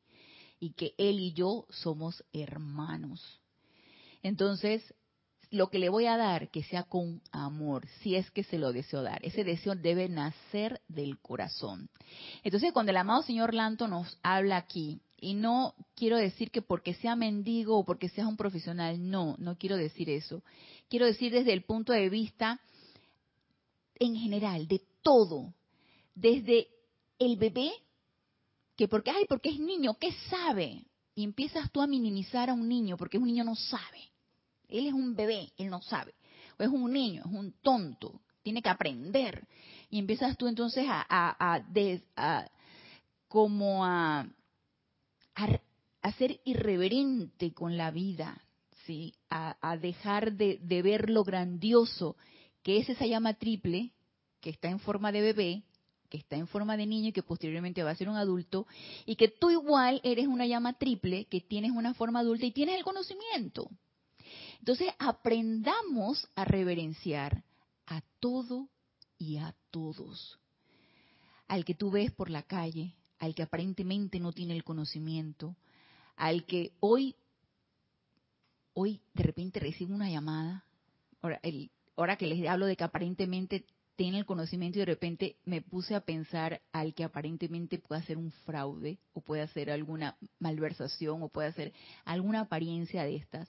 y 0.59 0.71
que 0.71 0.95
Él 0.97 1.21
y 1.21 1.33
yo 1.33 1.67
somos 1.71 2.25
hermanos. 2.33 3.41
Entonces, 4.23 4.83
lo 5.51 5.69
que 5.71 5.79
le 5.79 5.89
voy 5.89 6.07
a 6.07 6.17
dar, 6.17 6.51
que 6.51 6.63
sea 6.65 6.83
con 6.83 7.23
amor, 7.31 7.87
si 8.03 8.17
es 8.17 8.31
que 8.31 8.43
se 8.45 8.59
lo 8.59 8.73
deseo 8.73 9.03
dar. 9.03 9.25
Ese 9.25 9.45
deseo 9.45 9.75
debe 9.75 10.09
nacer 10.09 10.81
del 10.89 11.19
corazón. 11.19 11.89
Entonces, 12.43 12.73
cuando 12.73 12.91
el 12.91 12.97
amado 12.97 13.23
señor 13.23 13.55
Lanto 13.55 13.89
nos 13.89 14.19
habla 14.23 14.57
aquí, 14.57 15.01
y 15.19 15.35
no 15.35 15.75
quiero 15.95 16.19
decir 16.19 16.51
que 16.51 16.63
porque 16.63 16.95
sea 16.95 17.17
mendigo 17.17 17.79
o 17.79 17.85
porque 17.85 18.09
seas 18.09 18.27
un 18.27 18.37
profesional, 18.37 19.11
no, 19.11 19.35
no 19.39 19.57
quiero 19.57 19.77
decir 19.77 20.11
eso. 20.11 20.43
Quiero 20.89 21.07
decir 21.07 21.33
desde 21.33 21.53
el 21.53 21.65
punto 21.65 21.93
de 21.93 22.11
vista 22.11 22.61
en 23.99 24.15
general, 24.17 24.69
de 24.69 24.83
todo, 25.03 25.55
desde 26.15 26.69
el 27.19 27.37
bebé 27.37 27.73
que 28.77 28.89
porque, 28.89 29.11
ay, 29.11 29.25
porque 29.27 29.49
es 29.49 29.59
niño, 29.59 29.97
¿qué 29.99 30.13
sabe? 30.29 30.85
Y 31.15 31.25
empiezas 31.25 31.73
tú 31.73 31.81
a 31.81 31.87
minimizar 31.87 32.51
a 32.51 32.55
un 32.55 32.69
niño 32.69 32.99
porque 32.99 33.17
un 33.17 33.27
niño 33.27 33.43
no 33.43 33.55
sabe. 33.55 34.11
Él 34.69 34.87
es 34.87 34.93
un 34.93 35.15
bebé, 35.15 35.53
él 35.57 35.71
no 35.71 35.83
sabe. 35.83 36.15
O 36.59 36.63
es 36.63 36.69
un 36.69 36.93
niño, 36.93 37.23
es 37.27 37.33
un 37.33 37.53
tonto, 37.63 38.21
tiene 38.43 38.63
que 38.63 38.69
aprender. 38.69 39.47
Y 39.91 39.99
empiezas 39.99 40.37
tú 40.37 40.47
entonces 40.49 40.87
a, 40.89 41.05
a, 41.09 41.65
a, 42.17 42.51
como 43.29 43.85
a, 43.85 44.27
a, 45.35 46.13
ser 46.13 46.41
irreverente 46.45 47.53
con 47.53 47.77
la 47.77 47.91
vida, 47.91 48.41
¿sí? 48.87 49.15
A, 49.31 49.77
dejar 49.77 50.33
de, 50.33 50.59
de 50.63 50.83
ver 50.83 51.11
lo 51.11 51.25
grandioso 51.25 52.17
que 52.63 52.79
es 52.79 52.89
esa 52.89 53.07
llama 53.07 53.35
triple 53.35 53.93
que 54.41 54.51
está 54.51 54.69
en 54.69 54.81
forma 54.81 55.13
de 55.13 55.21
bebé 55.21 55.63
que 56.09 56.19
está 56.19 56.37
en 56.37 56.47
forma 56.47 56.77
de 56.77 56.87
niño 56.87 57.09
y 57.09 57.13
que 57.13 57.23
posteriormente 57.23 57.83
va 57.83 57.91
a 57.91 57.97
ser 57.97 58.09
un 58.09 58.17
adulto, 58.17 58.67
y 59.05 59.17
que 59.17 59.29
tú 59.29 59.51
igual 59.51 60.01
eres 60.05 60.27
una 60.27 60.47
llama 60.47 60.75
triple, 60.75 61.27
que 61.27 61.41
tienes 61.41 61.73
una 61.73 61.95
forma 61.95 62.21
adulta 62.21 62.47
y 62.47 62.53
tienes 62.53 62.77
el 62.77 62.85
conocimiento. 62.85 63.69
Entonces 64.59 64.89
aprendamos 64.99 66.29
a 66.35 66.45
reverenciar 66.45 67.45
a 67.87 68.03
todo 68.21 68.69
y 69.19 69.39
a 69.39 69.55
todos. 69.71 70.39
Al 71.49 71.65
que 71.65 71.75
tú 71.75 71.91
ves 71.91 72.11
por 72.13 72.31
la 72.31 72.43
calle, 72.43 72.95
al 73.19 73.35
que 73.35 73.43
aparentemente 73.43 74.21
no 74.21 74.33
tiene 74.33 74.55
el 74.55 74.65
conocimiento, 74.65 75.57
al 76.17 76.45
que 76.45 76.73
hoy, 76.81 77.15
hoy 78.75 79.01
de 79.15 79.23
repente 79.23 79.61
recibe 79.61 79.95
una 79.95 80.11
llamada, 80.11 80.65
ahora, 81.23 81.41
el, 81.43 81.71
ahora 81.97 82.17
que 82.17 82.27
les 82.27 82.47
hablo 82.49 82.67
de 82.67 82.77
que 82.77 82.85
aparentemente 82.85 83.65
tiene 83.97 84.19
el 84.19 84.27
conocimiento 84.27 84.79
y 84.79 84.81
de 84.81 84.87
repente 84.87 85.37
me 85.45 85.63
puse 85.63 85.95
a 85.95 86.03
pensar 86.03 86.61
al 86.73 86.95
que 86.95 87.05
aparentemente 87.05 87.79
puede 87.79 88.03
hacer 88.03 88.19
un 88.19 88.31
fraude 88.31 88.99
o 89.15 89.23
puede 89.23 89.43
hacer 89.43 89.71
alguna 89.71 90.17
malversación 90.39 91.23
o 91.23 91.29
puede 91.29 91.49
hacer 91.49 91.73
alguna 92.05 92.41
apariencia 92.41 93.05
de 93.05 93.17
estas. 93.17 93.49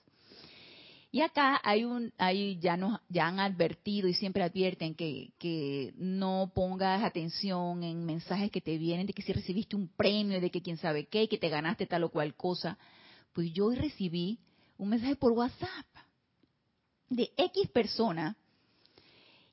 Y 1.10 1.22
acá 1.22 1.60
hay 1.64 1.86
un, 1.86 2.14
hay, 2.18 2.60
ya 2.60 2.76
nos, 2.76 2.99
ya 3.08 3.28
han 3.28 3.39
advertido 3.39 4.08
y 4.10 4.14
siempre 4.14 4.43
advierten 4.43 4.93
que, 4.93 5.32
que 5.39 5.93
no 5.95 6.51
pongas 6.53 7.03
atención 7.03 7.84
en 7.84 8.05
mensajes 8.05 8.51
que 8.51 8.62
te 8.62 8.78
vienen 8.78 9.08
de 9.08 9.14
que 9.14 9.22
si 9.22 9.32
recibiste 9.32 9.76
un 9.76 9.88
premio, 9.88 10.41
de 10.41 10.51
que 10.51 10.62
quién 10.62 10.78
sabe 10.78 11.08
qué, 11.08 11.30
que 11.30 11.38
te 11.38 11.49
ganaste 11.49 11.86
tal 11.86 12.03
o 12.03 12.10
cual 12.10 12.36
cosa. 12.36 12.78
Pues 13.34 13.53
yo 13.53 13.68
hoy 13.68 13.76
recibí 13.76 14.39
un 14.78 14.89
mensaje 14.89 15.16
por 15.16 15.32
WhatsApp 15.32 15.86
de 17.10 17.32
X 17.38 17.70
persona 17.70 18.36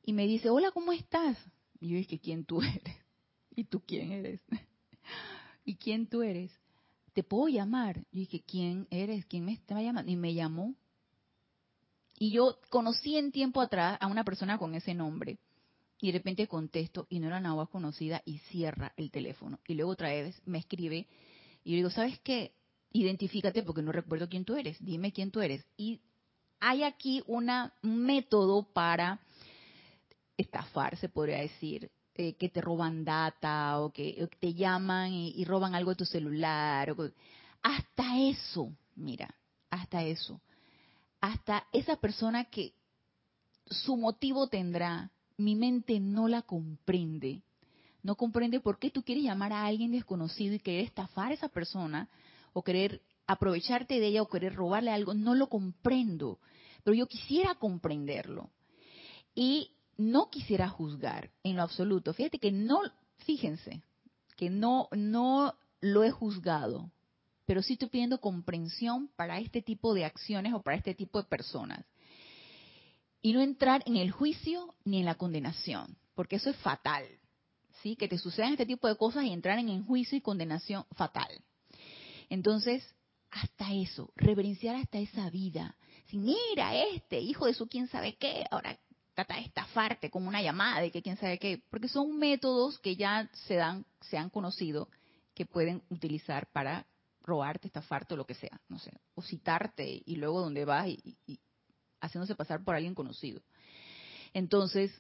y 0.03 0.13
me 0.13 0.27
dice, 0.27 0.51
hola, 0.51 0.71
¿cómo 0.73 0.93
estás? 0.93 1.39
Y 1.81 1.91
yo 1.91 1.97
dije, 1.97 2.19
¿quién 2.19 2.45
tú 2.45 2.63
eres? 2.63 2.97
¿Y 3.55 3.65
tú 3.65 3.81
quién 3.87 4.13
eres? 4.13 4.41
¿Y 5.65 5.77
quién 5.77 6.09
tú 6.09 6.23
eres? 6.23 6.53
¿Te 7.13 7.23
puedo 7.23 7.49
llamar? 7.49 7.99
Yo 8.11 8.21
dije, 8.21 8.43
¿quién 8.45 8.89
eres? 8.91 9.25
¿Quién 9.27 9.45
me 9.45 9.53
estaba 9.53 9.81
llamando? 9.83 10.11
Y 10.11 10.17
me 10.17 10.35
llamó. 10.35 10.75
Y 12.19 12.31
yo 12.31 12.59
conocí 12.71 13.17
en 13.17 13.33
tiempo 13.33 13.61
atrás 13.61 13.99
a 14.01 14.07
una 14.07 14.25
persona 14.25 14.59
con 14.59 14.75
ese 14.75 14.95
nombre. 14.95 15.39
Y 16.01 16.13
de 16.13 16.19
repente 16.19 16.47
contesto 16.49 17.07
y 17.09 17.19
no 17.19 17.29
era 17.29 17.41
nada 17.41 17.67
conocida 17.67 18.23
y 18.25 18.39
cierra 18.51 18.93
el 18.97 19.11
teléfono. 19.11 19.59
Y 19.67 19.75
luego 19.75 19.93
otra 19.93 20.11
vez 20.11 20.41
me 20.45 20.59
escribe 20.59 21.07
y 21.65 21.71
yo 21.71 21.77
digo, 21.77 21.91
¿sabes 21.91 22.21
qué? 22.21 22.53
Identifícate 22.93 23.63
porque 23.63 23.83
no 23.83 23.91
recuerdo 23.91 24.29
quién 24.29 24.45
tú 24.45 24.55
eres. 24.55 24.77
Dime 24.85 25.13
quién 25.13 25.31
tú 25.31 25.41
eres. 25.41 25.65
Y 25.77 26.01
hay 26.61 26.83
aquí 26.83 27.23
una, 27.27 27.73
un 27.83 28.05
método 28.05 28.63
para 28.73 29.19
estafar, 30.37 30.97
se 30.99 31.09
podría 31.09 31.39
decir, 31.39 31.91
eh, 32.15 32.35
que 32.35 32.49
te 32.49 32.61
roban 32.61 33.05
data 33.05 33.81
o 33.81 33.91
que, 33.91 34.29
te 34.39 34.55
llaman 34.55 35.13
y, 35.13 35.45
roban 35.45 35.75
algo 35.75 35.91
de 35.91 35.97
tu 35.97 36.05
celular. 36.05 36.95
hasta 37.63 38.21
eso, 38.21 38.73
mira, 38.95 39.35
hasta 39.71 40.03
eso. 40.05 40.41
Hasta 41.25 41.67
esa 41.73 41.97
persona 41.97 42.45
que 42.45 42.75
su 43.65 43.97
motivo 43.97 44.49
tendrá, 44.49 45.11
mi 45.39 45.57
mente 45.57 45.99
no 45.99 46.29
la 46.29 46.43
comprende. 46.43 47.41
No 48.03 48.15
comprende 48.15 48.61
por 48.61 48.79
qué 48.79 48.91
tú 48.91 49.03
quieres 49.03 49.25
llamar 49.25 49.55
a 49.55 49.65
alguien 49.65 49.93
desconocido 49.93 50.55
y 50.55 50.59
querer 50.59 50.85
estafar 50.85 51.31
a 51.31 51.35
esa 51.35 51.49
persona 51.49 52.11
o 52.53 52.63
querer 52.63 53.01
aprovecharte 53.27 54.01
de 54.01 54.09
ella 54.09 54.21
o 54.21 54.29
querer 54.29 54.55
robarle 54.55 54.91
algo. 54.91 55.15
No 55.15 55.35
lo 55.35 55.49
comprendo, 55.49 56.41
pero 56.83 56.95
yo 56.95 57.07
quisiera 57.07 57.55
comprenderlo. 57.55 58.51
Y 59.35 59.71
no 59.97 60.29
quisiera 60.29 60.69
juzgar 60.69 61.31
en 61.43 61.57
lo 61.57 61.63
absoluto. 61.63 62.13
Fíjate 62.13 62.39
que 62.39 62.53
no, 62.53 62.83
fíjense, 63.25 63.81
que 64.37 64.51
no, 64.51 64.89
no 64.93 65.55
lo 65.81 66.05
he 66.05 66.11
juzgado, 66.11 66.91
pero 67.47 67.63
sí 67.63 67.75
estoy 67.75 67.89
pidiendo 67.89 68.21
comprensión 68.21 69.09
para 69.17 69.39
este 69.39 69.63
tipo 69.63 69.95
de 69.95 70.05
acciones 70.05 70.55
o 70.55 70.63
para 70.63 70.77
este 70.77 70.95
tipo 70.95 71.21
de 71.21 71.29
personas. 71.29 71.85
Y 73.21 73.33
no 73.33 73.41
entrar 73.41 73.83
en 73.87 73.97
el 73.97 74.11
juicio 74.11 74.75
ni 74.85 74.99
en 74.99 75.07
la 75.07 75.15
condenación, 75.15 75.97
porque 76.15 76.37
eso 76.37 76.51
es 76.51 76.57
fatal. 76.57 77.05
¿sí? 77.83 77.97
Que 77.97 78.09
te 78.09 78.19
sucedan 78.19 78.53
este 78.53 78.67
tipo 78.67 78.89
de 78.89 78.97
cosas 78.97 79.25
y 79.25 79.33
entrar 79.33 79.59
en 79.59 79.69
el 79.69 79.83
juicio 79.83 80.17
y 80.17 80.21
condenación 80.21 80.85
fatal. 80.97 81.29
Entonces, 82.29 82.83
hasta 83.31 83.73
eso, 83.73 84.13
reverenciar 84.17 84.77
hasta 84.77 84.99
esa 84.99 85.29
vida. 85.31 85.77
Si 86.07 86.19
mira, 86.19 86.75
este 86.77 87.21
hijo 87.21 87.47
de 87.47 87.55
su 87.55 87.69
quién 87.69 87.89
sabe 87.89 88.17
qué, 88.17 88.45
ahora 88.51 88.79
trata 89.15 89.35
de 89.37 89.43
estafarte 89.43 90.11
con 90.11 90.27
una 90.27 90.43
llamada 90.43 90.81
de 90.81 90.91
que 90.91 91.03
quién 91.03 91.17
sabe 91.17 91.39
qué, 91.39 91.63
porque 91.71 91.89
son 91.89 92.19
métodos 92.19 92.79
que 92.79 92.97
ya 92.97 93.29
se 93.47 93.55
dan, 93.55 93.85
se 94.01 94.17
han 94.17 94.31
conocido 94.31 94.89
que 95.35 95.47
pueden 95.47 95.83
utilizar 95.91 96.47
para 96.53 96.87
robarte, 97.25 97.67
estafarte 97.67 98.15
o 98.15 98.17
lo 98.17 98.27
que 98.27 98.35
sea, 98.35 98.61
no 98.69 98.79
sé, 98.79 98.93
o 99.15 99.23
citarte 99.23 100.03
y 100.05 100.17
luego 100.17 100.41
donde 100.41 100.65
vas 100.65 100.89
y, 100.89 101.17
y 101.27 101.41
haciéndose 102.01 102.35
pasar 102.35 102.63
por 102.63 102.75
alguien 102.75 102.95
conocido. 102.95 103.43
Entonces, 104.33 104.93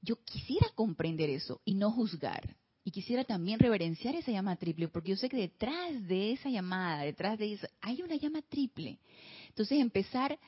yo 0.00 0.16
quisiera 0.24 0.68
comprender 0.74 1.28
eso 1.28 1.60
y 1.64 1.74
no 1.74 1.90
juzgar. 1.90 2.56
Y 2.84 2.92
quisiera 2.92 3.24
también 3.24 3.58
reverenciar 3.58 4.14
esa 4.14 4.30
llama 4.30 4.54
triple, 4.54 4.86
porque 4.86 5.10
yo 5.10 5.16
sé 5.16 5.28
que 5.28 5.36
detrás 5.36 6.06
de 6.06 6.32
esa 6.32 6.48
llamada, 6.48 7.02
detrás 7.02 7.36
de 7.36 7.52
eso, 7.52 7.66
hay 7.80 8.00
una 8.00 8.14
llama 8.14 8.42
triple. 8.42 9.00
Entonces, 9.48 9.80
empezar 9.80 10.38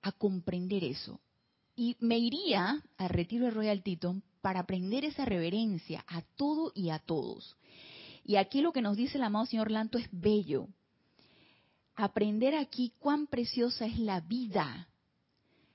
a 0.00 0.12
comprender 0.12 0.84
eso, 0.84 1.20
y 1.76 1.96
me 2.00 2.18
iría 2.18 2.82
al 2.96 3.08
retiro 3.08 3.46
de 3.46 3.50
Royal 3.50 3.82
Teton 3.82 4.22
para 4.40 4.60
aprender 4.60 5.04
esa 5.04 5.24
reverencia 5.24 6.04
a 6.06 6.22
todo 6.22 6.72
y 6.74 6.90
a 6.90 6.98
todos. 6.98 7.56
Y 8.24 8.36
aquí 8.36 8.62
lo 8.62 8.72
que 8.72 8.82
nos 8.82 8.96
dice 8.96 9.18
el 9.18 9.24
amado 9.24 9.46
señor 9.46 9.70
Lanto 9.70 9.98
es 9.98 10.08
bello. 10.10 10.68
Aprender 11.94 12.54
aquí 12.56 12.92
cuán 12.98 13.26
preciosa 13.26 13.86
es 13.86 13.98
la 13.98 14.20
vida. 14.20 14.88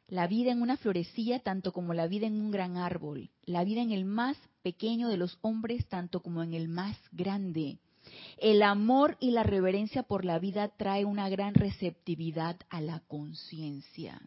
La 0.07 0.25
vida 0.25 0.51
en 0.51 0.63
una 0.63 0.75
florecilla 0.75 1.39
tanto 1.39 1.71
como 1.71 1.93
la 1.93 2.07
vida 2.07 2.25
en 2.25 2.41
un 2.41 2.49
gran 2.49 2.77
árbol. 2.77 3.29
La 3.43 3.63
vida 3.63 3.81
en 3.81 3.91
el 3.91 4.03
más 4.03 4.35
pequeño 4.63 5.07
de 5.07 5.17
los 5.17 5.37
hombres, 5.41 5.87
tanto 5.87 6.21
como 6.21 6.41
en 6.41 6.55
el 6.55 6.67
más 6.67 6.97
grande. 7.11 7.77
El 8.37 8.63
amor 8.63 9.17
y 9.19 9.31
la 9.31 9.43
reverencia 9.43 10.01
por 10.01 10.25
la 10.25 10.39
vida 10.39 10.69
trae 10.69 11.05
una 11.05 11.29
gran 11.29 11.53
receptividad 11.53 12.57
a 12.69 12.81
la 12.81 13.01
conciencia. 13.01 14.19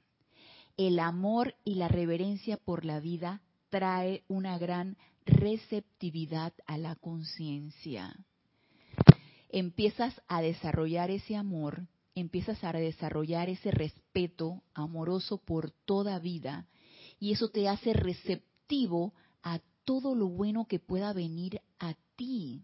El 0.76 1.00
amor 1.00 1.56
y 1.64 1.74
la 1.74 1.88
reverencia 1.88 2.56
por 2.56 2.84
la 2.84 3.00
vida 3.00 3.42
trae 3.68 4.22
una 4.28 4.56
gran 4.58 4.90
receptividad 4.90 5.11
a 6.66 6.78
la 6.78 6.94
conciencia. 6.96 8.14
Empiezas 9.48 10.14
a 10.28 10.40
desarrollar 10.40 11.10
ese 11.10 11.36
amor, 11.36 11.86
empiezas 12.14 12.62
a 12.64 12.72
desarrollar 12.72 13.48
ese 13.48 13.70
respeto 13.70 14.62
amoroso 14.74 15.38
por 15.38 15.70
toda 15.70 16.18
vida 16.18 16.66
y 17.20 17.32
eso 17.32 17.48
te 17.48 17.68
hace 17.68 17.92
receptivo 17.92 19.12
a 19.42 19.60
todo 19.84 20.14
lo 20.14 20.28
bueno 20.28 20.66
que 20.66 20.78
pueda 20.78 21.12
venir 21.12 21.60
a 21.78 21.94
ti. 22.16 22.62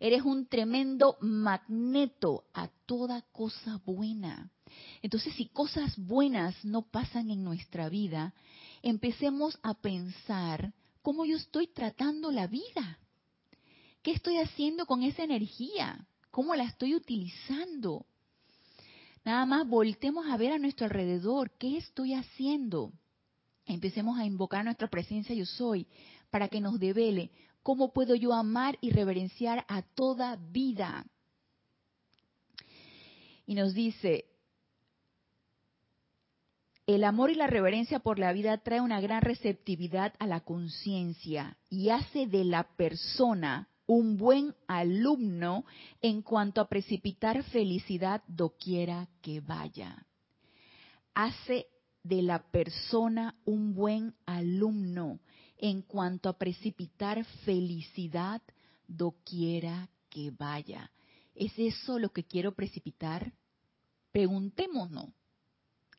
Eres 0.00 0.22
un 0.22 0.46
tremendo 0.46 1.16
magneto 1.20 2.44
a 2.54 2.68
toda 2.86 3.22
cosa 3.32 3.80
buena. 3.84 4.50
Entonces, 5.02 5.34
si 5.34 5.46
cosas 5.46 5.96
buenas 5.98 6.64
no 6.64 6.82
pasan 6.82 7.30
en 7.30 7.44
nuestra 7.44 7.88
vida, 7.88 8.34
empecemos 8.82 9.58
a 9.62 9.74
pensar 9.74 10.72
cómo 11.02 11.24
yo 11.24 11.36
estoy 11.36 11.66
tratando 11.66 12.30
la 12.30 12.46
vida. 12.46 12.98
¿Qué 14.02 14.12
estoy 14.12 14.38
haciendo 14.38 14.86
con 14.86 15.02
esa 15.02 15.22
energía? 15.22 16.06
¿Cómo 16.30 16.54
la 16.54 16.64
estoy 16.64 16.94
utilizando? 16.94 18.06
Nada 19.24 19.46
más 19.46 19.68
voltemos 19.68 20.26
a 20.26 20.36
ver 20.36 20.52
a 20.52 20.58
nuestro 20.58 20.86
alrededor. 20.86 21.50
¿Qué 21.58 21.76
estoy 21.76 22.14
haciendo? 22.14 22.92
Empecemos 23.66 24.18
a 24.18 24.24
invocar 24.24 24.64
nuestra 24.64 24.88
presencia 24.88 25.34
yo 25.34 25.46
soy 25.46 25.86
para 26.30 26.48
que 26.48 26.60
nos 26.60 26.80
devele 26.80 27.30
¿Cómo 27.62 27.92
puedo 27.92 28.16
yo 28.16 28.32
amar 28.32 28.76
y 28.80 28.90
reverenciar 28.90 29.64
a 29.68 29.82
toda 29.82 30.36
vida? 30.36 31.06
Y 33.46 33.54
nos 33.54 33.72
dice, 33.72 34.24
el 36.94 37.04
amor 37.04 37.30
y 37.30 37.34
la 37.34 37.46
reverencia 37.46 38.00
por 38.00 38.18
la 38.18 38.32
vida 38.32 38.58
trae 38.58 38.80
una 38.80 39.00
gran 39.00 39.22
receptividad 39.22 40.14
a 40.18 40.26
la 40.26 40.40
conciencia 40.40 41.56
y 41.70 41.90
hace 41.90 42.26
de 42.26 42.44
la 42.44 42.64
persona 42.76 43.68
un 43.86 44.16
buen 44.16 44.54
alumno 44.66 45.64
en 46.00 46.22
cuanto 46.22 46.60
a 46.60 46.68
precipitar 46.68 47.42
felicidad 47.44 48.22
doquiera 48.26 49.08
que 49.20 49.40
vaya. 49.40 50.06
Hace 51.14 51.66
de 52.02 52.22
la 52.22 52.42
persona 52.50 53.36
un 53.44 53.74
buen 53.74 54.14
alumno 54.26 55.20
en 55.58 55.82
cuanto 55.82 56.28
a 56.28 56.38
precipitar 56.38 57.24
felicidad 57.44 58.42
doquiera 58.88 59.88
que 60.08 60.30
vaya. 60.30 60.90
¿Es 61.34 61.52
eso 61.56 61.98
lo 61.98 62.10
que 62.10 62.24
quiero 62.24 62.52
precipitar? 62.52 63.32
Preguntémonos. 64.10 65.10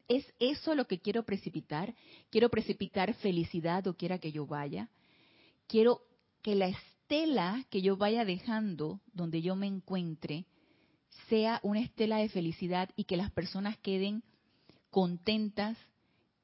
¿Es 0.07 0.25
eso 0.39 0.75
lo 0.75 0.85
que 0.85 0.99
quiero 0.99 1.23
precipitar? 1.23 1.95
¿Quiero 2.29 2.49
precipitar 2.49 3.13
felicidad 3.15 3.83
doquiera 3.83 4.19
que 4.19 4.31
yo 4.31 4.45
vaya? 4.45 4.89
Quiero 5.67 6.01
que 6.41 6.55
la 6.55 6.67
estela 6.67 7.65
que 7.69 7.81
yo 7.81 7.97
vaya 7.97 8.25
dejando 8.25 8.99
donde 9.13 9.41
yo 9.41 9.55
me 9.55 9.67
encuentre 9.67 10.45
sea 11.29 11.59
una 11.63 11.79
estela 11.79 12.17
de 12.17 12.29
felicidad 12.29 12.89
y 12.95 13.05
que 13.05 13.17
las 13.17 13.31
personas 13.31 13.77
queden 13.77 14.23
contentas, 14.89 15.77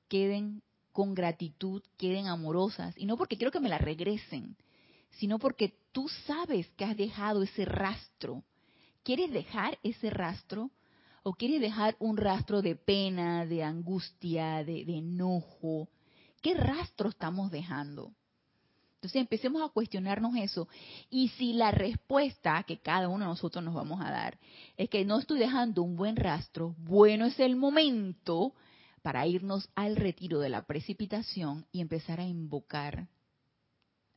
queden 0.08 0.62
con 0.92 1.14
gratitud 1.14 1.82
queden 1.98 2.28
amorosas. 2.28 2.94
Y 2.98 3.06
no 3.06 3.16
porque 3.16 3.38
quiero 3.38 3.52
que 3.52 3.60
me 3.60 3.70
la 3.70 3.78
regresen, 3.78 4.58
sino 5.12 5.40
porque 5.40 5.74
tú 5.92 6.10
sabes 6.26 6.68
que 6.72 6.86
has 6.86 6.98
dejado 6.98 7.44
ese 7.44 7.66
rastro. 7.66 8.44
¿Quieres 9.04 9.32
dejar 9.32 9.80
ese 9.84 10.10
rastro? 10.10 10.72
¿O 11.30 11.34
quieres 11.34 11.62
dejar 11.62 11.96
un 12.00 12.18
rastro 12.18 12.64
de 12.64 12.76
pena, 12.76 13.46
de 13.46 13.62
angustia, 13.62 14.64
de, 14.64 14.84
de 14.84 14.98
enojo? 14.98 15.88
¿Qué 16.42 16.56
rastro 16.56 17.10
estamos 17.10 17.52
dejando? 17.52 18.12
Entonces 18.96 19.22
empecemos 19.22 19.62
a 19.62 19.72
cuestionarnos 19.72 20.36
eso. 20.38 20.68
Y 21.08 21.28
si 21.38 21.54
la 21.54 21.70
respuesta 21.70 22.64
que 22.64 22.80
cada 22.80 23.10
uno 23.10 23.26
de 23.26 23.30
nosotros 23.30 23.64
nos 23.64 23.76
vamos 23.76 24.02
a 24.02 24.10
dar 24.10 24.40
es 24.76 24.90
que 24.90 25.06
no 25.06 25.20
estoy 25.20 25.38
dejando 25.38 25.84
un 25.84 25.96
buen 25.96 26.16
rastro, 26.16 26.74
bueno 26.80 27.28
es 27.28 27.40
el 27.40 27.56
momento 27.56 28.56
para 29.04 29.28
irnos 29.28 29.70
al 29.76 29.98
retiro 29.98 30.40
de 30.40 30.50
la 30.50 30.66
precipitación 30.66 31.68
y 31.72 31.82
empezar 31.82 32.20
a 32.20 32.26
invocar 32.26 33.08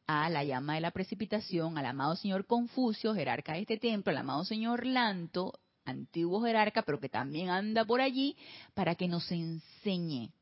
a 0.06 0.30
la 0.30 0.44
llama 0.44 0.76
de 0.76 0.80
la 0.80 0.92
precipitación, 0.92 1.76
al 1.76 1.84
amado 1.84 2.16
señor 2.16 2.46
Confucio, 2.46 3.14
jerarca 3.14 3.52
de 3.52 3.60
este 3.60 3.76
templo, 3.76 4.12
al 4.12 4.16
amado 4.16 4.46
señor 4.46 4.86
Lanto, 4.86 5.60
antiguo 5.84 6.42
jerarca, 6.42 6.82
pero 6.82 7.00
que 7.00 7.08
también 7.08 7.50
anda 7.50 7.84
por 7.84 8.00
allí, 8.00 8.36
para 8.74 8.94
que 8.94 9.08
nos 9.08 9.30
enseñe 9.30 10.32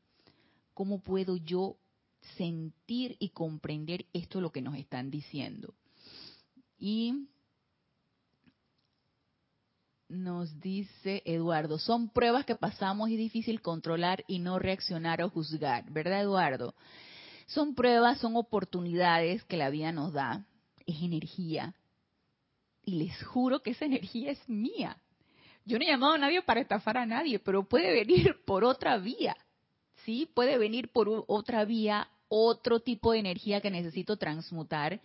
cómo 0.73 0.99
puedo 0.99 1.37
yo 1.37 1.77
sentir 2.37 3.15
y 3.19 3.29
comprender 3.29 4.05
esto 4.13 4.41
lo 4.41 4.51
que 4.51 4.61
nos 4.61 4.75
están 4.75 5.09
diciendo. 5.09 5.73
Y 6.77 7.27
nos 10.11 10.59
dice 10.59 11.21
Eduardo, 11.25 11.79
son 11.79 12.09
pruebas 12.09 12.45
que 12.45 12.55
pasamos 12.55 13.09
y 13.09 13.15
difícil 13.15 13.61
controlar 13.61 14.23
y 14.27 14.39
no 14.39 14.59
reaccionar 14.59 15.21
o 15.21 15.29
juzgar, 15.29 15.89
¿verdad 15.91 16.21
Eduardo? 16.21 16.75
Son 17.47 17.75
pruebas, 17.75 18.19
son 18.19 18.35
oportunidades 18.35 19.43
que 19.45 19.57
la 19.57 19.69
vida 19.69 19.91
nos 19.91 20.13
da, 20.13 20.45
es 20.85 21.01
energía. 21.01 21.75
Y 22.83 22.95
les 22.95 23.23
juro 23.23 23.61
que 23.61 23.71
esa 23.71 23.85
energía 23.91 24.31
es 24.31 24.49
mía. 24.49 24.97
Yo 25.65 25.77
no 25.77 25.83
he 25.83 25.87
llamado 25.87 26.13
a 26.13 26.17
nadie 26.17 26.41
para 26.41 26.61
estafar 26.61 26.97
a 26.97 27.05
nadie, 27.05 27.39
pero 27.39 27.63
puede 27.63 27.91
venir 27.91 28.37
por 28.45 28.63
otra 28.63 28.97
vía. 28.97 29.35
¿Sí? 30.05 30.29
Puede 30.33 30.57
venir 30.57 30.89
por 30.91 31.25
otra 31.27 31.63
vía, 31.65 32.07
otro 32.27 32.79
tipo 32.79 33.11
de 33.11 33.19
energía 33.19 33.61
que 33.61 33.69
necesito 33.69 34.17
transmutar 34.17 34.99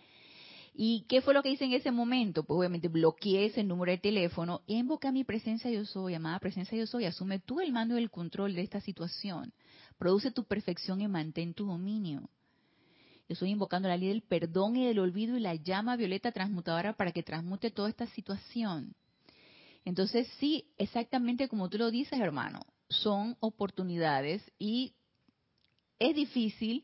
¿Y 0.79 1.05
qué 1.09 1.21
fue 1.21 1.33
lo 1.33 1.41
que 1.41 1.49
hice 1.49 1.65
en 1.65 1.73
ese 1.73 1.89
momento? 1.89 2.43
Pues 2.43 2.55
obviamente 2.59 2.87
bloqueé 2.87 3.45
ese 3.45 3.63
número 3.63 3.91
de 3.91 3.97
teléfono 3.97 4.61
invoqué 4.67 5.07
a 5.07 5.11
mi 5.11 5.23
presencia 5.23 5.71
yo 5.71 5.83
soy, 5.85 6.13
llamada 6.13 6.37
presencia 6.37 6.77
yo 6.77 6.85
soy, 6.85 7.05
asume 7.05 7.39
tú 7.39 7.59
el 7.59 7.71
mando 7.71 7.97
y 7.97 8.03
el 8.03 8.11
control 8.11 8.53
de 8.53 8.61
esta 8.61 8.79
situación. 8.79 9.51
Produce 9.97 10.29
tu 10.29 10.43
perfección 10.43 11.01
y 11.01 11.07
mantén 11.07 11.55
tu 11.55 11.65
dominio. 11.65 12.29
Yo 13.27 13.33
estoy 13.33 13.49
invocando 13.49 13.89
la 13.89 13.97
ley 13.97 14.09
del 14.09 14.21
perdón 14.21 14.75
y 14.75 14.85
del 14.85 14.99
olvido 14.99 15.35
y 15.35 15.39
la 15.39 15.55
llama 15.55 15.95
violeta 15.95 16.31
transmutadora 16.31 16.93
para 16.93 17.11
que 17.11 17.23
transmute 17.23 17.71
toda 17.71 17.89
esta 17.89 18.05
situación. 18.05 18.93
Entonces, 19.87 20.27
sí, 20.37 20.65
exactamente 20.77 21.47
como 21.47 21.69
tú 21.69 21.77
lo 21.77 21.91
dices, 21.91 22.19
hermano, 22.19 22.59
son 22.89 23.37
oportunidades 23.39 24.43
y 24.59 24.95
es 25.97 26.13
difícil 26.13 26.83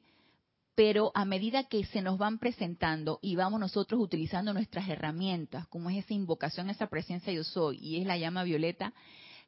pero 0.74 1.12
a 1.14 1.26
medida 1.26 1.66
que 1.66 1.84
se 1.84 2.02
nos 2.02 2.18
van 2.18 2.40
presentando 2.40 3.20
y 3.22 3.36
vamos 3.36 3.60
nosotros 3.60 4.00
utilizando 4.02 4.54
nuestras 4.54 4.88
herramientas, 4.88 5.68
como 5.68 5.90
es 5.90 5.98
esa 5.98 6.14
invocación, 6.14 6.70
esa 6.70 6.88
presencia 6.88 7.34
yo 7.34 7.44
soy 7.44 7.78
y 7.78 8.00
es 8.00 8.08
la 8.08 8.18
llama 8.18 8.44
violeta, 8.44 8.94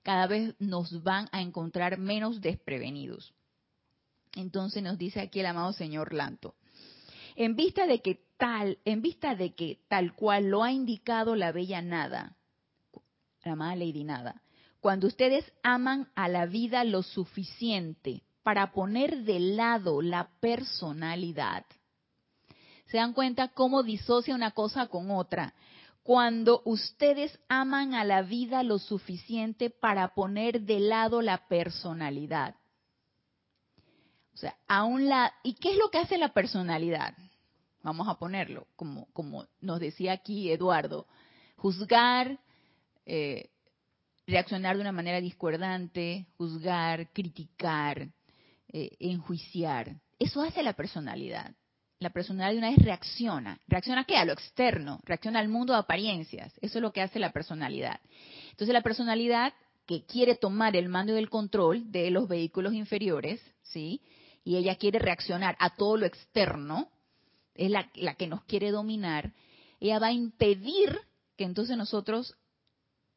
cada 0.03 0.27
vez 0.27 0.53
nos 0.59 1.01
van 1.01 1.29
a 1.31 1.41
encontrar 1.41 1.97
menos 1.97 2.41
desprevenidos. 2.41 3.33
Entonces 4.35 4.83
nos 4.83 4.97
dice 4.97 5.21
aquí 5.21 5.39
el 5.39 5.45
amado 5.45 5.71
señor 5.71 6.13
Lanto, 6.13 6.55
en 7.37 7.55
vista 7.55 7.87
de 7.87 8.01
que 8.01 8.19
tal, 8.37 8.79
en 8.83 9.01
vista 9.01 9.33
de 9.33 9.55
que 9.55 9.79
tal 9.87 10.13
cual 10.13 10.49
lo 10.49 10.61
ha 10.61 10.73
indicado 10.73 11.37
la 11.37 11.53
bella 11.53 11.81
nada, 11.81 12.37
la 13.45 13.53
amada 13.53 13.75
Lady 13.75 14.03
Nada, 14.03 14.41
cuando 14.79 15.05
ustedes 15.05 15.45
aman 15.61 16.07
a 16.15 16.27
la 16.27 16.47
vida 16.47 16.83
lo 16.83 17.03
suficiente 17.03 18.23
para 18.41 18.71
poner 18.71 19.23
de 19.23 19.39
lado 19.39 20.01
la 20.01 20.29
personalidad. 20.39 21.63
¿Se 22.87 22.97
dan 22.97 23.13
cuenta 23.13 23.49
cómo 23.49 23.83
disocia 23.83 24.33
una 24.35 24.51
cosa 24.51 24.87
con 24.87 25.11
otra? 25.11 25.53
Cuando 26.01 26.61
ustedes 26.65 27.39
aman 27.47 27.93
a 27.93 28.03
la 28.03 28.23
vida 28.23 28.63
lo 28.63 28.79
suficiente 28.79 29.69
para 29.69 30.13
poner 30.15 30.61
de 30.61 30.79
lado 30.79 31.21
la 31.21 31.47
personalidad. 31.47 32.55
O 34.33 34.37
sea, 34.37 34.55
aún 34.67 35.07
la 35.07 35.33
¿y 35.43 35.53
qué 35.53 35.71
es 35.71 35.77
lo 35.77 35.89
que 35.89 35.99
hace 35.99 36.17
la 36.17 36.33
personalidad? 36.33 37.15
Vamos 37.83 38.07
a 38.07 38.17
ponerlo, 38.17 38.67
como, 38.75 39.05
como 39.13 39.45
nos 39.61 39.79
decía 39.79 40.13
aquí 40.13 40.51
Eduardo, 40.51 41.07
juzgar, 41.57 42.39
eh, 43.05 43.49
reaccionar 44.27 44.75
de 44.75 44.81
una 44.81 44.91
manera 44.91 45.21
discordante, 45.21 46.27
juzgar, 46.37 47.11
criticar, 47.11 48.09
eh, 48.71 48.89
enjuiciar. 48.99 49.95
Eso 50.19 50.41
hace 50.41 50.63
la 50.63 50.73
personalidad. 50.73 51.53
La 51.99 52.09
personalidad 52.09 52.51
de 52.51 52.57
una 52.57 52.69
vez 52.69 52.83
reacciona. 52.83 53.59
¿Reacciona 53.67 54.03
qué? 54.03 54.17
A 54.17 54.25
lo 54.25 54.33
externo. 54.33 54.99
Reacciona 55.03 55.39
al 55.39 55.47
mundo 55.47 55.73
de 55.73 55.79
apariencias. 55.79 56.53
Eso 56.61 56.79
es 56.79 56.81
lo 56.81 56.91
que 56.91 57.01
hace 57.01 57.19
la 57.19 57.31
personalidad. 57.31 57.99
Entonces 58.51 58.73
la 58.73 58.81
personalidad 58.81 59.53
que 59.85 60.05
quiere 60.05 60.35
tomar 60.35 60.75
el 60.75 60.89
mando 60.89 61.13
y 61.13 61.19
el 61.19 61.29
control 61.29 61.91
de 61.91 62.09
los 62.09 62.27
vehículos 62.27 62.73
inferiores, 62.73 63.39
¿sí? 63.61 64.01
Y 64.43 64.57
ella 64.57 64.75
quiere 64.75 64.99
reaccionar 64.99 65.55
a 65.59 65.75
todo 65.75 65.97
lo 65.97 66.05
externo, 66.05 66.89
es 67.53 67.69
la, 67.69 67.89
la 67.95 68.15
que 68.15 68.27
nos 68.27 68.43
quiere 68.45 68.71
dominar, 68.71 69.31
ella 69.79 69.99
va 69.99 70.07
a 70.07 70.13
impedir 70.13 70.99
que 71.37 71.43
entonces 71.43 71.77
nosotros 71.77 72.35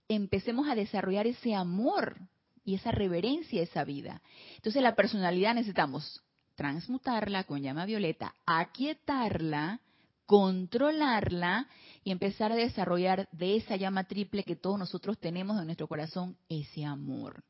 empecemos 0.08 0.68
a 0.68 0.74
desarrollar 0.74 1.26
ese 1.26 1.54
amor 1.54 2.16
y 2.64 2.74
esa 2.74 2.90
reverencia 2.90 3.60
a 3.60 3.64
esa 3.64 3.84
vida. 3.84 4.22
Entonces 4.56 4.82
la 4.82 4.94
personalidad 4.94 5.54
necesitamos 5.54 6.22
transmutarla 6.54 7.44
con 7.44 7.62
llama 7.62 7.86
violeta, 7.86 8.34
aquietarla, 8.44 9.80
controlarla 10.26 11.68
y 12.04 12.10
empezar 12.10 12.52
a 12.52 12.56
desarrollar 12.56 13.28
de 13.32 13.56
esa 13.56 13.76
llama 13.76 14.04
triple 14.04 14.44
que 14.44 14.56
todos 14.56 14.78
nosotros 14.78 15.18
tenemos 15.18 15.58
en 15.58 15.66
nuestro 15.66 15.88
corazón 15.88 16.36
ese 16.48 16.84
amor. 16.84 17.44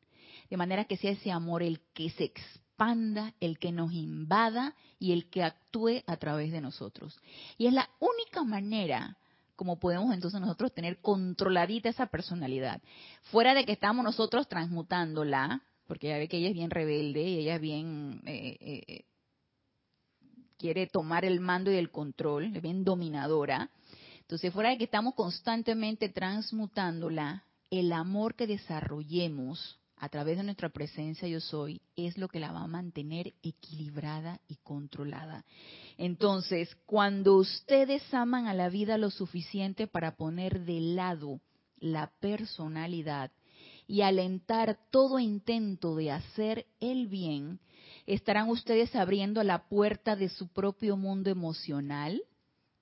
De 0.51 0.57
manera 0.57 0.85
que 0.85 0.97
sea 0.97 1.13
ese 1.13 1.33
amor 1.33 1.63
el 1.63 1.81
que 1.95 2.11
se 2.11 2.25
expanda, 2.25 3.35
el 3.41 3.59
que 3.59 3.73
nos 3.73 3.93
invada 3.93 4.75
y 4.99 5.13
el 5.13 5.29
que 5.31 5.43
actúe 5.43 6.03
a 6.07 6.17
través 6.19 6.53
de 6.53 6.61
nosotros. 6.61 7.19
Y 7.57 7.67
es 7.67 7.73
la 7.73 7.91
única 7.99 8.45
manera 8.45 9.17
como 9.59 9.81
podemos 9.81 10.15
entonces 10.15 10.41
nosotros 10.41 10.73
tener 10.73 11.01
controladita 11.01 11.89
esa 11.89 12.07
personalidad. 12.07 12.81
Fuera 13.33 13.55
de 13.55 13.65
que 13.65 13.73
estamos 13.73 14.05
nosotros 14.05 14.47
transmutándola, 14.47 15.63
porque 15.89 16.07
ya 16.07 16.17
ve 16.17 16.29
que 16.29 16.37
ella 16.37 16.51
es 16.51 16.55
bien 16.55 16.71
rebelde 16.71 17.23
y 17.23 17.39
ella 17.41 17.57
es 17.57 17.61
bien... 17.61 18.23
Eh, 18.25 18.57
eh, 18.61 18.83
eh, 18.87 19.05
quiere 20.59 20.87
tomar 20.89 21.25
el 21.25 21.41
mando 21.41 21.71
y 21.73 21.77
el 21.77 21.91
control, 21.91 22.57
es 22.57 22.63
bien 22.63 22.85
dominadora. 22.85 23.71
Entonces, 24.21 24.53
fuera 24.53 24.71
de 24.71 24.79
que 24.79 24.85
estamos 24.85 25.15
constantemente 25.15 26.09
transmutándola, 26.09 27.45
el 27.71 27.93
amor 27.93 28.35
que 28.35 28.49
desarrollemos 28.49 29.79
a 30.01 30.09
través 30.09 30.36
de 30.36 30.44
nuestra 30.44 30.68
presencia 30.68 31.28
yo 31.28 31.40
soy 31.40 31.80
es 31.96 32.18
lo 32.18 32.28
que 32.28 32.40
la 32.40 32.53
va 32.53 32.62
a 32.62 32.68
mantener 32.68 33.34
equilibrada 33.42 34.40
y 34.49 34.57
controlada. 34.57 35.44
Entonces, 35.96 36.76
cuando 36.86 37.36
ustedes 37.36 38.03
aman 38.14 38.46
a 38.46 38.55
la 38.55 38.68
vida 38.68 38.99
lo 38.99 39.11
suficiente 39.11 39.86
para 39.86 40.16
poner 40.16 40.64
de 40.64 40.80
lado 40.80 41.40
la 41.78 42.12
personalidad 42.20 43.32
y 43.86 44.03
alentar 44.03 44.78
todo 44.90 45.18
intento 45.18 45.96
de 45.96 46.12
hacer 46.12 46.66
el 46.80 47.09
bien, 47.09 47.59
estarán 48.07 48.49
ustedes 48.49 48.94
abriendo 48.94 49.42
la 49.42 49.68
puerta 49.68 50.14
de 50.14 50.28
su 50.28 50.49
propio 50.49 50.96
mundo 50.96 51.30
emocional, 51.30 52.22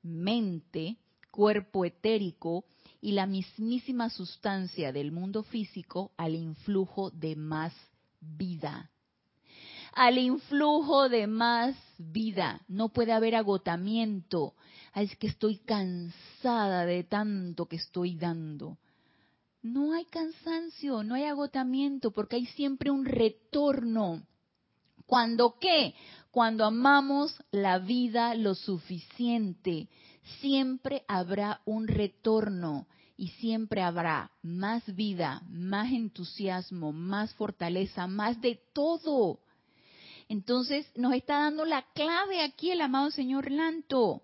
mente, 0.02 0.96
cuerpo 1.30 1.84
etérico 1.84 2.64
y 3.06 3.12
la 3.12 3.26
mismísima 3.26 4.10
sustancia 4.10 4.90
del 4.90 5.12
mundo 5.12 5.44
físico 5.44 6.10
al 6.16 6.34
influjo 6.34 7.12
de 7.12 7.36
más 7.36 7.72
vida 8.20 8.90
al 9.92 10.18
influjo 10.18 11.08
de 11.08 11.28
más 11.28 11.76
vida. 11.96 12.60
No 12.66 12.90
puede 12.90 13.12
haber 13.12 13.36
agotamiento. 13.36 14.54
es 14.94 15.16
que 15.16 15.28
estoy 15.28 15.58
cansada 15.58 16.84
de 16.84 17.04
tanto 17.04 17.66
que 17.66 17.76
estoy 17.76 18.16
dando. 18.16 18.76
No 19.62 19.94
hay 19.94 20.04
cansancio, 20.06 21.04
no 21.04 21.14
hay 21.14 21.24
agotamiento, 21.24 22.10
porque 22.10 22.36
hay 22.36 22.46
siempre 22.46 22.90
un 22.90 23.04
retorno. 23.04 24.26
¿Cuándo 25.06 25.58
qué? 25.60 25.94
Cuando 26.32 26.64
amamos 26.64 27.34
la 27.52 27.78
vida 27.78 28.34
lo 28.34 28.54
suficiente, 28.54 29.88
siempre 30.40 31.04
habrá 31.08 31.62
un 31.64 31.86
retorno 31.86 32.86
y 33.16 33.28
siempre 33.28 33.82
habrá 33.82 34.30
más 34.42 34.94
vida, 34.94 35.42
más 35.48 35.90
entusiasmo, 35.92 36.92
más 36.92 37.34
fortaleza, 37.34 38.06
más 38.06 38.40
de 38.40 38.60
todo. 38.72 39.40
Entonces 40.28 40.86
nos 40.96 41.14
está 41.14 41.38
dando 41.40 41.64
la 41.64 41.82
clave 41.94 42.42
aquí 42.42 42.70
el 42.70 42.80
amado 42.80 43.10
Señor 43.10 43.50
Lanto. 43.50 44.22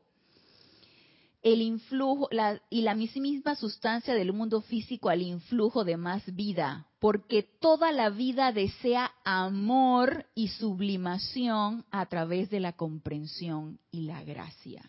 El 1.42 1.60
influjo 1.60 2.28
y 2.70 2.82
la 2.82 2.94
misma 2.94 3.56
sustancia 3.56 4.14
del 4.14 4.32
mundo 4.32 4.60
físico 4.60 5.08
al 5.08 5.22
influjo 5.22 5.82
de 5.82 5.96
más 5.96 6.22
vida, 6.36 6.86
porque 7.00 7.42
toda 7.42 7.90
la 7.90 8.10
vida 8.10 8.52
desea 8.52 9.10
amor 9.24 10.26
y 10.36 10.48
sublimación 10.48 11.84
a 11.90 12.06
través 12.06 12.48
de 12.48 12.60
la 12.60 12.74
comprensión 12.74 13.80
y 13.90 14.02
la 14.02 14.22
gracia. 14.22 14.88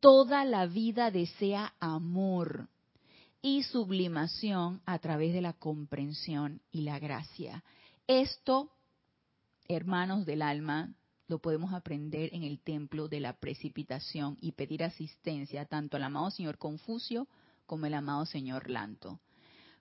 Toda 0.00 0.46
la 0.46 0.64
vida 0.64 1.10
desea 1.10 1.74
amor 1.78 2.70
y 3.44 3.62
sublimación 3.62 4.80
a 4.86 4.98
través 5.00 5.34
de 5.34 5.42
la 5.42 5.52
comprensión 5.52 6.62
y 6.72 6.80
la 6.80 6.98
gracia. 6.98 7.62
Esto 8.06 8.70
hermanos 9.68 10.24
del 10.24 10.40
alma, 10.40 10.94
lo 11.28 11.40
podemos 11.40 11.74
aprender 11.74 12.30
en 12.32 12.42
el 12.42 12.58
templo 12.58 13.06
de 13.06 13.20
la 13.20 13.34
precipitación 13.34 14.38
y 14.40 14.52
pedir 14.52 14.82
asistencia 14.82 15.66
tanto 15.66 15.98
al 15.98 16.04
amado 16.04 16.30
señor 16.30 16.56
Confucio 16.56 17.28
como 17.66 17.84
al 17.84 17.92
amado 17.92 18.24
señor 18.24 18.70
Lanto. 18.70 19.20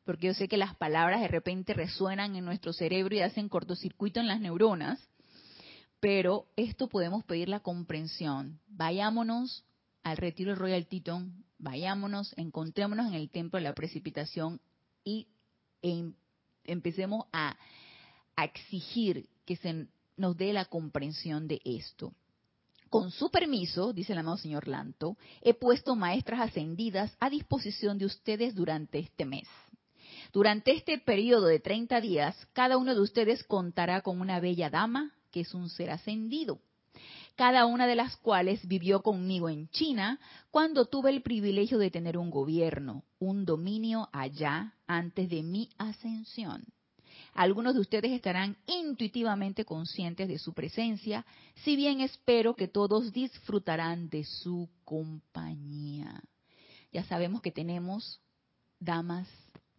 Porque 0.04 0.28
yo 0.28 0.34
sé 0.34 0.50
que 0.50 0.58
las 0.58 0.76
palabras 0.76 1.22
de 1.22 1.30
repente 1.30 1.74
resuenan 1.74 2.36
en 2.36 2.44
nuestro 2.44 2.74
cerebro 2.74 3.16
y 3.16 3.22
hacen 3.22 3.48
cortocircuito 3.48 4.20
en 4.20 4.28
las 4.28 4.42
neuronas, 4.42 5.00
pero 6.02 6.48
esto 6.58 6.90
podemos 6.90 7.24
pedir 7.24 7.48
la 7.48 7.62
comprensión. 7.62 8.60
Vayámonos 8.68 9.64
al 10.04 10.18
retiro 10.18 10.54
Royal 10.54 10.86
Teton, 10.86 11.46
vayámonos, 11.64 12.34
encontrémonos 12.38 13.08
en 13.08 13.16
el 13.16 13.30
templo 13.30 13.58
de 13.58 13.64
la 13.64 13.74
precipitación 13.74 14.60
y 15.04 15.28
em, 15.82 16.14
empecemos 16.66 17.26
a 17.32 17.58
exigir 18.38 19.28
que 19.46 19.56
se 19.56 19.88
nos 20.18 20.38
dé 20.38 20.54
la 20.54 20.66
comprensión 20.66 21.48
de 21.48 21.62
esto. 21.66 22.14
Con 22.94 23.10
su 23.10 23.32
permiso, 23.32 23.92
dice 23.92 24.14
el 24.14 24.20
amado 24.20 24.38
señor 24.38 24.68
Lanto, 24.68 25.18
he 25.42 25.56
puesto 25.56 25.96
maestras 25.96 26.42
ascendidas 26.42 27.16
a 27.20 27.32
disposición 27.32 27.98
de 27.98 28.06
ustedes 28.06 28.54
durante 28.54 29.00
este 29.00 29.26
mes. 29.26 29.48
Durante 30.32 30.74
este 30.74 31.00
periodo 31.00 31.48
de 31.48 31.60
30 31.60 32.02
días, 32.02 32.48
cada 32.54 32.78
uno 32.78 32.94
de 32.94 33.02
ustedes 33.02 33.44
contará 33.46 34.02
con 34.02 34.22
una 34.22 34.40
bella 34.40 34.70
dama, 34.70 35.12
que 35.32 35.40
es 35.40 35.56
un 35.56 35.70
ser 35.70 35.90
ascendido, 35.90 36.60
cada 37.36 37.66
una 37.66 37.88
de 37.88 37.96
las 37.96 38.16
cuales 38.18 38.68
vivió 38.68 39.02
conmigo 39.02 39.50
en 39.50 39.68
China 39.70 40.20
cuando 40.52 40.86
tuve 40.86 41.10
el 41.10 41.22
privilegio 41.22 41.78
de 41.78 41.92
tener 41.92 42.18
un 42.18 42.30
gobierno, 42.30 43.04
un 43.20 43.46
dominio 43.46 44.10
allá 44.12 44.74
antes 44.88 45.30
de 45.30 45.42
mi 45.44 45.70
ascensión. 45.78 46.64
Algunos 47.34 47.74
de 47.74 47.80
ustedes 47.80 48.12
estarán 48.12 48.58
intuitivamente 48.68 49.66
conscientes 49.66 50.28
de 50.28 50.38
su 50.38 50.54
presencia, 50.54 51.26
si 51.64 51.76
bien 51.76 52.02
espero 52.02 52.56
que 52.56 52.68
todos 52.68 53.12
disfrutarán 53.12 54.10
de 54.10 54.24
su 54.24 54.70
compañía. 54.84 56.22
Ya 56.92 57.04
sabemos 57.06 57.42
que 57.42 57.52
tenemos 57.52 58.22
damas 58.80 59.28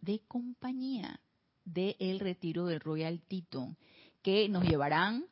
de 0.01 0.19
compañía 0.27 1.21
del 1.63 2.19
retiro 2.19 2.65
del 2.65 2.81
Royal 2.81 3.21
Teton, 3.21 3.77
que 4.21 4.49
nos 4.49 4.65
llevarán 4.65 5.25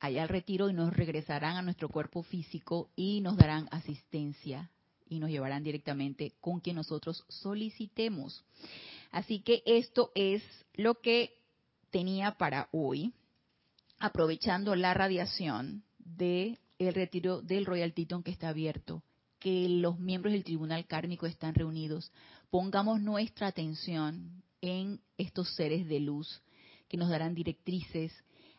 allá 0.00 0.22
al 0.22 0.28
retiro 0.28 0.68
y 0.68 0.72
nos 0.72 0.94
regresarán 0.94 1.56
a 1.56 1.62
nuestro 1.62 1.88
cuerpo 1.88 2.22
físico 2.22 2.90
y 2.96 3.20
nos 3.20 3.36
darán 3.36 3.68
asistencia 3.70 4.70
y 5.08 5.18
nos 5.18 5.30
llevarán 5.30 5.62
directamente 5.62 6.32
con 6.40 6.60
quien 6.60 6.76
nosotros 6.76 7.24
solicitemos. 7.28 8.44
Así 9.10 9.40
que 9.40 9.62
esto 9.66 10.10
es 10.14 10.42
lo 10.74 11.00
que 11.00 11.36
tenía 11.90 12.32
para 12.32 12.68
hoy, 12.72 13.12
aprovechando 13.98 14.74
la 14.74 14.94
radiación 14.94 15.84
del 15.98 16.58
retiro 16.78 17.40
del 17.40 17.66
Royal 17.66 17.92
Teton 17.92 18.22
que 18.22 18.32
está 18.32 18.48
abierto, 18.48 19.02
que 19.38 19.68
los 19.68 19.98
miembros 20.00 20.32
del 20.32 20.42
Tribunal 20.42 20.86
Kármico 20.86 21.26
están 21.26 21.54
reunidos. 21.54 22.10
Pongamos 22.50 23.00
nuestra 23.00 23.46
atención 23.46 24.42
en 24.60 25.00
estos 25.18 25.54
seres 25.54 25.86
de 25.86 26.00
luz 26.00 26.42
que 26.88 26.96
nos 26.96 27.10
darán 27.10 27.34
directrices. 27.34 28.12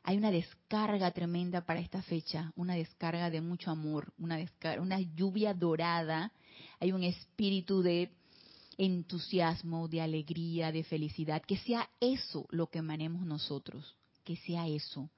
Hay 0.07 0.17
una 0.17 0.29
descarga 0.29 1.09
tremenda 1.09 1.65
para 1.65 1.79
esta 1.79 2.03
fecha, 2.03 2.53
una 2.55 2.75
descarga 2.75 3.31
de 3.31 3.41
mucho 3.41 3.71
amor, 3.71 4.13
una, 4.19 4.37
una 4.79 5.01
lluvia 5.01 5.55
dorada. 5.55 6.31
Hay 6.79 6.91
un 6.91 7.03
espíritu 7.03 7.81
de 7.81 8.11
entusiasmo, 8.77 9.87
de 9.87 10.01
alegría, 10.01 10.71
de 10.71 10.83
felicidad, 10.83 11.41
que 11.41 11.57
sea 11.57 11.89
eso 11.99 12.45
lo 12.51 12.67
que 12.67 12.79
emanemos 12.79 13.25
nosotros, 13.25 13.95
que 14.23 14.35
sea 14.35 14.67
eso, 14.67 15.09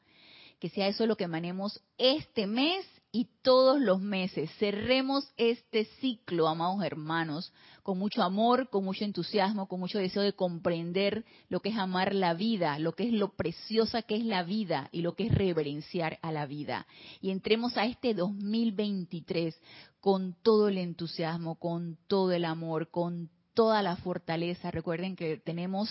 que 0.58 0.70
sea 0.70 0.88
eso 0.88 1.06
lo 1.06 1.18
que 1.18 1.26
emanemos 1.26 1.82
este 1.98 2.48
mes 2.48 2.86
y 3.18 3.28
todos 3.42 3.82
los 3.82 4.00
meses. 4.00 4.48
Cerremos 4.60 5.28
este 5.38 5.86
ciclo, 6.00 6.48
amados 6.48 6.84
hermanos, 6.84 7.52
con 7.82 7.98
mucho 7.98 8.22
amor, 8.22 8.70
con 8.70 8.86
mucho 8.86 9.06
entusiasmo, 9.06 9.68
con 9.68 9.80
mucho 9.80 9.98
deseo 9.98 10.22
de 10.22 10.34
comprender 10.34 11.26
lo 11.50 11.60
que 11.60 11.70
es 11.70 11.78
amar 11.78 12.14
la 12.14 12.36
vida, 12.36 12.78
lo 12.78 12.92
que 12.92 13.08
es 13.08 13.14
lo 13.14 13.30
preciosa 13.30 14.04
que 14.04 14.18
es 14.18 14.24
la 14.24 14.44
vida 14.44 14.90
y 14.92 15.02
lo 15.02 15.16
que 15.16 15.26
es 15.26 15.34
reverenciar 15.34 16.20
a 16.22 16.32
la 16.32 16.46
vida. 16.46 16.86
Y 17.20 17.32
entremos 17.32 17.76
a 17.76 17.88
este 17.88 18.14
2023 18.14 19.60
con 20.00 20.36
todo 20.44 20.68
el 20.68 20.78
entusiasmo, 20.78 21.56
con 21.56 21.98
todo 22.06 22.34
el 22.34 22.46
amor, 22.46 22.92
con 22.92 23.32
toda 23.56 23.82
la 23.82 23.96
fortaleza. 23.96 24.70
Recuerden 24.70 25.16
que 25.16 25.38
tenemos 25.38 25.90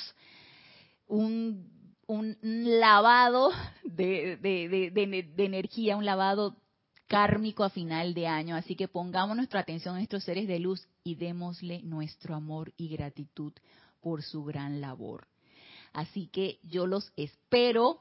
un, 1.09 1.75
lavado 2.41 3.51
de, 3.83 4.39
energía, 5.39 5.97
un 5.97 6.05
lavado 6.05 6.55
kármico 7.07 7.65
a 7.65 7.71
final 7.71 8.15
de 8.15 8.27
año, 8.27 8.57
así 8.57 8.75
que 8.75 8.89
pongamos 8.89 9.37
nuestra 9.37 9.61
atención 9.61 9.97
a 9.97 10.03
estos 10.03 10.25
seres 10.25 10.49
de 10.49 10.59
luz 10.59 10.87
y 11.05 11.15
démosle 11.15 11.83
nuestro 11.83 12.35
amor 12.35 12.73
y 12.77 12.89
gratitud 12.89 13.53
por 14.01 14.23
su 14.23 14.45
gran 14.45 14.81
labor. 14.81 15.27
Así 15.93 16.27
que 16.27 16.59
yo 16.63 16.87
los 16.87 17.13
espero 17.17 18.01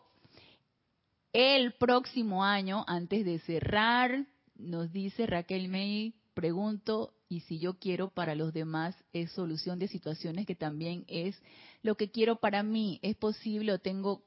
el 1.34 1.74
próximo 1.74 2.44
año, 2.44 2.86
antes 2.88 3.26
de 3.26 3.40
cerrar, 3.40 4.26
nos 4.56 4.92
dice 4.92 5.26
Raquel 5.26 5.68
May, 5.68 6.14
pregunto, 6.34 7.14
y 7.28 7.42
si 7.42 7.60
yo 7.60 7.78
quiero 7.80 8.10
para 8.10 8.36
los 8.36 8.54
demás 8.54 8.96
es 9.12 9.32
solución 9.32 9.80
de 9.80 9.88
situaciones 9.88 10.46
que 10.46 10.56
también 10.56 11.04
es 11.08 11.42
lo 11.82 11.96
que 11.96 12.10
quiero 12.10 12.38
para 12.38 12.64
mí, 12.64 13.00
es 13.02 13.16
posible 13.16 13.74
o 13.74 13.80
tengo 13.80 14.24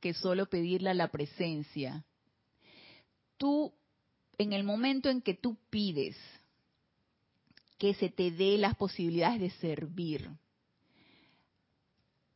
que 0.00 0.14
solo 0.14 0.46
pedirle 0.46 0.94
la 0.94 1.08
presencia. 1.08 2.04
Tú, 3.36 3.74
en 4.38 4.52
el 4.52 4.64
momento 4.64 5.08
en 5.08 5.20
que 5.20 5.34
tú 5.34 5.56
pides 5.70 6.16
que 7.78 7.94
se 7.94 8.08
te 8.08 8.30
dé 8.30 8.56
las 8.56 8.74
posibilidades 8.76 9.40
de 9.40 9.50
servir, 9.50 10.30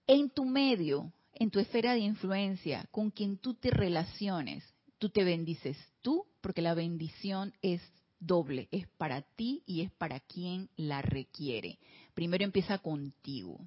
en 0.06 0.28
tu 0.30 0.44
medio, 0.44 1.12
en 1.34 1.50
tu 1.50 1.60
esfera 1.60 1.94
de 1.94 2.00
influencia, 2.00 2.86
con 2.90 3.10
quien 3.10 3.38
tú 3.38 3.54
te 3.54 3.70
relaciones, 3.70 4.64
tú 4.98 5.08
te 5.08 5.24
bendices 5.24 5.76
tú, 6.02 6.26
porque 6.40 6.62
la 6.62 6.74
bendición 6.74 7.54
es 7.62 7.80
doble, 8.18 8.68
es 8.70 8.86
para 8.98 9.22
ti 9.22 9.62
y 9.66 9.80
es 9.80 9.90
para 9.92 10.20
quien 10.20 10.68
la 10.76 11.00
requiere. 11.00 11.78
Primero 12.12 12.44
empieza 12.44 12.78
contigo. 12.78 13.58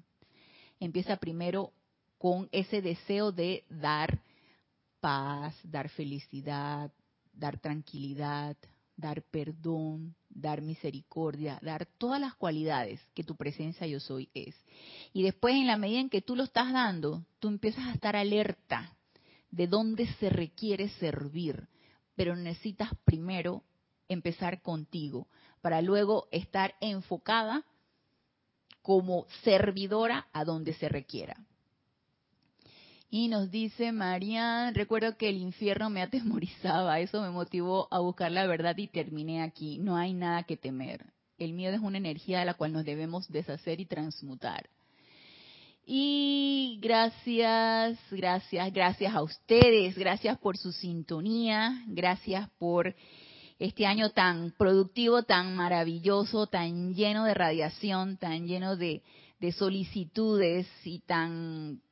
Empieza 0.78 1.16
primero 1.16 1.72
con 2.18 2.48
ese 2.52 2.82
deseo 2.82 3.32
de 3.32 3.64
dar 3.68 4.20
paz, 5.00 5.54
dar 5.64 5.88
felicidad, 5.88 6.92
dar 7.36 7.58
tranquilidad, 7.58 8.56
dar 8.96 9.22
perdón, 9.22 10.14
dar 10.28 10.62
misericordia, 10.62 11.58
dar 11.62 11.86
todas 11.86 12.20
las 12.20 12.34
cualidades 12.34 13.00
que 13.14 13.24
tu 13.24 13.36
presencia 13.36 13.86
yo 13.86 14.00
soy 14.00 14.28
es. 14.34 14.54
Y 15.12 15.22
después 15.22 15.54
en 15.54 15.66
la 15.66 15.76
medida 15.76 16.00
en 16.00 16.10
que 16.10 16.22
tú 16.22 16.36
lo 16.36 16.44
estás 16.44 16.72
dando, 16.72 17.24
tú 17.38 17.48
empiezas 17.48 17.86
a 17.86 17.92
estar 17.92 18.16
alerta 18.16 18.96
de 19.50 19.66
dónde 19.66 20.06
se 20.14 20.30
requiere 20.30 20.88
servir, 20.88 21.68
pero 22.16 22.36
necesitas 22.36 22.90
primero 23.04 23.62
empezar 24.08 24.62
contigo 24.62 25.28
para 25.60 25.80
luego 25.80 26.28
estar 26.30 26.74
enfocada 26.80 27.64
como 28.82 29.26
servidora 29.42 30.28
a 30.32 30.44
donde 30.44 30.74
se 30.74 30.88
requiera. 30.88 31.36
Y 33.10 33.28
nos 33.28 33.50
dice 33.50 33.92
Marian, 33.92 34.74
recuerdo 34.74 35.16
que 35.16 35.28
el 35.28 35.36
infierno 35.36 35.88
me 35.90 36.02
atemorizaba, 36.02 36.98
eso 37.00 37.22
me 37.22 37.30
motivó 37.30 37.86
a 37.90 38.00
buscar 38.00 38.32
la 38.32 38.46
verdad 38.46 38.76
y 38.76 38.88
terminé 38.88 39.42
aquí. 39.42 39.78
No 39.78 39.96
hay 39.96 40.14
nada 40.14 40.42
que 40.42 40.56
temer. 40.56 41.06
El 41.38 41.52
miedo 41.52 41.74
es 41.74 41.80
una 41.80 41.98
energía 41.98 42.40
de 42.40 42.44
la 42.44 42.54
cual 42.54 42.72
nos 42.72 42.84
debemos 42.84 43.30
deshacer 43.30 43.80
y 43.80 43.86
transmutar. 43.86 44.68
Y 45.86 46.78
gracias, 46.80 47.98
gracias, 48.10 48.72
gracias 48.72 49.14
a 49.14 49.22
ustedes, 49.22 49.96
gracias 49.98 50.38
por 50.38 50.56
su 50.56 50.72
sintonía, 50.72 51.84
gracias 51.88 52.48
por 52.58 52.94
este 53.58 53.84
año 53.84 54.10
tan 54.10 54.52
productivo, 54.52 55.24
tan 55.24 55.54
maravilloso, 55.54 56.46
tan 56.46 56.94
lleno 56.94 57.24
de 57.24 57.34
radiación, 57.34 58.16
tan 58.16 58.46
lleno 58.46 58.76
de 58.76 59.02
solicitudes 59.52 60.66
y 60.84 61.00
tan 61.00 61.82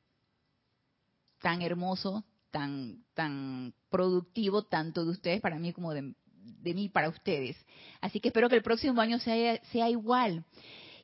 tan 1.43 1.61
hermoso, 1.61 2.23
tan, 2.51 3.03
tan 3.13 3.73
productivo, 3.89 4.63
tanto 4.63 5.03
de 5.03 5.11
ustedes 5.11 5.41
para 5.41 5.59
mí 5.59 5.73
como 5.73 5.93
de, 5.93 6.13
mí 6.63 6.87
para 6.87 7.09
ustedes. 7.09 7.57
Así 7.99 8.21
que 8.21 8.29
espero 8.29 8.47
que 8.47 8.55
el 8.55 8.63
próximo 8.63 9.01
año 9.01 9.19
sea, 9.19 9.61
sea 9.65 9.89
igual. 9.89 10.45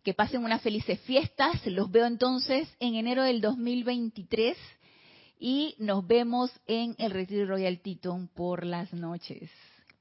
Que 0.01 0.13
pasen 0.13 0.45
unas 0.45 0.61
felices 0.61 0.97
fiestas. 1.01 1.67
Los 1.67 1.91
veo 1.91 2.05
entonces 2.05 2.73
en 2.79 2.95
enero 2.95 3.23
del 3.23 3.41
2023 3.41 4.57
y 5.37 5.75
nos 5.77 6.07
vemos 6.07 6.51
en 6.67 6.95
el 6.97 7.11
Retiro 7.11 7.45
Royal 7.45 7.81
Teton 7.81 8.29
por 8.29 8.65
las 8.65 8.93
noches. 8.93 9.51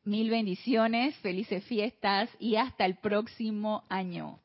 Mil 0.05 0.31
bendiciones, 0.31 1.17
felices 1.17 1.65
fiestas 1.65 2.31
y 2.39 2.55
hasta 2.55 2.87
el 2.87 2.97
próximo 2.99 3.83
año. 3.89 4.39